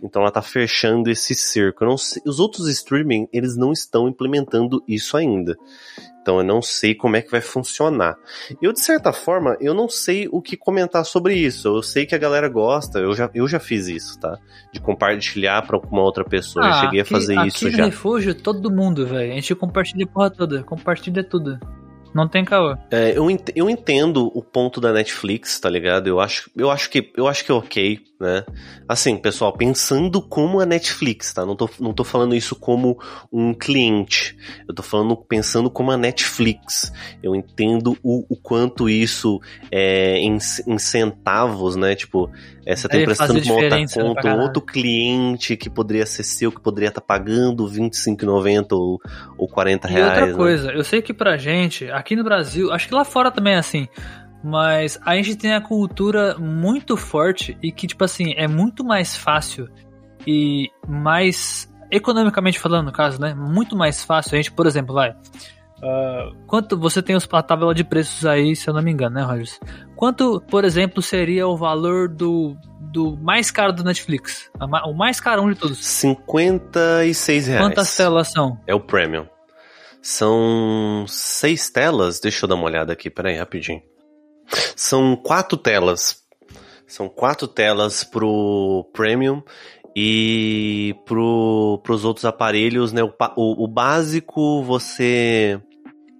Então 0.02 0.22
ela 0.22 0.32
tá 0.32 0.42
fechando 0.42 1.10
esse 1.10 1.36
cerco. 1.36 1.98
Sei- 1.98 2.22
os 2.26 2.40
outros 2.40 2.68
streaming, 2.70 3.28
eles 3.34 3.58
não 3.58 3.72
estão 3.74 4.08
implementando 4.08 4.84
isso 4.88 5.18
ainda. 5.18 5.58
Então 6.22 6.38
eu 6.40 6.44
não 6.44 6.62
sei 6.62 6.94
como 6.94 7.16
é 7.16 7.22
que 7.22 7.32
vai 7.32 7.42
funcionar. 7.42 8.16
Eu, 8.62 8.72
de 8.72 8.80
certa 8.82 9.12
forma, 9.12 9.58
eu 9.60 9.74
não 9.74 9.90
sei 9.90 10.28
o 10.32 10.42
que 10.42 10.56
comentar 10.56 11.04
sobre 11.06 11.34
isso. 11.36 11.68
Eu 11.68 11.82
sei 11.82 12.06
que 12.06 12.14
a 12.14 12.18
galera 12.20 12.48
gosta, 12.48 13.00
eu 13.00 13.14
já, 13.14 13.30
eu 13.34 13.48
já 13.48 13.60
fiz 13.60 13.88
isso, 13.88 14.20
tá? 14.20 14.38
De 14.72 14.80
compartilhar 14.80 15.66
pra 15.66 15.78
uma 15.78 16.02
outra 16.02 16.24
pessoa. 16.24 16.66
eu 16.66 16.74
cheguei 16.74 17.00
a 17.00 17.02
Ah, 17.02 17.06
aqui- 17.06 17.14
fazer 17.14 17.38
aqui 17.38 17.48
isso 17.48 17.66
no 17.66 17.72
já. 17.72 17.86
refúgio, 17.86 18.36
todo 18.36 18.70
mundo, 18.72 19.08
velho. 19.08 19.32
A 19.32 19.36
gente 19.36 19.56
compartilha 19.56 20.06
a 20.06 20.08
porra 20.08 20.30
toda. 20.30 20.64
Compartilha 20.64 21.24
tudo. 21.24 21.60
Não 22.14 22.28
tem 22.28 22.44
caô. 22.44 22.76
É, 22.92 23.18
eu, 23.18 23.30
ent- 23.30 23.52
eu 23.56 23.70
entendo 23.70 24.32
o 24.36 24.42
ponto 24.42 24.82
da 24.82 24.92
Netflix, 24.92 25.60
tá 25.60 25.70
ligado? 25.70 26.08
Eu 26.08 26.20
acho, 26.20 26.50
eu 26.56 26.72
acho 26.72 26.90
que 26.90 27.12
eu 27.16 27.28
acho 27.28 27.46
que 27.46 27.52
é 27.52 27.56
ok, 27.56 28.00
né? 28.20 28.44
Assim, 28.88 29.16
pessoal, 29.16 29.54
pensando 29.54 30.22
como 30.22 30.60
a 30.60 30.66
Netflix, 30.66 31.34
tá? 31.34 31.46
Não 31.46 31.56
tô, 31.56 31.70
não 31.80 31.94
tô 31.94 32.04
falando 32.04 32.36
isso 32.36 32.56
como 32.56 33.00
um 33.32 33.54
cliente. 33.54 34.36
Eu 34.68 34.74
tô 34.74 34.82
falando 34.82 35.16
pensando 35.16 35.70
como 35.70 35.92
a 35.92 35.98
Netflix. 35.98 36.92
Eu 37.22 37.36
entendo 37.36 37.96
o, 38.02 38.26
o 38.28 38.36
quanto 38.36 38.90
isso 38.90 39.40
é 39.72 40.18
em, 40.18 40.38
em 40.68 40.78
centavos, 40.80 41.76
né? 41.76 41.96
Tipo, 41.96 42.30
é, 42.66 42.76
você 42.76 42.88
tá 42.88 42.94
Deve 42.94 43.04
emprestando 43.04 43.34
fazer 43.34 43.52
uma 43.52 43.62
outra 43.62 44.04
conta, 44.04 44.36
um 44.36 44.42
outro 44.42 44.62
cliente 44.62 45.58
que 45.58 45.70
poderia 45.70 46.06
ser 46.06 46.24
seu, 46.24 46.52
que 46.52 46.62
poderia 46.62 46.90
estar 46.90 47.02
pagando 47.02 47.66
R$25,90 47.66 48.68
ou, 48.72 49.00
ou 49.38 49.48
40 49.48 49.88
E 49.88 49.92
reais. 49.92 50.10
outra 50.10 50.26
né? 50.28 50.34
coisa, 50.34 50.72
eu 50.72 50.84
sei 50.84 51.02
que 51.02 51.14
pra 51.14 51.38
gente, 51.38 51.90
aqui 51.92 52.16
no 52.16 52.24
Brasil, 52.24 52.72
acho 52.72 52.88
que 52.88 52.94
lá 52.94 53.04
fora 53.06 53.32
também 53.32 53.54
é 53.54 53.58
assim, 53.58 53.88
mas 54.44 55.00
a 55.06 55.16
gente 55.16 55.36
tem 55.36 55.54
a 55.54 55.62
cultura 55.62 56.38
muito 56.38 56.96
forte 56.96 57.58
e 57.62 57.72
que, 57.72 57.88
tipo 57.88 58.04
assim, 58.04 58.34
é 58.38 58.48
muito 58.48 58.84
mais 58.84 59.16
fácil 59.16 59.68
e 60.26 60.70
mais, 60.88 61.70
economicamente 61.92 62.60
falando, 62.60 62.86
no 62.86 62.92
caso, 62.92 63.20
né? 63.20 63.34
Muito 63.34 63.76
mais 63.76 64.04
fácil. 64.04 64.36
A 64.36 64.38
gente, 64.38 64.52
por 64.52 64.66
exemplo, 64.66 64.94
vai. 64.94 65.14
Ah, 65.82 66.32
quanto 66.46 66.78
você 66.78 67.02
tem 67.02 67.16
os, 67.16 67.28
a 67.32 67.42
tabela 67.42 67.74
de 67.74 67.84
preços 67.84 68.26
aí, 68.26 68.56
se 68.56 68.70
eu 68.70 68.74
não 68.74 68.82
me 68.82 68.92
engano, 68.92 69.16
né, 69.16 69.24
Rogers? 69.24 69.60
Quanto, 69.96 70.42
por 70.50 70.66
exemplo, 70.66 71.02
seria 71.02 71.48
o 71.48 71.58
valor 71.58 72.08
do, 72.08 72.56
do 72.80 73.18
mais 73.18 73.52
caro 73.52 73.74
do 73.74 73.84
Netflix? 73.84 74.50
A 74.60 74.66
O 74.88 74.94
mais 74.94 75.20
caro 75.20 75.48
de 75.52 75.60
todos. 75.60 75.78
56 75.86 77.48
reais. 77.48 77.66
Quantas 77.66 77.96
telas 77.96 78.32
são? 78.32 78.60
É 78.68 78.76
o 78.76 78.80
Premium. 78.80 79.26
São 80.02 81.06
seis 81.08 81.70
telas. 81.70 82.20
Deixa 82.20 82.46
eu 82.46 82.50
dar 82.50 82.56
uma 82.56 82.66
olhada 82.66 82.94
aqui, 82.94 83.10
peraí, 83.10 83.38
rapidinho. 83.38 83.82
São 84.76 85.16
quatro 85.16 85.58
telas. 85.58 86.24
São 86.88 87.08
quatro 87.08 87.48
telas 87.48 88.04
pro 88.04 88.90
Premium 88.94 89.44
e 89.96 90.96
pro, 91.06 91.80
pros 91.84 92.06
outros 92.06 92.26
aparelhos, 92.26 92.94
né? 92.94 93.04
O, 93.04 93.14
o, 93.36 93.66
o 93.66 93.68
básico 93.68 94.64
você 94.64 95.62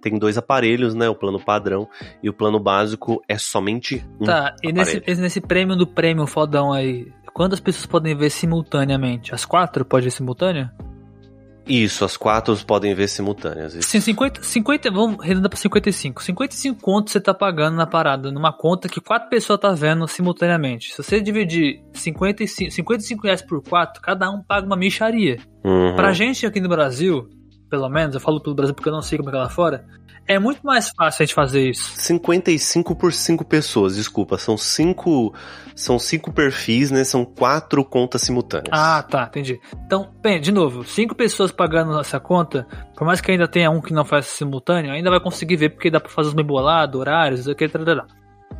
tem 0.00 0.18
dois 0.18 0.36
aparelhos, 0.38 0.94
né? 0.94 1.08
O 1.08 1.14
plano 1.14 1.38
padrão 1.38 1.88
e 2.22 2.28
o 2.28 2.32
plano 2.32 2.58
básico 2.58 3.22
é 3.28 3.38
somente 3.38 4.04
um. 4.20 4.24
Tá, 4.24 4.54
e 4.62 4.72
nesse, 4.72 4.98
aparelho. 4.98 5.20
nesse 5.20 5.40
prêmio 5.40 5.76
do 5.76 5.86
prêmio 5.86 6.26
fodão 6.26 6.72
aí, 6.72 7.12
quantas 7.32 7.60
pessoas 7.60 7.86
podem 7.86 8.16
ver 8.16 8.30
simultaneamente? 8.30 9.34
As 9.34 9.44
quatro 9.44 9.84
pode 9.84 10.04
ver 10.04 10.10
simultâneo? 10.10 10.70
Isso, 11.66 12.04
as 12.04 12.16
quatro 12.16 12.56
podem 12.66 12.94
ver 12.94 13.08
simultâneas. 13.08 13.74
Isso. 13.74 13.88
Sim, 13.88 14.00
50, 14.00 14.42
50, 14.42 14.90
vamos 14.90 15.20
arredondar 15.20 15.50
pra 15.50 15.58
55. 15.58 16.22
55 16.22 16.80
contos 16.80 17.12
você 17.12 17.20
tá 17.20 17.32
pagando 17.32 17.76
na 17.76 17.86
parada, 17.86 18.32
numa 18.32 18.52
conta 18.52 18.88
que 18.88 19.00
quatro 19.00 19.28
pessoas 19.28 19.60
tá 19.60 19.70
vendo 19.72 20.06
simultaneamente. 20.08 20.90
Se 20.90 21.02
você 21.02 21.20
dividir 21.20 21.80
55, 21.92 22.72
55 22.72 23.22
reais 23.22 23.42
por 23.42 23.62
quatro, 23.62 24.02
cada 24.02 24.28
um 24.30 24.42
paga 24.42 24.66
uma 24.66 24.76
micharia. 24.76 25.38
Uhum. 25.64 25.94
Pra 25.94 26.12
gente 26.12 26.44
aqui 26.44 26.60
no 26.60 26.68
Brasil, 26.68 27.28
pelo 27.70 27.88
menos, 27.88 28.14
eu 28.14 28.20
falo 28.20 28.40
pelo 28.40 28.54
Brasil 28.54 28.74
porque 28.74 28.88
eu 28.88 28.92
não 28.92 29.00
sei 29.02 29.16
como 29.16 29.30
é 29.30 29.32
que 29.32 29.38
é 29.38 29.40
lá 29.42 29.48
fora, 29.48 29.84
é 30.26 30.38
muito 30.38 30.60
mais 30.62 30.90
fácil 30.90 31.22
a 31.22 31.26
gente 31.26 31.34
fazer 31.34 31.70
isso. 31.70 31.92
55 31.96 32.94
por 32.94 33.12
5 33.12 33.44
pessoas, 33.44 33.96
desculpa. 33.96 34.36
São 34.38 34.56
cinco, 34.56 35.32
são 35.74 35.98
cinco 35.98 36.32
perfis, 36.32 36.90
né? 36.90 37.02
São 37.04 37.24
quatro 37.24 37.84
contas 37.84 38.22
simultâneas. 38.22 38.68
Ah, 38.70 39.02
tá, 39.02 39.24
entendi. 39.24 39.58
Então, 39.86 40.10
bem, 40.22 40.40
de 40.40 40.52
novo, 40.52 40.84
cinco 40.84 41.14
pessoas 41.14 41.50
pagando 41.50 41.98
essa 41.98 42.20
conta, 42.20 42.66
por 42.96 43.04
mais 43.06 43.20
que 43.20 43.30
ainda 43.30 43.48
tenha 43.48 43.70
um 43.70 43.80
que 43.80 43.92
não 43.92 44.04
faz 44.04 44.26
simultâneo, 44.26 44.92
ainda 44.92 45.10
vai 45.10 45.20
conseguir 45.20 45.56
ver 45.56 45.70
porque 45.70 45.90
dá 45.90 45.98
pra 46.00 46.10
fazer 46.10 46.28
os 46.28 46.34
meio 46.34 46.46
bolados, 46.46 47.00
horários, 47.00 47.48
aqui, 47.48 47.68
trará. 47.68 48.06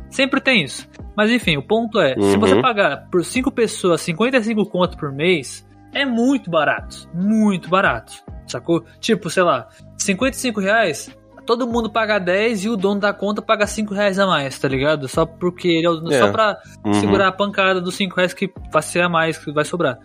Sempre 0.09 0.41
tem 0.41 0.63
isso. 0.63 0.89
Mas 1.15 1.31
enfim, 1.31 1.55
o 1.57 1.63
ponto 1.63 1.99
é, 1.99 2.15
se 2.15 2.19
Uhum. 2.19 2.39
você 2.39 2.61
pagar 2.61 3.07
por 3.09 3.23
cinco 3.23 3.49
pessoas 3.51 4.01
55 4.01 4.65
conto 4.65 4.97
por 4.97 5.11
mês, 5.11 5.65
é 5.93 6.05
muito 6.05 6.49
barato. 6.49 7.09
Muito 7.13 7.69
barato. 7.69 8.13
Sacou? 8.47 8.83
Tipo, 8.99 9.29
sei 9.29 9.43
lá, 9.43 9.67
55 9.97 10.59
reais, 10.59 11.15
todo 11.45 11.67
mundo 11.67 11.89
paga 11.89 12.19
10 12.19 12.65
e 12.65 12.69
o 12.69 12.75
dono 12.75 12.99
da 12.99 13.13
conta 13.13 13.41
paga 13.41 13.65
5 13.65 13.93
reais 13.93 14.19
a 14.19 14.25
mais, 14.27 14.57
tá 14.59 14.67
ligado? 14.67 15.07
Só 15.07 15.25
porque 15.25 15.67
ele 15.67 15.85
é 15.87 15.89
o- 15.89 16.11
É. 16.11 16.19
só 16.19 16.31
pra 16.31 16.57
Uhum. 16.85 16.93
segurar 16.93 17.27
a 17.27 17.31
pancada 17.31 17.79
dos 17.79 17.95
5 17.95 18.15
reais 18.15 18.33
que 18.33 18.51
vai 18.71 18.81
ser 18.81 19.01
a 19.01 19.09
mais, 19.09 19.37
que 19.37 19.51
vai 19.51 19.63
sobrar. 19.65 19.97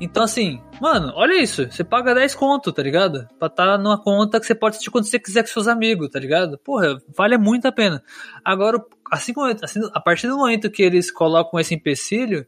Então, 0.00 0.22
assim, 0.22 0.60
mano, 0.80 1.12
olha 1.16 1.42
isso. 1.42 1.66
Você 1.70 1.82
paga 1.82 2.14
10 2.14 2.34
conto, 2.34 2.70
tá 2.72 2.82
ligado? 2.82 3.26
Pra 3.38 3.48
estar 3.48 3.78
numa 3.78 4.00
conta 4.00 4.38
que 4.38 4.46
você 4.46 4.54
pode 4.54 4.74
assistir 4.76 4.90
quando 4.90 5.04
você 5.06 5.18
quiser 5.18 5.40
com 5.42 5.48
seus 5.48 5.66
amigos, 5.66 6.08
tá 6.10 6.20
ligado? 6.20 6.58
Porra, 6.58 6.98
vale 7.16 7.36
muito 7.38 7.66
a 7.66 7.72
pena. 7.72 8.02
Agora, 8.44 8.78
assim, 9.10 9.32
como- 9.32 9.46
assim, 9.62 9.80
a 9.94 9.98
partir 10.00 10.28
do 10.28 10.36
momento 10.36 10.70
que 10.70 10.82
eles 10.82 11.10
colocam 11.10 11.58
esse 11.58 11.74
empecilho, 11.74 12.46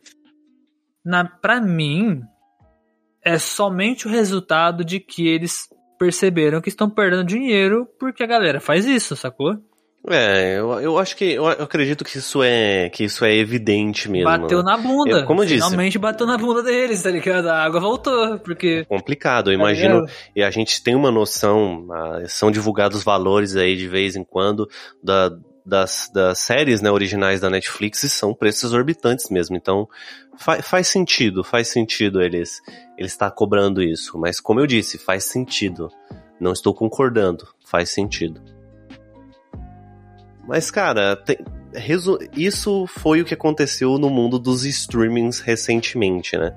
na, 1.05 1.25
pra 1.25 1.61
mim, 1.61 2.21
é 3.24 3.38
somente 3.38 4.06
o 4.06 4.11
resultado 4.11 4.85
de 4.85 5.00
que 5.00 5.28
eles 5.28 5.68
perceberam 5.98 6.61
que 6.61 6.68
estão 6.70 6.88
perdendo 6.88 7.24
dinheiro 7.24 7.87
porque 7.98 8.22
a 8.22 8.26
galera 8.26 8.61
faz 8.61 8.87
isso, 8.87 9.14
sacou? 9.14 9.59
É, 10.09 10.59
eu, 10.59 10.80
eu 10.80 10.98
acho 10.98 11.14
que 11.14 11.33
eu, 11.33 11.46
acredito 11.46 12.02
que 12.04 12.16
isso 12.16 12.42
é 12.42 12.88
que 12.88 13.04
isso 13.04 13.22
é 13.22 13.37
evidente 13.37 14.11
mesmo. 14.11 14.30
Bateu 14.30 14.62
né? 14.62 14.64
na 14.64 14.76
bunda. 14.78 15.11
Eu- 15.11 15.26
como 15.26 15.42
eu 15.42 15.46
disse. 15.46 15.62
Finalmente 15.62 15.98
bateu 15.98 16.26
na 16.26 16.38
bunda 16.38 16.62
deles, 16.62 17.02
tá 17.02 17.11
ligado? 17.11 17.48
A 17.48 17.62
água 17.62 17.80
voltou, 17.80 18.38
porque. 18.38 18.87
complicado. 18.87 19.50
Eu 19.50 19.54
imagino, 19.54 20.00
ligado? 20.00 20.12
e 20.35 20.42
a 20.42 20.50
gente 20.50 20.83
tem 20.83 20.94
uma 20.94 21.11
noção, 21.11 21.87
ah, 21.92 22.22
são 22.26 22.50
divulgados 22.50 23.04
valores 23.04 23.56
aí 23.56 23.76
de 23.76 23.87
vez 23.87 24.16
em 24.16 24.24
quando 24.24 24.66
da, 25.04 25.30
das, 25.64 26.11
das 26.12 26.39
séries 26.39 26.80
né, 26.80 26.91
originais 26.91 27.41
da 27.41 27.51
Netflix 27.51 28.01
são 28.12 28.34
preços 28.34 28.64
exorbitantes 28.64 29.30
mesmo. 29.30 29.57
Então 29.57 29.89
fa- 30.37 30.62
faz 30.62 30.89
sentido, 30.89 31.45
faz 31.45 31.68
sentido 31.68 32.20
eles 32.20 32.61
eles 32.97 33.12
estar 33.12 33.30
cobrando 33.30 33.82
isso. 33.82 34.18
Mas 34.18 34.41
como 34.41 34.61
eu 34.61 34.66
disse, 34.66 34.99
faz 34.99 35.24
sentido. 35.24 35.91
Não 36.41 36.53
estou 36.53 36.74
concordando, 36.74 37.47
faz 37.64 37.91
sentido. 37.91 38.41
Mas, 40.47 40.70
cara, 40.70 41.14
tem, 41.16 41.37
isso 42.37 42.87
foi 42.87 43.21
o 43.21 43.25
que 43.25 43.35
aconteceu 43.35 43.99
no 43.99 44.11
mundo 44.11 44.39
dos 44.39 44.64
streamings 44.64 45.41
recentemente, 45.41 46.37
né? 46.37 46.57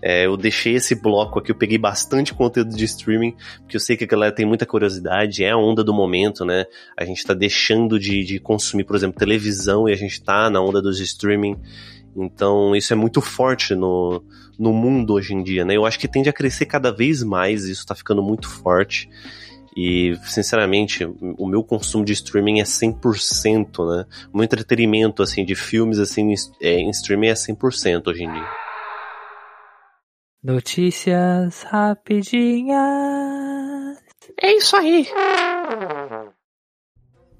É, 0.00 0.26
eu 0.26 0.36
deixei 0.36 0.74
esse 0.74 0.94
bloco 0.94 1.38
aqui, 1.38 1.52
eu 1.52 1.56
peguei 1.56 1.78
bastante 1.78 2.34
conteúdo 2.34 2.74
de 2.74 2.84
streaming, 2.84 3.36
porque 3.60 3.76
eu 3.76 3.80
sei 3.80 3.96
que 3.96 4.04
a 4.04 4.06
galera 4.06 4.34
tem 4.34 4.44
muita 4.44 4.66
curiosidade, 4.66 5.44
é 5.44 5.50
a 5.50 5.56
onda 5.56 5.84
do 5.84 5.94
momento, 5.94 6.44
né? 6.44 6.64
A 6.96 7.04
gente 7.04 7.24
tá 7.24 7.34
deixando 7.34 7.98
de, 7.98 8.24
de 8.24 8.40
consumir, 8.40 8.84
por 8.84 8.96
exemplo, 8.96 9.18
televisão 9.18 9.88
e 9.88 9.92
a 9.92 9.96
gente 9.96 10.22
tá 10.22 10.50
na 10.50 10.60
onda 10.60 10.82
dos 10.82 10.98
streaming. 11.00 11.56
Então, 12.16 12.74
isso 12.76 12.92
é 12.92 12.96
muito 12.96 13.20
forte 13.20 13.74
no, 13.74 14.22
no 14.58 14.72
mundo 14.72 15.14
hoje 15.14 15.34
em 15.34 15.42
dia, 15.42 15.64
né? 15.64 15.76
Eu 15.76 15.86
acho 15.86 15.98
que 15.98 16.08
tende 16.08 16.28
a 16.28 16.32
crescer 16.32 16.66
cada 16.66 16.90
vez 16.90 17.22
mais, 17.22 17.64
isso 17.64 17.86
tá 17.86 17.94
ficando 17.94 18.22
muito 18.22 18.48
forte. 18.48 19.08
E, 19.76 20.14
sinceramente, 20.24 21.04
o 21.04 21.46
meu 21.46 21.64
consumo 21.64 22.04
de 22.04 22.12
streaming 22.12 22.60
é 22.60 22.64
100%, 22.64 23.96
né? 23.96 24.06
O 24.32 24.36
meu 24.36 24.44
entretenimento, 24.44 25.22
assim, 25.22 25.44
de 25.44 25.54
filmes, 25.54 25.98
assim, 25.98 26.34
é, 26.60 26.78
em 26.80 26.90
streaming 26.90 27.28
é 27.28 27.34
100% 27.34 28.08
hoje 28.08 28.24
em 28.24 28.32
dia. 28.32 28.48
Notícias 30.42 31.62
rapidinhas. 31.62 32.82
É 34.40 34.56
isso 34.56 34.76
aí. 34.76 35.06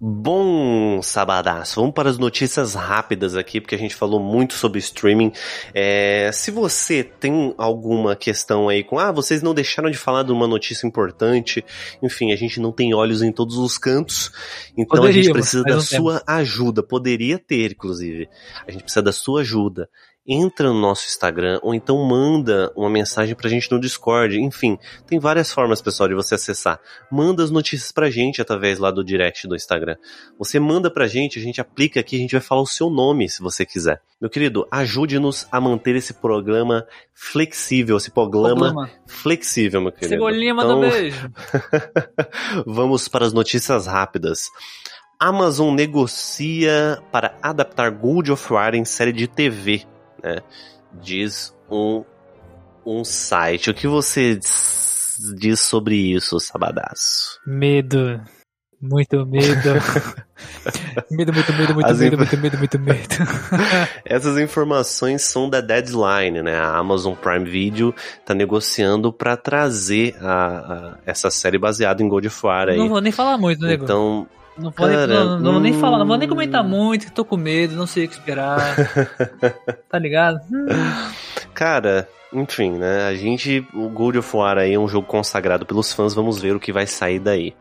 Bom 0.05 1.01
sabadaço, 1.01 1.79
vamos 1.79 1.95
para 1.95 2.11
as 2.11 2.19
notícias 2.19 2.75
rápidas 2.75 3.37
aqui, 3.37 3.61
porque 3.61 3.77
a 3.77 3.79
gente 3.79 3.95
falou 3.95 4.19
muito 4.19 4.55
sobre 4.55 4.81
streaming. 4.81 5.31
É, 5.73 6.29
se 6.33 6.51
você 6.51 7.05
tem 7.05 7.55
alguma 7.57 8.17
questão 8.17 8.69
aí 8.69 8.83
com, 8.83 8.99
ah, 8.99 9.13
vocês 9.13 9.43
não 9.43 9.55
deixaram 9.55 9.89
de 9.89 9.97
falar 9.97 10.25
de 10.25 10.33
uma 10.33 10.49
notícia 10.49 10.89
importante, 10.89 11.65
enfim, 12.03 12.33
a 12.33 12.37
gente 12.37 12.59
não 12.59 12.73
tem 12.73 12.93
olhos 12.93 13.23
em 13.23 13.31
todos 13.31 13.57
os 13.57 13.79
cantos, 13.79 14.33
então 14.77 14.99
Poderíamos, 14.99 15.09
a 15.09 15.23
gente 15.23 15.33
precisa 15.33 15.63
da 15.63 15.81
sua 15.81 16.19
tempo. 16.19 16.33
ajuda. 16.33 16.83
Poderia 16.83 17.39
ter, 17.39 17.71
inclusive. 17.71 18.29
A 18.67 18.73
gente 18.73 18.83
precisa 18.83 19.03
da 19.03 19.13
sua 19.13 19.43
ajuda 19.43 19.89
entra 20.27 20.69
no 20.69 20.81
nosso 20.81 21.07
Instagram 21.09 21.59
ou 21.63 21.75
então 21.75 21.97
manda 22.05 22.73
uma 22.77 22.89
mensagem 22.89 23.35
pra 23.35 23.49
gente 23.49 23.71
no 23.71 23.81
Discord. 23.81 24.41
Enfim, 24.41 24.79
tem 25.07 25.19
várias 25.19 25.53
formas, 25.53 25.83
pessoal, 25.83 26.09
de 26.09 26.15
você 26.15 26.35
acessar. 26.35 26.81
Manda 27.11 27.43
as 27.43 27.51
notícias 27.51 27.91
pra 27.91 28.11
gente 28.11 28.41
através 28.41 28.79
lá 28.79 28.91
do 28.91 29.05
direct 29.05 29.49
do 29.49 29.57
Instagram. 29.57 29.97
Você 30.39 30.61
manda 30.61 30.91
pra 30.91 31.09
gente, 31.09 31.39
a 31.39 31.43
gente 31.43 31.61
aplica 31.61 32.01
aqui, 32.01 32.17
a 32.17 32.21
gente 32.21 32.33
vai 32.33 32.41
falar 32.41 32.63
o 32.63 32.67
seu 32.67 32.89
nome 32.89 33.29
se 33.29 33.43
você 33.43 33.67
quiser. 33.67 34.01
Meu 34.21 34.31
querido, 34.31 34.67
ajude-nos 34.71 35.49
a 35.51 35.61
manter 35.61 35.97
esse 35.97 36.15
programa 36.15 36.87
flexível, 37.13 37.97
esse 37.97 38.11
programa, 38.11 38.73
programa. 38.73 38.91
flexível, 39.07 39.81
meu 39.81 39.91
querido. 39.91 40.15
Cebolinha, 40.15 40.53
então... 40.53 40.57
manda 40.57 40.77
um 40.77 40.81
beijo. 40.91 41.31
Vamos 42.65 43.09
para 43.09 43.27
as 43.27 43.33
notícias 43.33 43.87
rápidas. 43.87 44.49
Amazon 45.19 45.75
negocia 45.75 47.01
para 47.13 47.37
adaptar 47.41 47.91
Gold 47.91 48.33
of 48.33 48.53
War 48.53 48.75
em 48.75 48.85
série 48.85 49.13
de 49.13 49.29
TV 49.29 49.87
né? 50.23 50.39
Diz 51.01 51.55
um, 51.71 52.05
um 52.85 53.05
site. 53.05 53.71
O 53.71 53.75
que 53.75 53.87
você 53.87 54.39
diz 55.37 55.61
sobre 55.61 55.97
isso, 55.97 56.39
Sabadaço? 56.39 57.41
Medo. 57.47 58.21
Muito 58.83 59.25
medo. 59.25 59.71
medo, 61.09 61.33
muito 61.33 61.53
medo, 61.53 61.75
muito 61.75 61.87
As 61.87 62.01
medo, 62.01 62.17
muito 62.19 62.37
medo, 62.37 62.59
muito 62.59 62.79
medo. 62.81 63.15
Essas 64.05 64.37
informações 64.39 65.23
são 65.23 65.49
da 65.49 65.61
Deadline, 65.61 66.43
né? 66.43 66.57
A 66.57 66.79
Amazon 66.79 67.15
Prime 67.15 67.45
Video 67.49 67.95
tá 68.27 68.35
negociando 68.35 69.13
para 69.13 69.37
trazer 69.37 70.17
a, 70.21 70.35
a, 70.35 70.99
essa 71.07 71.31
série 71.31 71.59
baseada 71.59 72.03
em 72.03 72.11
War 72.43 72.71
aí. 72.71 72.77
Não 72.77 72.89
vou 72.89 73.01
nem 73.01 73.13
falar 73.13 73.39
muito, 73.39 73.61
né? 73.65 73.75
Então, 73.75 74.27
não 74.57 74.71
vou, 74.71 74.89
Cara, 74.89 75.07
nem, 75.07 75.17
não, 75.17 75.39
não 75.39 75.53
vou 75.53 75.61
nem 75.61 75.73
falar, 75.75 75.99
não 75.99 76.07
vou 76.07 76.17
nem 76.17 76.29
comentar 76.29 76.63
muito, 76.63 77.13
tô 77.13 77.25
com 77.25 77.37
medo, 77.37 77.75
não 77.75 77.87
sei 77.87 78.05
o 78.05 78.09
que 78.09 78.15
esperar. 78.15 78.77
tá 79.89 79.99
ligado? 79.99 80.41
Cara, 81.55 82.09
enfim, 82.33 82.73
né? 82.73 83.07
A 83.07 83.15
gente. 83.15 83.67
O 83.75 83.89
Gold 83.89 84.19
of 84.19 84.37
War 84.37 84.59
aí 84.59 84.75
é 84.75 84.79
um 84.79 84.89
jogo 84.89 85.07
consagrado 85.07 85.67
pelos 85.67 85.93
fãs, 85.93 86.15
vamos 86.15 86.41
ver 86.41 86.55
o 86.57 86.61
que 86.61 86.73
vai 86.73 86.87
sair 86.87 87.19
daí. 87.19 87.55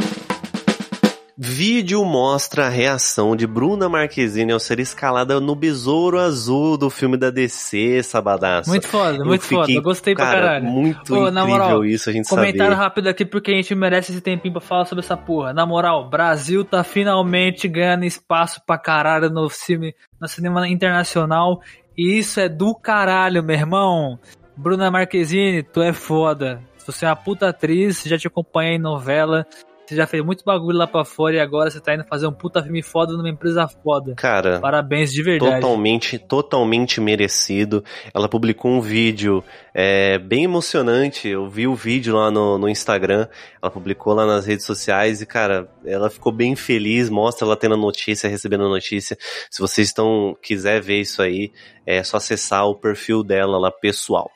Vídeo 1.43 2.05
mostra 2.05 2.67
a 2.67 2.69
reação 2.69 3.35
de 3.35 3.47
Bruna 3.47 3.89
Marquezine 3.89 4.51
ao 4.51 4.59
ser 4.59 4.79
escalada 4.79 5.39
no 5.39 5.55
Besouro 5.55 6.19
Azul 6.19 6.77
do 6.77 6.87
filme 6.87 7.17
da 7.17 7.31
DC, 7.31 8.03
Sabadaço. 8.03 8.69
Muito 8.69 8.87
foda, 8.87 9.17
eu 9.17 9.25
muito 9.25 9.41
fiquei, 9.41 9.57
foda. 9.57 9.81
Gostei 9.81 10.13
cara, 10.13 10.29
pra 10.29 10.39
caralho. 10.39 10.65
Muito 10.65 10.99
Pô, 10.99 11.27
incrível 11.27 11.47
moral, 11.47 11.83
isso, 11.83 12.11
a 12.11 12.13
gente 12.13 12.29
Comentário 12.29 12.73
saber. 12.73 12.83
rápido 12.83 13.07
aqui 13.07 13.25
porque 13.25 13.49
a 13.49 13.55
gente 13.55 13.73
merece 13.73 14.11
esse 14.11 14.21
tempinho 14.21 14.53
pra 14.53 14.61
falar 14.61 14.85
sobre 14.85 15.03
essa 15.03 15.17
porra. 15.17 15.51
Na 15.51 15.65
moral, 15.65 16.07
Brasil 16.07 16.63
tá 16.63 16.83
finalmente 16.83 17.67
ganhando 17.67 18.05
espaço 18.05 18.61
pra 18.63 18.77
caralho 18.77 19.31
no, 19.31 19.49
filme, 19.49 19.95
no 20.19 20.27
cinema 20.27 20.67
internacional. 20.67 21.59
E 21.97 22.19
isso 22.19 22.39
é 22.39 22.47
do 22.47 22.75
caralho, 22.75 23.41
meu 23.41 23.55
irmão. 23.55 24.19
Bruna 24.55 24.91
Marquezine, 24.91 25.63
tu 25.63 25.81
é 25.81 25.91
foda. 25.91 26.61
Se 26.77 26.85
você 26.85 27.05
é 27.05 27.09
uma 27.09 27.15
puta 27.15 27.49
atriz, 27.49 28.03
já 28.05 28.15
te 28.15 28.27
acompanhei 28.27 28.75
em 28.75 28.79
novela. 28.79 29.47
Você 29.91 29.97
já 29.97 30.07
fez 30.07 30.23
muito 30.23 30.45
bagulho 30.45 30.77
lá 30.77 30.87
pra 30.87 31.03
fora 31.03 31.35
e 31.35 31.39
agora 31.41 31.69
você 31.69 31.81
tá 31.81 31.93
indo 31.93 32.05
fazer 32.05 32.25
um 32.25 32.31
puta 32.31 32.63
filme 32.63 32.81
foda 32.81 33.11
numa 33.11 33.29
empresa 33.29 33.67
foda. 33.67 34.15
Cara. 34.15 34.57
Parabéns 34.61 35.11
de 35.11 35.21
verdade. 35.21 35.55
Totalmente, 35.55 36.17
totalmente 36.17 37.01
merecido. 37.01 37.83
Ela 38.13 38.29
publicou 38.29 38.71
um 38.71 38.79
vídeo 38.79 39.43
é, 39.73 40.17
bem 40.17 40.45
emocionante. 40.45 41.27
Eu 41.27 41.49
vi 41.49 41.67
o 41.67 41.75
vídeo 41.75 42.15
lá 42.15 42.31
no, 42.31 42.57
no 42.57 42.69
Instagram. 42.69 43.27
Ela 43.61 43.69
publicou 43.69 44.13
lá 44.13 44.25
nas 44.25 44.45
redes 44.45 44.65
sociais 44.65 45.21
e, 45.21 45.25
cara, 45.25 45.69
ela 45.85 46.09
ficou 46.09 46.31
bem 46.31 46.55
feliz. 46.55 47.09
Mostra 47.09 47.45
ela 47.45 47.57
tendo 47.57 47.73
a 47.73 47.77
notícia, 47.77 48.29
recebendo 48.29 48.63
a 48.63 48.69
notícia. 48.69 49.17
Se 49.49 49.59
vocês 49.59 49.89
estão, 49.89 50.37
quiser 50.41 50.81
ver 50.81 51.01
isso 51.01 51.21
aí, 51.21 51.51
é 51.85 52.01
só 52.01 52.15
acessar 52.15 52.65
o 52.65 52.75
perfil 52.75 53.25
dela 53.25 53.59
lá 53.59 53.69
pessoal. 53.69 54.31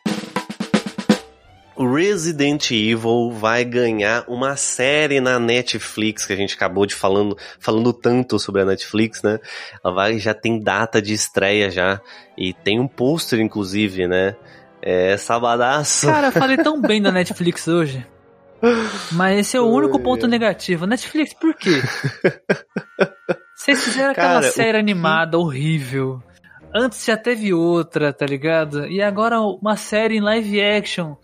Resident 1.78 2.72
Evil 2.72 3.32
vai 3.32 3.66
ganhar 3.66 4.24
uma 4.28 4.56
série 4.56 5.20
na 5.20 5.38
Netflix, 5.38 6.26
que 6.26 6.32
a 6.32 6.36
gente 6.36 6.56
acabou 6.56 6.86
de 6.86 6.96
falando, 6.96 7.38
falando 7.60 7.92
tanto 7.92 8.40
sobre 8.40 8.62
a 8.62 8.66
Netflix, 8.66 9.22
né? 9.22 9.40
Ela 9.84 9.94
vai, 9.94 10.18
já 10.18 10.34
tem 10.34 10.60
data 10.60 11.02
de 11.02 11.14
estreia 11.14 11.70
já, 11.70 12.00
e 12.38 12.54
tem 12.54 12.80
um 12.80 12.88
pôster, 12.88 13.40
inclusive, 13.42 14.08
né? 14.08 14.36
É 14.82 15.18
sabadaço. 15.18 16.08
Cara, 16.08 16.28
eu 16.28 16.32
falei 16.32 16.58
tão 16.58 16.80
bem 16.80 17.02
da 17.02 17.12
Netflix 17.12 17.68
hoje. 17.68 18.06
Mas 19.12 19.40
esse 19.40 19.58
é 19.58 19.62
o 19.62 19.68
único 19.68 20.00
ponto 20.00 20.28
negativo. 20.28 20.86
Netflix, 20.86 21.34
por 21.34 21.54
quê? 21.56 21.82
Vocês 23.56 23.84
fizeram 23.84 24.12
aquela 24.12 24.42
Cara, 24.42 24.52
série 24.52 24.78
animada 24.78 25.38
horrível. 25.38 26.22
Antes 26.74 27.04
já 27.06 27.18
teve 27.18 27.54
outra, 27.54 28.14
tá 28.14 28.26
ligado? 28.26 28.86
E 28.88 29.02
agora 29.02 29.40
uma 29.40 29.76
série 29.76 30.18
em 30.18 30.22
live 30.22 30.62
action 30.62 31.16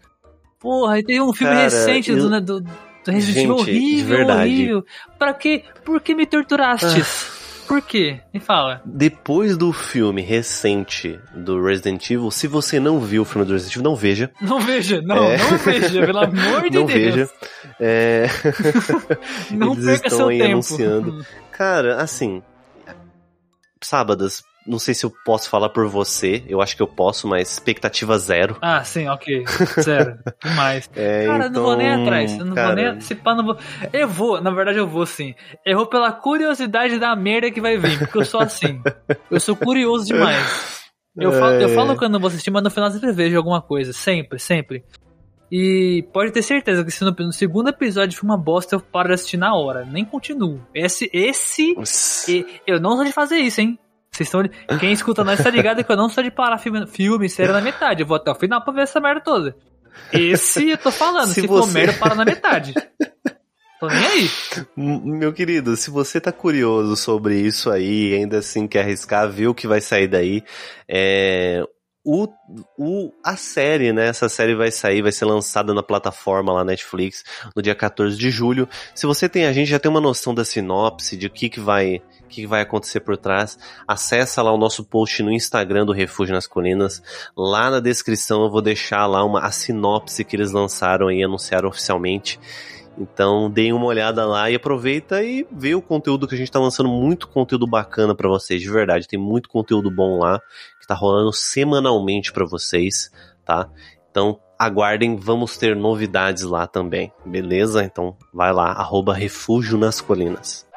Porra, 0.62 0.99
e 0.99 1.03
teve 1.03 1.20
um 1.22 1.34
filme 1.34 1.53
Cara, 1.53 1.64
recente 1.64 2.12
eu... 2.12 2.18
do, 2.18 2.41
do, 2.41 2.62
do 2.62 3.12
Resident 3.12 3.45
Evil 3.45 3.55
horrível, 3.55 4.28
horrível. 4.28 4.86
Pra 5.18 5.34
quê? 5.34 5.64
Por 5.84 5.99
que 6.01 6.14
me 6.14 6.26
torturaste? 6.26 7.01
Ah. 7.01 7.41
Por 7.68 7.82
quê? 7.82 8.20
Me 8.34 8.39
fala. 8.39 8.82
Depois 8.86 9.55
do 9.57 9.72
filme 9.72 10.22
recente 10.22 11.18
do 11.34 11.64
Resident 11.64 12.09
Evil, 12.12 12.30
se 12.30 12.45
você 12.45 12.80
não 12.80 12.99
viu 12.99 13.22
o 13.22 13.26
filme 13.26 13.47
do 13.47 13.53
Resident 13.53 13.76
Evil, 13.78 13.84
não 13.89 13.95
veja. 13.95 14.32
Não 14.41 14.59
veja, 14.59 15.01
não, 15.01 15.24
é... 15.24 15.38
não 15.38 15.57
veja, 15.57 16.05
pelo 16.05 16.20
amor 16.20 16.70
de 16.70 16.78
não 16.78 16.86
Deus. 16.86 16.91
Veja. 16.91 17.30
É... 17.80 18.28
não 19.51 19.74
Eles 19.74 19.86
perca 19.86 20.07
estão 20.07 20.18
seu 20.18 20.28
aí 20.28 20.38
tempo. 20.39 20.51
anunciando. 20.51 21.26
Cara, 21.51 22.01
assim, 22.01 22.43
sábados, 23.82 24.43
não 24.66 24.78
sei 24.78 24.93
se 24.93 25.05
eu 25.05 25.12
posso 25.26 25.49
falar 25.49 25.70
por 25.70 25.88
você, 25.88 26.43
eu 26.47 26.62
acho 26.62 26.76
que 26.76 26.82
eu 26.82 26.88
posso, 26.88 27.28
mas 27.28 27.51
expectativa 27.51 28.18
zero. 28.18 28.57
Ah, 28.62 28.84
sim, 28.84 29.07
ok. 29.07 29.43
Zero. 29.82 30.20
Demais. 30.43 30.89
É, 30.95 31.26
cara, 31.26 31.47
então, 31.47 31.62
não 31.62 31.64
vou 31.64 31.78
nem 31.78 31.91
atrás. 31.91 32.38
Eu 32.38 32.45
não 32.45 32.55
cara... 32.55 32.76
vou 32.76 32.76
nem. 32.76 33.18
Pá, 33.18 33.36
não 33.36 33.45
vou. 33.45 33.57
Eu 33.91 34.07
vou, 34.07 34.41
na 34.41 34.51
verdade 34.51 34.78
eu 34.78 34.88
vou 34.88 35.05
sim. 35.05 35.34
Eu 35.66 35.78
vou 35.78 35.88
pela 35.88 36.12
curiosidade 36.12 36.99
da 36.99 37.16
merda 37.16 37.51
que 37.51 37.62
vai 37.62 37.78
vir, 37.78 37.97
porque 37.99 38.20
eu 38.20 38.26
sou 38.26 38.39
assim. 38.39 38.82
Eu 39.30 39.39
sou 39.39 39.55
curioso 39.55 40.05
demais. 40.05 40.82
Eu, 41.18 41.34
é... 41.34 41.39
falo, 41.39 41.53
eu 41.53 41.70
falo 41.70 41.97
quando 41.97 42.14
eu 42.16 42.20
vou 42.20 42.28
assistir, 42.28 42.51
mas 42.51 42.64
no 42.64 42.70
final 42.70 42.89
sempre 42.91 43.12
vejo 43.12 43.38
alguma 43.38 43.62
coisa. 43.62 43.91
Sempre, 43.91 44.39
sempre. 44.39 44.84
E 45.51 46.07
pode 46.14 46.32
ter 46.32 46.41
certeza 46.41 46.86
que 46.86 46.91
se 46.91 47.03
no, 47.03 47.12
no, 47.12 47.34
segundo 47.34 47.70
episódio 47.70 48.18
for 48.18 48.26
uma 48.26 48.38
bosta, 48.38 48.76
eu 48.76 48.80
paro 48.80 49.09
de 49.09 49.16
assistir 49.16 49.38
na 49.38 49.53
hora. 49.53 49.84
Nem 49.84 50.05
continuo. 50.05 50.62
Esse. 50.74 51.09
Esse. 51.12 51.76
E, 52.30 52.45
eu 52.66 52.80
não 52.80 52.95
sou 52.95 53.03
de 53.03 53.12
fazer 53.12 53.38
isso, 53.38 53.59
hein? 53.59 53.78
Vocês 54.14 54.28
estão. 54.28 54.43
Quem 54.78 54.91
escuta 54.91 55.24
nós 55.24 55.41
tá 55.41 55.49
ligado 55.49 55.84
que 55.84 55.91
eu 55.91 55.95
não 55.95 56.09
sou 56.09 56.22
de 56.22 56.30
parar 56.30 56.57
filme, 56.57 56.86
filme 56.86 57.30
série 57.30 57.51
na 57.51 57.62
metade. 57.62 58.01
Eu 58.01 58.07
vou 58.07 58.18
até 58.18 58.30
o 58.30 58.36
final 58.36 58.62
pra 58.62 58.74
ver 58.74 58.82
essa 58.82 58.99
merda 58.99 59.22
toda. 59.22 59.55
Esse 60.12 60.70
eu 60.70 60.78
tô 60.78 60.91
falando. 60.91 61.30
se, 61.30 61.41
se 61.41 61.47
você... 61.47 61.68
for 61.68 61.74
merda, 61.74 61.93
para 61.93 62.16
na 62.16 62.26
metade. 62.26 62.74
Tô 63.80 63.88
nem 63.88 64.05
aí. 64.05 64.30
Meu 64.76 65.34
querido, 65.34 65.76
se 65.76 65.89
você 65.89 66.20
tá 66.20 66.32
curioso 66.32 66.95
sobre 66.97 67.39
isso 67.39 67.72
aí 67.72 68.14
ainda 68.14 68.39
assim 68.39 68.68
quer 68.68 68.82
arriscar, 68.82 69.30
ver 69.30 69.47
o 69.47 69.55
que 69.55 69.66
vai 69.66 69.82
sair 69.82 70.07
daí, 70.07 70.43
é 70.88 71.64
o, 72.04 72.28
o, 72.78 73.14
a 73.24 73.36
série, 73.36 73.93
né? 73.93 74.08
Essa 74.08 74.28
série 74.28 74.56
vai 74.56 74.72
sair, 74.72 75.02
vai 75.02 75.12
ser 75.12 75.26
lançada 75.26 75.74
na 75.74 75.84
plataforma 75.84 76.52
lá 76.52 76.66
Netflix 76.66 77.24
no 77.56 77.62
dia 77.62 77.76
14 77.76 78.18
de 78.18 78.32
julho. 78.32 78.68
Se 78.95 79.06
você 79.06 79.30
tem 79.30 79.45
a 79.45 79.54
gente 79.54 79.70
já 79.70 79.80
tem 79.80 79.89
uma 79.89 80.02
noção 80.02 80.34
da 80.34 80.43
sinopse, 80.43 81.16
de 81.16 81.28
o 81.28 81.30
que, 81.30 81.49
que 81.49 81.60
vai 81.60 82.02
que 82.28 82.47
vai 82.47 82.62
acontecer 82.62 83.02
por 83.02 83.18
trás, 83.18 83.60
acessa 83.86 84.41
lá 84.41 84.54
o 84.54 84.58
nosso 84.58 84.86
post 84.86 85.22
no 85.22 85.34
Instagram 85.34 85.86
do 85.86 85.91
Refúgio 85.91 86.34
nas 86.34 86.47
Colinas. 86.47 87.04
Lá 87.36 87.70
na 87.70 87.82
descrição 87.82 88.43
eu 88.43 88.49
vou 88.49 88.62
deixar 88.62 89.06
lá 89.06 89.24
uma, 89.24 89.41
a 89.41 89.52
sinopse 89.52 90.24
que 90.24 90.38
eles 90.38 90.52
lançaram 90.52 91.12
e 91.12 91.22
anunciaram 91.22 91.68
oficialmente. 91.68 92.39
Então 92.97 93.49
deem 93.49 93.74
uma 93.74 93.86
olhada 93.86 94.26
lá 94.26 94.49
e 94.49 94.56
aproveita 94.56 95.24
e 95.24 95.45
vê 95.52 95.76
o 95.76 95.82
conteúdo 95.82 96.28
que 96.28 96.36
a 96.36 96.38
gente 96.38 96.47
está 96.47 96.60
lançando, 96.60 96.89
muito 96.89 97.28
conteúdo 97.28 97.68
bacana 97.68 98.16
para 98.16 98.30
vocês, 98.30 98.62
de 98.62 98.70
verdade. 98.70 99.08
Tem 99.08 99.20
muito 99.20 99.49
conteúdo 99.49 99.91
bom 99.91 100.20
lá 100.20 100.41
que 100.82 100.88
tá 100.88 100.95
rolando 100.95 101.32
semanalmente 101.32 102.34
para 102.34 102.43
vocês, 102.45 103.11
tá? 103.45 103.69
Então 104.09 104.39
aguardem, 104.57 105.15
vamos 105.15 105.57
ter 105.57 105.75
novidades 105.75 106.43
lá 106.43 106.67
também, 106.67 107.11
beleza? 107.25 107.84
Então 107.84 108.17
vai 108.34 108.51
lá, 108.51 108.71
arroba 108.71 109.13
Refúgio 109.13 109.77
nas 109.77 110.01
Colinas. 110.01 110.67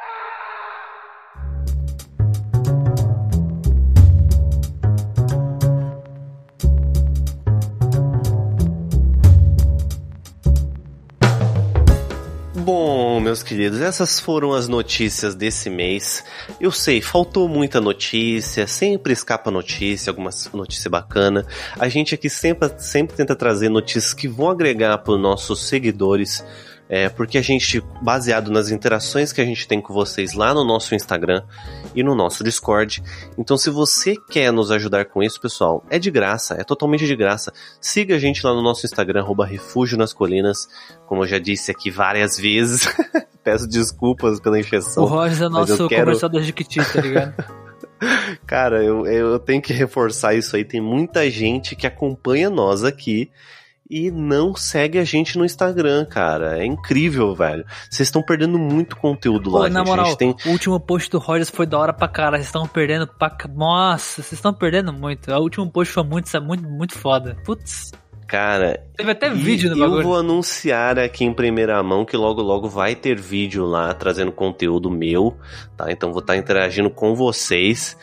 Bom, 12.64 13.20
meus 13.20 13.42
queridos, 13.42 13.82
essas 13.82 14.18
foram 14.18 14.54
as 14.54 14.68
notícias 14.68 15.34
desse 15.34 15.68
mês. 15.68 16.24
Eu 16.58 16.72
sei, 16.72 17.02
faltou 17.02 17.46
muita 17.46 17.78
notícia, 17.78 18.66
sempre 18.66 19.12
escapa 19.12 19.50
notícia, 19.50 20.10
alguma 20.10 20.30
notícia 20.54 20.88
bacana. 20.88 21.46
A 21.78 21.90
gente 21.90 22.14
aqui 22.14 22.30
sempre, 22.30 22.70
sempre 22.78 23.14
tenta 23.18 23.36
trazer 23.36 23.68
notícias 23.68 24.14
que 24.14 24.26
vão 24.26 24.48
agregar 24.48 24.96
para 24.96 25.12
os 25.12 25.20
nossos 25.20 25.68
seguidores 25.68 26.42
é, 26.88 27.08
porque 27.08 27.38
a 27.38 27.42
gente, 27.42 27.82
baseado 28.02 28.50
nas 28.50 28.70
interações 28.70 29.32
que 29.32 29.40
a 29.40 29.44
gente 29.44 29.66
tem 29.66 29.80
com 29.80 29.92
vocês 29.92 30.34
lá 30.34 30.52
no 30.52 30.64
nosso 30.64 30.94
Instagram 30.94 31.42
e 31.94 32.02
no 32.02 32.14
nosso 32.14 32.44
Discord. 32.44 33.02
Então, 33.38 33.56
se 33.56 33.70
você 33.70 34.14
quer 34.30 34.52
nos 34.52 34.70
ajudar 34.70 35.06
com 35.06 35.22
isso, 35.22 35.40
pessoal, 35.40 35.84
é 35.88 35.98
de 35.98 36.10
graça, 36.10 36.54
é 36.54 36.64
totalmente 36.64 37.06
de 37.06 37.16
graça. 37.16 37.52
Siga 37.80 38.16
a 38.16 38.18
gente 38.18 38.44
lá 38.46 38.52
no 38.52 38.62
nosso 38.62 38.84
Instagram, 38.84 39.20
arroba 39.20 39.46
Refúgio 39.46 39.96
nas 39.96 40.12
Colinas, 40.12 40.68
como 41.06 41.22
eu 41.22 41.26
já 41.26 41.38
disse 41.38 41.70
aqui 41.70 41.90
várias 41.90 42.38
vezes. 42.38 42.86
Peço 43.42 43.66
desculpas 43.66 44.40
pela 44.40 44.58
encheção. 44.58 45.04
O 45.04 45.06
Roger 45.06 45.46
é 45.46 45.48
nosso 45.48 45.88
quero... 45.88 46.04
comercial 46.04 46.30
da 46.30 46.40
Jiquiti, 46.40 46.80
tá 46.92 47.00
ligado? 47.00 47.34
Cara, 48.46 48.82
eu, 48.82 49.06
eu 49.06 49.38
tenho 49.38 49.62
que 49.62 49.72
reforçar 49.72 50.34
isso 50.34 50.56
aí. 50.56 50.64
Tem 50.64 50.80
muita 50.80 51.30
gente 51.30 51.74
que 51.76 51.86
acompanha 51.86 52.50
nós 52.50 52.84
aqui 52.84 53.30
e 53.88 54.10
não 54.10 54.54
segue 54.54 54.98
a 54.98 55.04
gente 55.04 55.36
no 55.36 55.44
Instagram, 55.44 56.06
cara. 56.06 56.58
É 56.58 56.64
incrível, 56.64 57.34
velho. 57.34 57.64
Vocês 57.90 58.08
estão 58.08 58.22
perdendo 58.22 58.58
muito 58.58 58.96
conteúdo 58.96 59.50
Pô, 59.50 59.58
lá, 59.58 59.68
na 59.68 59.80
gente. 59.80 59.88
moral, 59.88 60.06
gente 60.06 60.16
tem... 60.16 60.36
o 60.46 60.50
último 60.50 60.80
post 60.80 61.10
do 61.10 61.18
Rogers 61.18 61.50
foi 61.50 61.66
da 61.66 61.78
hora 61.78 61.92
pra 61.92 62.08
cara. 62.08 62.36
Vocês 62.36 62.46
estão 62.46 62.66
perdendo 62.66 63.06
pra... 63.06 63.36
Nossa, 63.54 64.22
vocês 64.22 64.32
estão 64.32 64.54
perdendo 64.54 64.92
muito. 64.92 65.30
O 65.30 65.40
último 65.40 65.70
post 65.70 65.92
foi 65.92 66.02
muito, 66.02 66.42
muito, 66.42 66.68
muito 66.68 66.98
foda. 66.98 67.36
Putz. 67.44 67.92
Cara, 68.26 68.82
teve 68.96 69.10
até 69.10 69.28
vídeo 69.28 69.70
no 69.70 69.78
bagulho. 69.78 70.00
Eu 70.00 70.02
vou 70.02 70.16
anunciar 70.16 70.98
aqui 70.98 71.24
em 71.24 71.32
primeira 71.32 71.82
mão 71.82 72.06
que 72.06 72.16
logo 72.16 72.40
logo 72.40 72.68
vai 72.68 72.94
ter 72.94 73.20
vídeo 73.20 73.66
lá 73.66 73.92
trazendo 73.92 74.32
conteúdo 74.32 74.90
meu, 74.90 75.36
tá? 75.76 75.92
Então 75.92 76.10
vou 76.10 76.20
estar 76.20 76.32
tá 76.32 76.38
interagindo 76.38 76.88
com 76.88 77.14
vocês. 77.14 77.98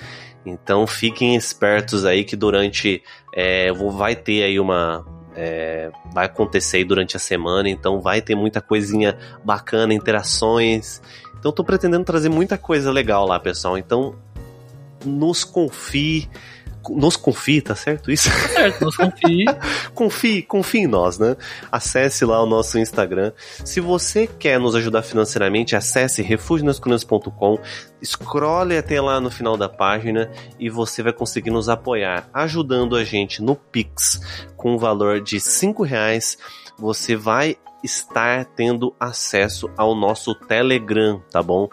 Então 0.46 0.86
fiquem 0.86 1.36
espertos 1.36 2.06
aí 2.06 2.24
que 2.24 2.36
durante 2.36 3.04
é, 3.34 3.72
vai 3.74 4.16
ter 4.16 4.44
aí 4.44 4.60
uma 4.60 5.06
é, 5.36 5.92
vai 6.14 6.26
acontecer 6.26 6.84
durante 6.84 7.16
a 7.16 7.20
semana, 7.20 7.70
então 7.70 8.02
vai 8.02 8.22
ter 8.22 8.36
muita 8.36 8.62
coisinha 8.62 9.18
bacana, 9.44 9.94
interações. 9.94 11.02
Então 11.40 11.52
tô 11.52 11.64
pretendendo 11.64 12.04
trazer 12.04 12.30
muita 12.30 12.58
coisa 12.58 12.92
legal 12.92 13.26
lá, 13.28 13.40
pessoal. 13.40 13.78
Então 13.78 14.16
nos 15.06 15.44
confie 15.44 16.30
nos 16.90 17.16
confie, 17.16 17.62
tá 17.62 17.76
certo 17.76 18.12
isso? 18.12 18.30
Tá 18.30 18.48
certo, 18.50 18.86
nos 18.86 18.96
confie. 18.96 19.46
confie, 19.94 20.42
confie 20.42 20.80
em 20.80 20.88
nós, 20.88 21.20
né? 21.20 21.36
Acesse 21.72 22.26
lá 22.26 22.42
o 22.42 22.46
nosso 22.46 22.80
Instagram. 22.80 23.32
Se 23.64 23.80
você 23.80 24.28
quer 24.28 24.60
nos 24.60 24.76
ajudar 24.76 25.04
financeiramente, 25.04 25.76
acesse 25.76 26.22
refugionascolinas.com, 26.22 27.60
scrolle 28.04 28.78
até 28.78 29.00
lá 29.00 29.20
no 29.20 29.30
final 29.30 29.56
da 29.56 29.70
página 29.70 30.30
e 30.60 30.70
você 30.70 31.04
vai 31.04 31.14
conseguir 31.14 31.52
nos 31.52 31.70
apoiar, 31.70 32.30
ajudando 32.34 32.96
a 32.96 33.04
gente 33.04 33.42
no 33.42 33.56
Pix 33.56 34.20
com 34.56 34.76
o 34.76 34.80
valor 34.80 35.22
de 35.22 35.40
cinco 35.40 35.84
reais. 35.84 36.38
Você 36.78 37.16
vai 37.16 37.58
estar 37.84 38.46
tendo 38.46 38.96
acesso 39.00 39.70
ao 39.76 39.96
nosso 39.96 40.36
Telegram, 40.36 41.22
tá 41.32 41.42
bom? 41.42 41.70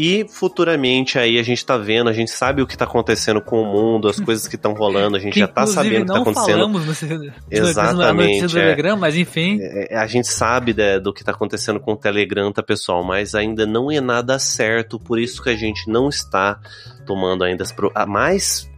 E 0.00 0.24
futuramente 0.28 1.18
aí 1.18 1.40
a 1.40 1.42
gente 1.42 1.66
tá 1.66 1.76
vendo, 1.76 2.08
a 2.08 2.12
gente 2.12 2.30
sabe 2.30 2.62
o 2.62 2.68
que 2.68 2.76
tá 2.76 2.84
acontecendo 2.84 3.40
com 3.40 3.62
o 3.62 3.66
mundo, 3.66 4.06
as 4.06 4.20
coisas 4.20 4.46
que 4.46 4.54
estão 4.54 4.72
rolando, 4.72 5.16
a 5.16 5.18
gente 5.18 5.32
que, 5.32 5.40
já 5.40 5.48
tá 5.48 5.66
sabendo 5.66 6.02
o 6.02 6.06
que 6.06 6.12
tá 6.12 6.18
acontecendo. 6.20 6.52
Falamos 6.52 6.86
nesse, 6.86 7.32
Exatamente. 7.50 8.42
No 8.42 8.48
Telegram, 8.48 8.96
mas 8.96 9.16
enfim. 9.16 9.58
É, 9.60 9.94
é, 9.94 9.98
a 9.98 10.06
gente 10.06 10.28
sabe 10.28 10.72
né, 10.72 11.00
do 11.00 11.12
que 11.12 11.24
tá 11.24 11.32
acontecendo 11.32 11.80
com 11.80 11.94
o 11.94 11.96
Telegram, 11.96 12.52
tá, 12.52 12.62
pessoal? 12.62 13.02
Mas 13.02 13.34
ainda 13.34 13.66
não 13.66 13.90
é 13.90 14.00
nada 14.00 14.38
certo, 14.38 15.00
por 15.00 15.18
isso 15.18 15.42
que 15.42 15.50
a 15.50 15.56
gente 15.56 15.90
não 15.90 16.08
está 16.08 16.60
tomando 17.04 17.42
ainda 17.42 17.64
as 17.64 17.72
pro... 17.72 17.92
mais 18.06 18.70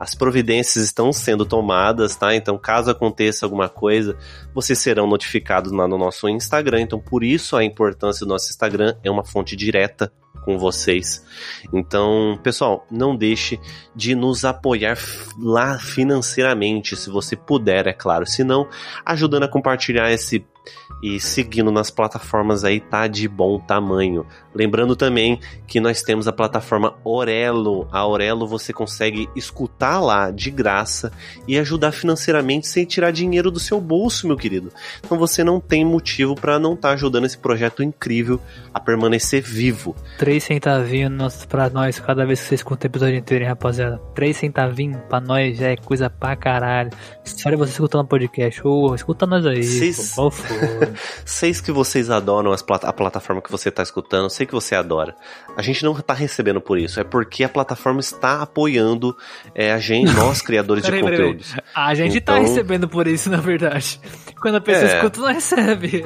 as 0.00 0.16
providências 0.16 0.84
estão 0.84 1.12
sendo 1.12 1.46
tomadas, 1.46 2.16
tá? 2.16 2.34
Então, 2.34 2.58
caso 2.58 2.90
aconteça 2.90 3.46
alguma 3.46 3.68
coisa, 3.68 4.16
vocês 4.52 4.80
serão 4.80 5.06
notificados 5.06 5.70
lá 5.70 5.86
no 5.86 5.96
nosso 5.96 6.28
Instagram. 6.28 6.80
Então, 6.80 6.98
por 6.98 7.22
isso 7.22 7.56
a 7.56 7.62
importância 7.62 8.26
do 8.26 8.30
nosso 8.30 8.50
Instagram 8.50 8.96
é 9.04 9.10
uma 9.10 9.24
fonte 9.24 9.54
direta 9.54 10.12
com 10.42 10.58
vocês. 10.58 11.24
Então, 11.72 12.38
pessoal, 12.42 12.86
não 12.90 13.16
deixe 13.16 13.60
de 13.94 14.14
nos 14.14 14.44
apoiar 14.44 14.98
lá 15.38 15.78
financeiramente, 15.78 16.96
se 16.96 17.10
você 17.10 17.36
puder, 17.36 17.86
é 17.86 17.92
claro. 17.92 18.26
Se 18.26 18.42
não, 18.42 18.68
ajudando 19.04 19.44
a 19.44 19.48
compartilhar 19.48 20.10
esse 20.10 20.44
e 21.02 21.18
seguindo 21.18 21.70
nas 21.70 21.90
plataformas 21.90 22.64
aí 22.64 22.80
tá 22.80 23.06
de 23.06 23.26
bom 23.26 23.58
tamanho. 23.58 24.26
Lembrando 24.54 24.96
também 24.96 25.40
que 25.66 25.80
nós 25.80 26.02
temos 26.02 26.26
a 26.26 26.32
plataforma 26.32 26.94
Orelo. 27.04 27.88
A 27.90 28.06
Orelo 28.06 28.46
você 28.46 28.72
consegue 28.72 29.28
escutar 29.34 30.00
lá 30.00 30.30
de 30.30 30.50
graça 30.50 31.12
e 31.46 31.58
ajudar 31.58 31.92
financeiramente 31.92 32.66
sem 32.66 32.84
tirar 32.84 33.12
dinheiro 33.12 33.50
do 33.50 33.60
seu 33.60 33.80
bolso, 33.80 34.26
meu 34.26 34.36
querido. 34.36 34.72
Então 35.04 35.16
você 35.16 35.44
não 35.44 35.60
tem 35.60 35.84
motivo 35.84 36.34
para 36.34 36.58
não 36.58 36.74
estar 36.74 36.88
tá 36.88 36.94
ajudando 36.94 37.26
esse 37.26 37.38
projeto 37.38 37.82
incrível 37.82 38.40
a 38.74 38.80
permanecer 38.80 39.42
vivo. 39.42 39.94
Três 40.18 40.44
centavinhos 40.44 41.46
pra 41.46 41.70
nós 41.70 41.98
cada 41.98 42.26
vez 42.26 42.40
que 42.40 42.48
você 42.48 42.54
escuta 42.56 42.86
o 42.86 42.90
episódio 42.90 43.16
inteiro, 43.16 43.44
hein, 43.44 43.50
rapaziada. 43.50 43.98
Três 44.14 44.36
centavinhos 44.36 45.00
pra 45.08 45.20
nós 45.20 45.56
já 45.56 45.68
é 45.68 45.76
coisa 45.76 46.10
pra 46.10 46.36
caralho. 46.36 46.90
De 47.24 47.56
você 47.56 47.72
escutando 47.72 48.02
o 48.02 48.08
podcast. 48.08 48.60
Oh, 48.64 48.94
escuta 48.94 49.26
nós 49.26 49.46
aí. 49.46 49.62
Cês... 49.62 50.14
Pô, 50.14 50.30
sei 51.24 51.50
que 51.54 51.72
vocês 51.72 52.10
adoram 52.10 52.54
plat 52.66 52.84
a 52.84 52.92
plataforma 52.92 53.42
que 53.42 53.50
você 53.50 53.68
está 53.68 53.82
escutando, 53.82 54.30
sei 54.30 54.46
que 54.46 54.52
você 54.52 54.74
adora. 54.74 55.14
A 55.56 55.62
gente 55.62 55.82
não 55.84 55.92
está 55.92 56.14
recebendo 56.14 56.60
por 56.60 56.78
isso, 56.78 57.00
é 57.00 57.04
porque 57.04 57.42
a 57.42 57.48
plataforma 57.48 58.00
está 58.00 58.42
apoiando 58.42 59.16
é, 59.54 59.72
a 59.72 59.78
gente, 59.78 60.12
nós 60.12 60.40
criadores 60.42 60.84
de 60.84 61.00
conteúdos. 61.00 61.54
A 61.74 61.94
gente 61.94 62.18
está 62.18 62.38
então... 62.38 62.48
recebendo 62.48 62.88
por 62.88 63.06
isso, 63.06 63.30
na 63.30 63.38
verdade. 63.38 64.00
Quando 64.40 64.56
a 64.56 64.60
pessoa 64.60 64.90
é... 64.90 64.96
escuta, 64.96 65.20
não 65.20 65.28
recebe. 65.28 66.04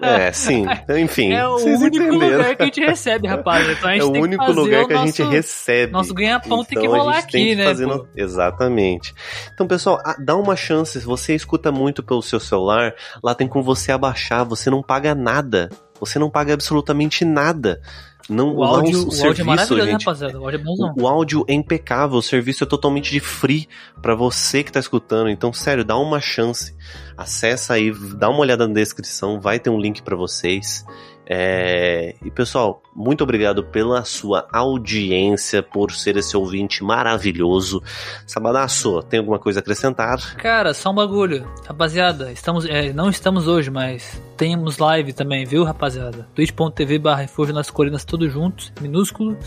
É, 0.00 0.32
sim. 0.32 0.64
Enfim. 0.98 1.30
É 1.40 1.46
o 1.46 1.56
único 1.56 1.86
entenderam. 1.86 2.38
lugar 2.38 2.56
que 2.56 2.62
a 2.62 2.66
gente 2.66 2.80
recebe, 2.80 3.28
rapaz. 3.28 3.68
Então 3.68 3.90
é 3.90 4.02
o 4.02 4.10
único 4.10 4.52
lugar 4.52 4.86
que 4.86 4.92
a 4.92 5.06
gente 5.06 5.22
recebe. 5.22 5.92
Nosso 5.92 6.12
ganha-pão 6.12 6.60
então, 6.60 6.64
tem 6.64 6.80
que 6.80 6.86
rolar 6.86 7.18
aqui, 7.18 7.54
né? 7.54 7.64
Fazendo... 7.64 8.08
Exatamente. 8.14 9.14
Então, 9.54 9.66
pessoal, 9.66 10.00
dá 10.18 10.36
uma 10.36 10.56
chance. 10.56 11.00
Se 11.00 11.06
você 11.06 11.34
escuta 11.34 11.70
muito 11.70 12.02
pelo 12.02 12.22
seu 12.22 12.40
celular, 12.40 12.94
lá 13.22 13.34
tem 13.34 13.48
com 13.48 13.59
você 13.62 13.92
abaixar, 13.92 14.44
você 14.44 14.70
não 14.70 14.82
paga 14.82 15.14
nada. 15.14 15.70
Você 15.98 16.18
não 16.18 16.30
paga 16.30 16.54
absolutamente 16.54 17.24
nada. 17.24 17.80
Não, 18.28 18.54
o, 18.54 18.62
áudio, 18.62 19.04
o, 19.04 19.08
o 19.08 19.10
serviço, 19.10 19.26
áudio 19.26 19.42
é 19.42 19.44
maravilhoso, 19.44 19.84
né, 19.84 19.92
gente, 19.92 20.04
rapaziada? 20.04 20.38
O 20.38 20.44
áudio 20.44 20.60
é 20.60 20.62
bonzão. 20.62 20.94
O, 20.96 21.02
o 21.02 21.08
áudio 21.08 21.44
é 21.48 21.52
impecável, 21.52 22.16
o 22.16 22.22
serviço 22.22 22.62
é 22.62 22.66
totalmente 22.66 23.10
de 23.10 23.18
free 23.18 23.68
para 24.00 24.14
você 24.14 24.62
que 24.62 24.70
tá 24.70 24.78
escutando. 24.78 25.28
Então, 25.28 25.52
sério, 25.52 25.84
dá 25.84 25.96
uma 25.96 26.20
chance. 26.20 26.74
Acessa 27.16 27.74
aí, 27.74 27.92
dá 28.14 28.30
uma 28.30 28.38
olhada 28.38 28.68
na 28.68 28.74
descrição, 28.74 29.40
vai 29.40 29.58
ter 29.58 29.68
um 29.68 29.80
link 29.80 30.00
para 30.02 30.14
vocês. 30.16 30.84
É... 31.32 32.16
E 32.24 32.30
pessoal, 32.30 32.82
muito 32.92 33.22
obrigado 33.22 33.62
pela 33.62 34.02
sua 34.02 34.48
audiência, 34.52 35.62
por 35.62 35.92
ser 35.92 36.16
esse 36.16 36.36
ouvinte 36.36 36.82
maravilhoso. 36.82 37.80
Sabadaço, 38.26 39.00
tem 39.04 39.20
alguma 39.20 39.38
coisa 39.38 39.60
a 39.60 39.62
acrescentar? 39.62 40.34
Cara, 40.34 40.74
só 40.74 40.90
um 40.90 40.94
bagulho. 40.94 41.46
Rapaziada, 41.64 42.32
estamos, 42.32 42.64
é, 42.64 42.92
não 42.92 43.08
estamos 43.08 43.46
hoje, 43.46 43.70
mas 43.70 44.20
temos 44.36 44.78
live 44.78 45.12
também, 45.12 45.44
viu, 45.44 45.62
rapaziada? 45.62 46.26
twitch.tv 46.34 46.98
barra 46.98 47.20
refúgio 47.22 47.54
nas 47.54 47.70
colinas, 47.70 48.04
todos 48.04 48.32
juntos, 48.32 48.72
minúsculo. 48.80 49.38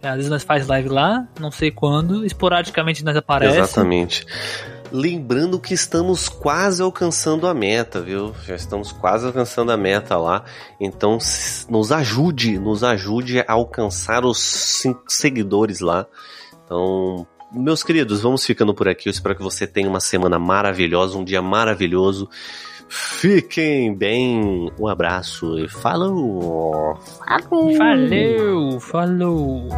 Às 0.00 0.14
vezes 0.14 0.30
nós 0.30 0.44
faz 0.44 0.68
live 0.68 0.88
lá, 0.88 1.26
não 1.40 1.50
sei 1.50 1.72
quando, 1.72 2.24
esporadicamente 2.24 3.04
nós 3.04 3.16
aparece. 3.16 3.58
Exatamente. 3.58 4.24
Lembrando 4.92 5.58
que 5.58 5.74
estamos 5.74 6.28
quase 6.28 6.82
alcançando 6.82 7.46
a 7.46 7.54
meta, 7.54 8.00
viu? 8.00 8.34
Já 8.44 8.54
estamos 8.54 8.92
quase 8.92 9.26
alcançando 9.26 9.72
a 9.72 9.76
meta 9.76 10.16
lá. 10.16 10.44
Então, 10.80 11.18
nos 11.68 11.92
ajude, 11.92 12.58
nos 12.58 12.84
ajude 12.84 13.40
a 13.40 13.52
alcançar 13.52 14.24
os 14.24 14.38
cinco 14.38 15.04
seguidores 15.08 15.80
lá. 15.80 16.06
Então, 16.64 17.26
meus 17.52 17.82
queridos, 17.82 18.20
vamos 18.20 18.44
ficando 18.44 18.74
por 18.74 18.88
aqui. 18.88 19.08
Eu 19.08 19.12
espero 19.12 19.36
que 19.36 19.42
você 19.42 19.66
tenha 19.66 19.88
uma 19.88 20.00
semana 20.00 20.38
maravilhosa, 20.38 21.16
um 21.18 21.24
dia 21.24 21.42
maravilhoso. 21.42 22.28
Fiquem 22.88 23.94
bem. 23.94 24.70
Um 24.78 24.86
abraço 24.86 25.58
e 25.58 25.68
falou. 25.68 26.96
Falou. 27.26 27.76
Falou. 27.76 28.80
Falou. 28.80 29.68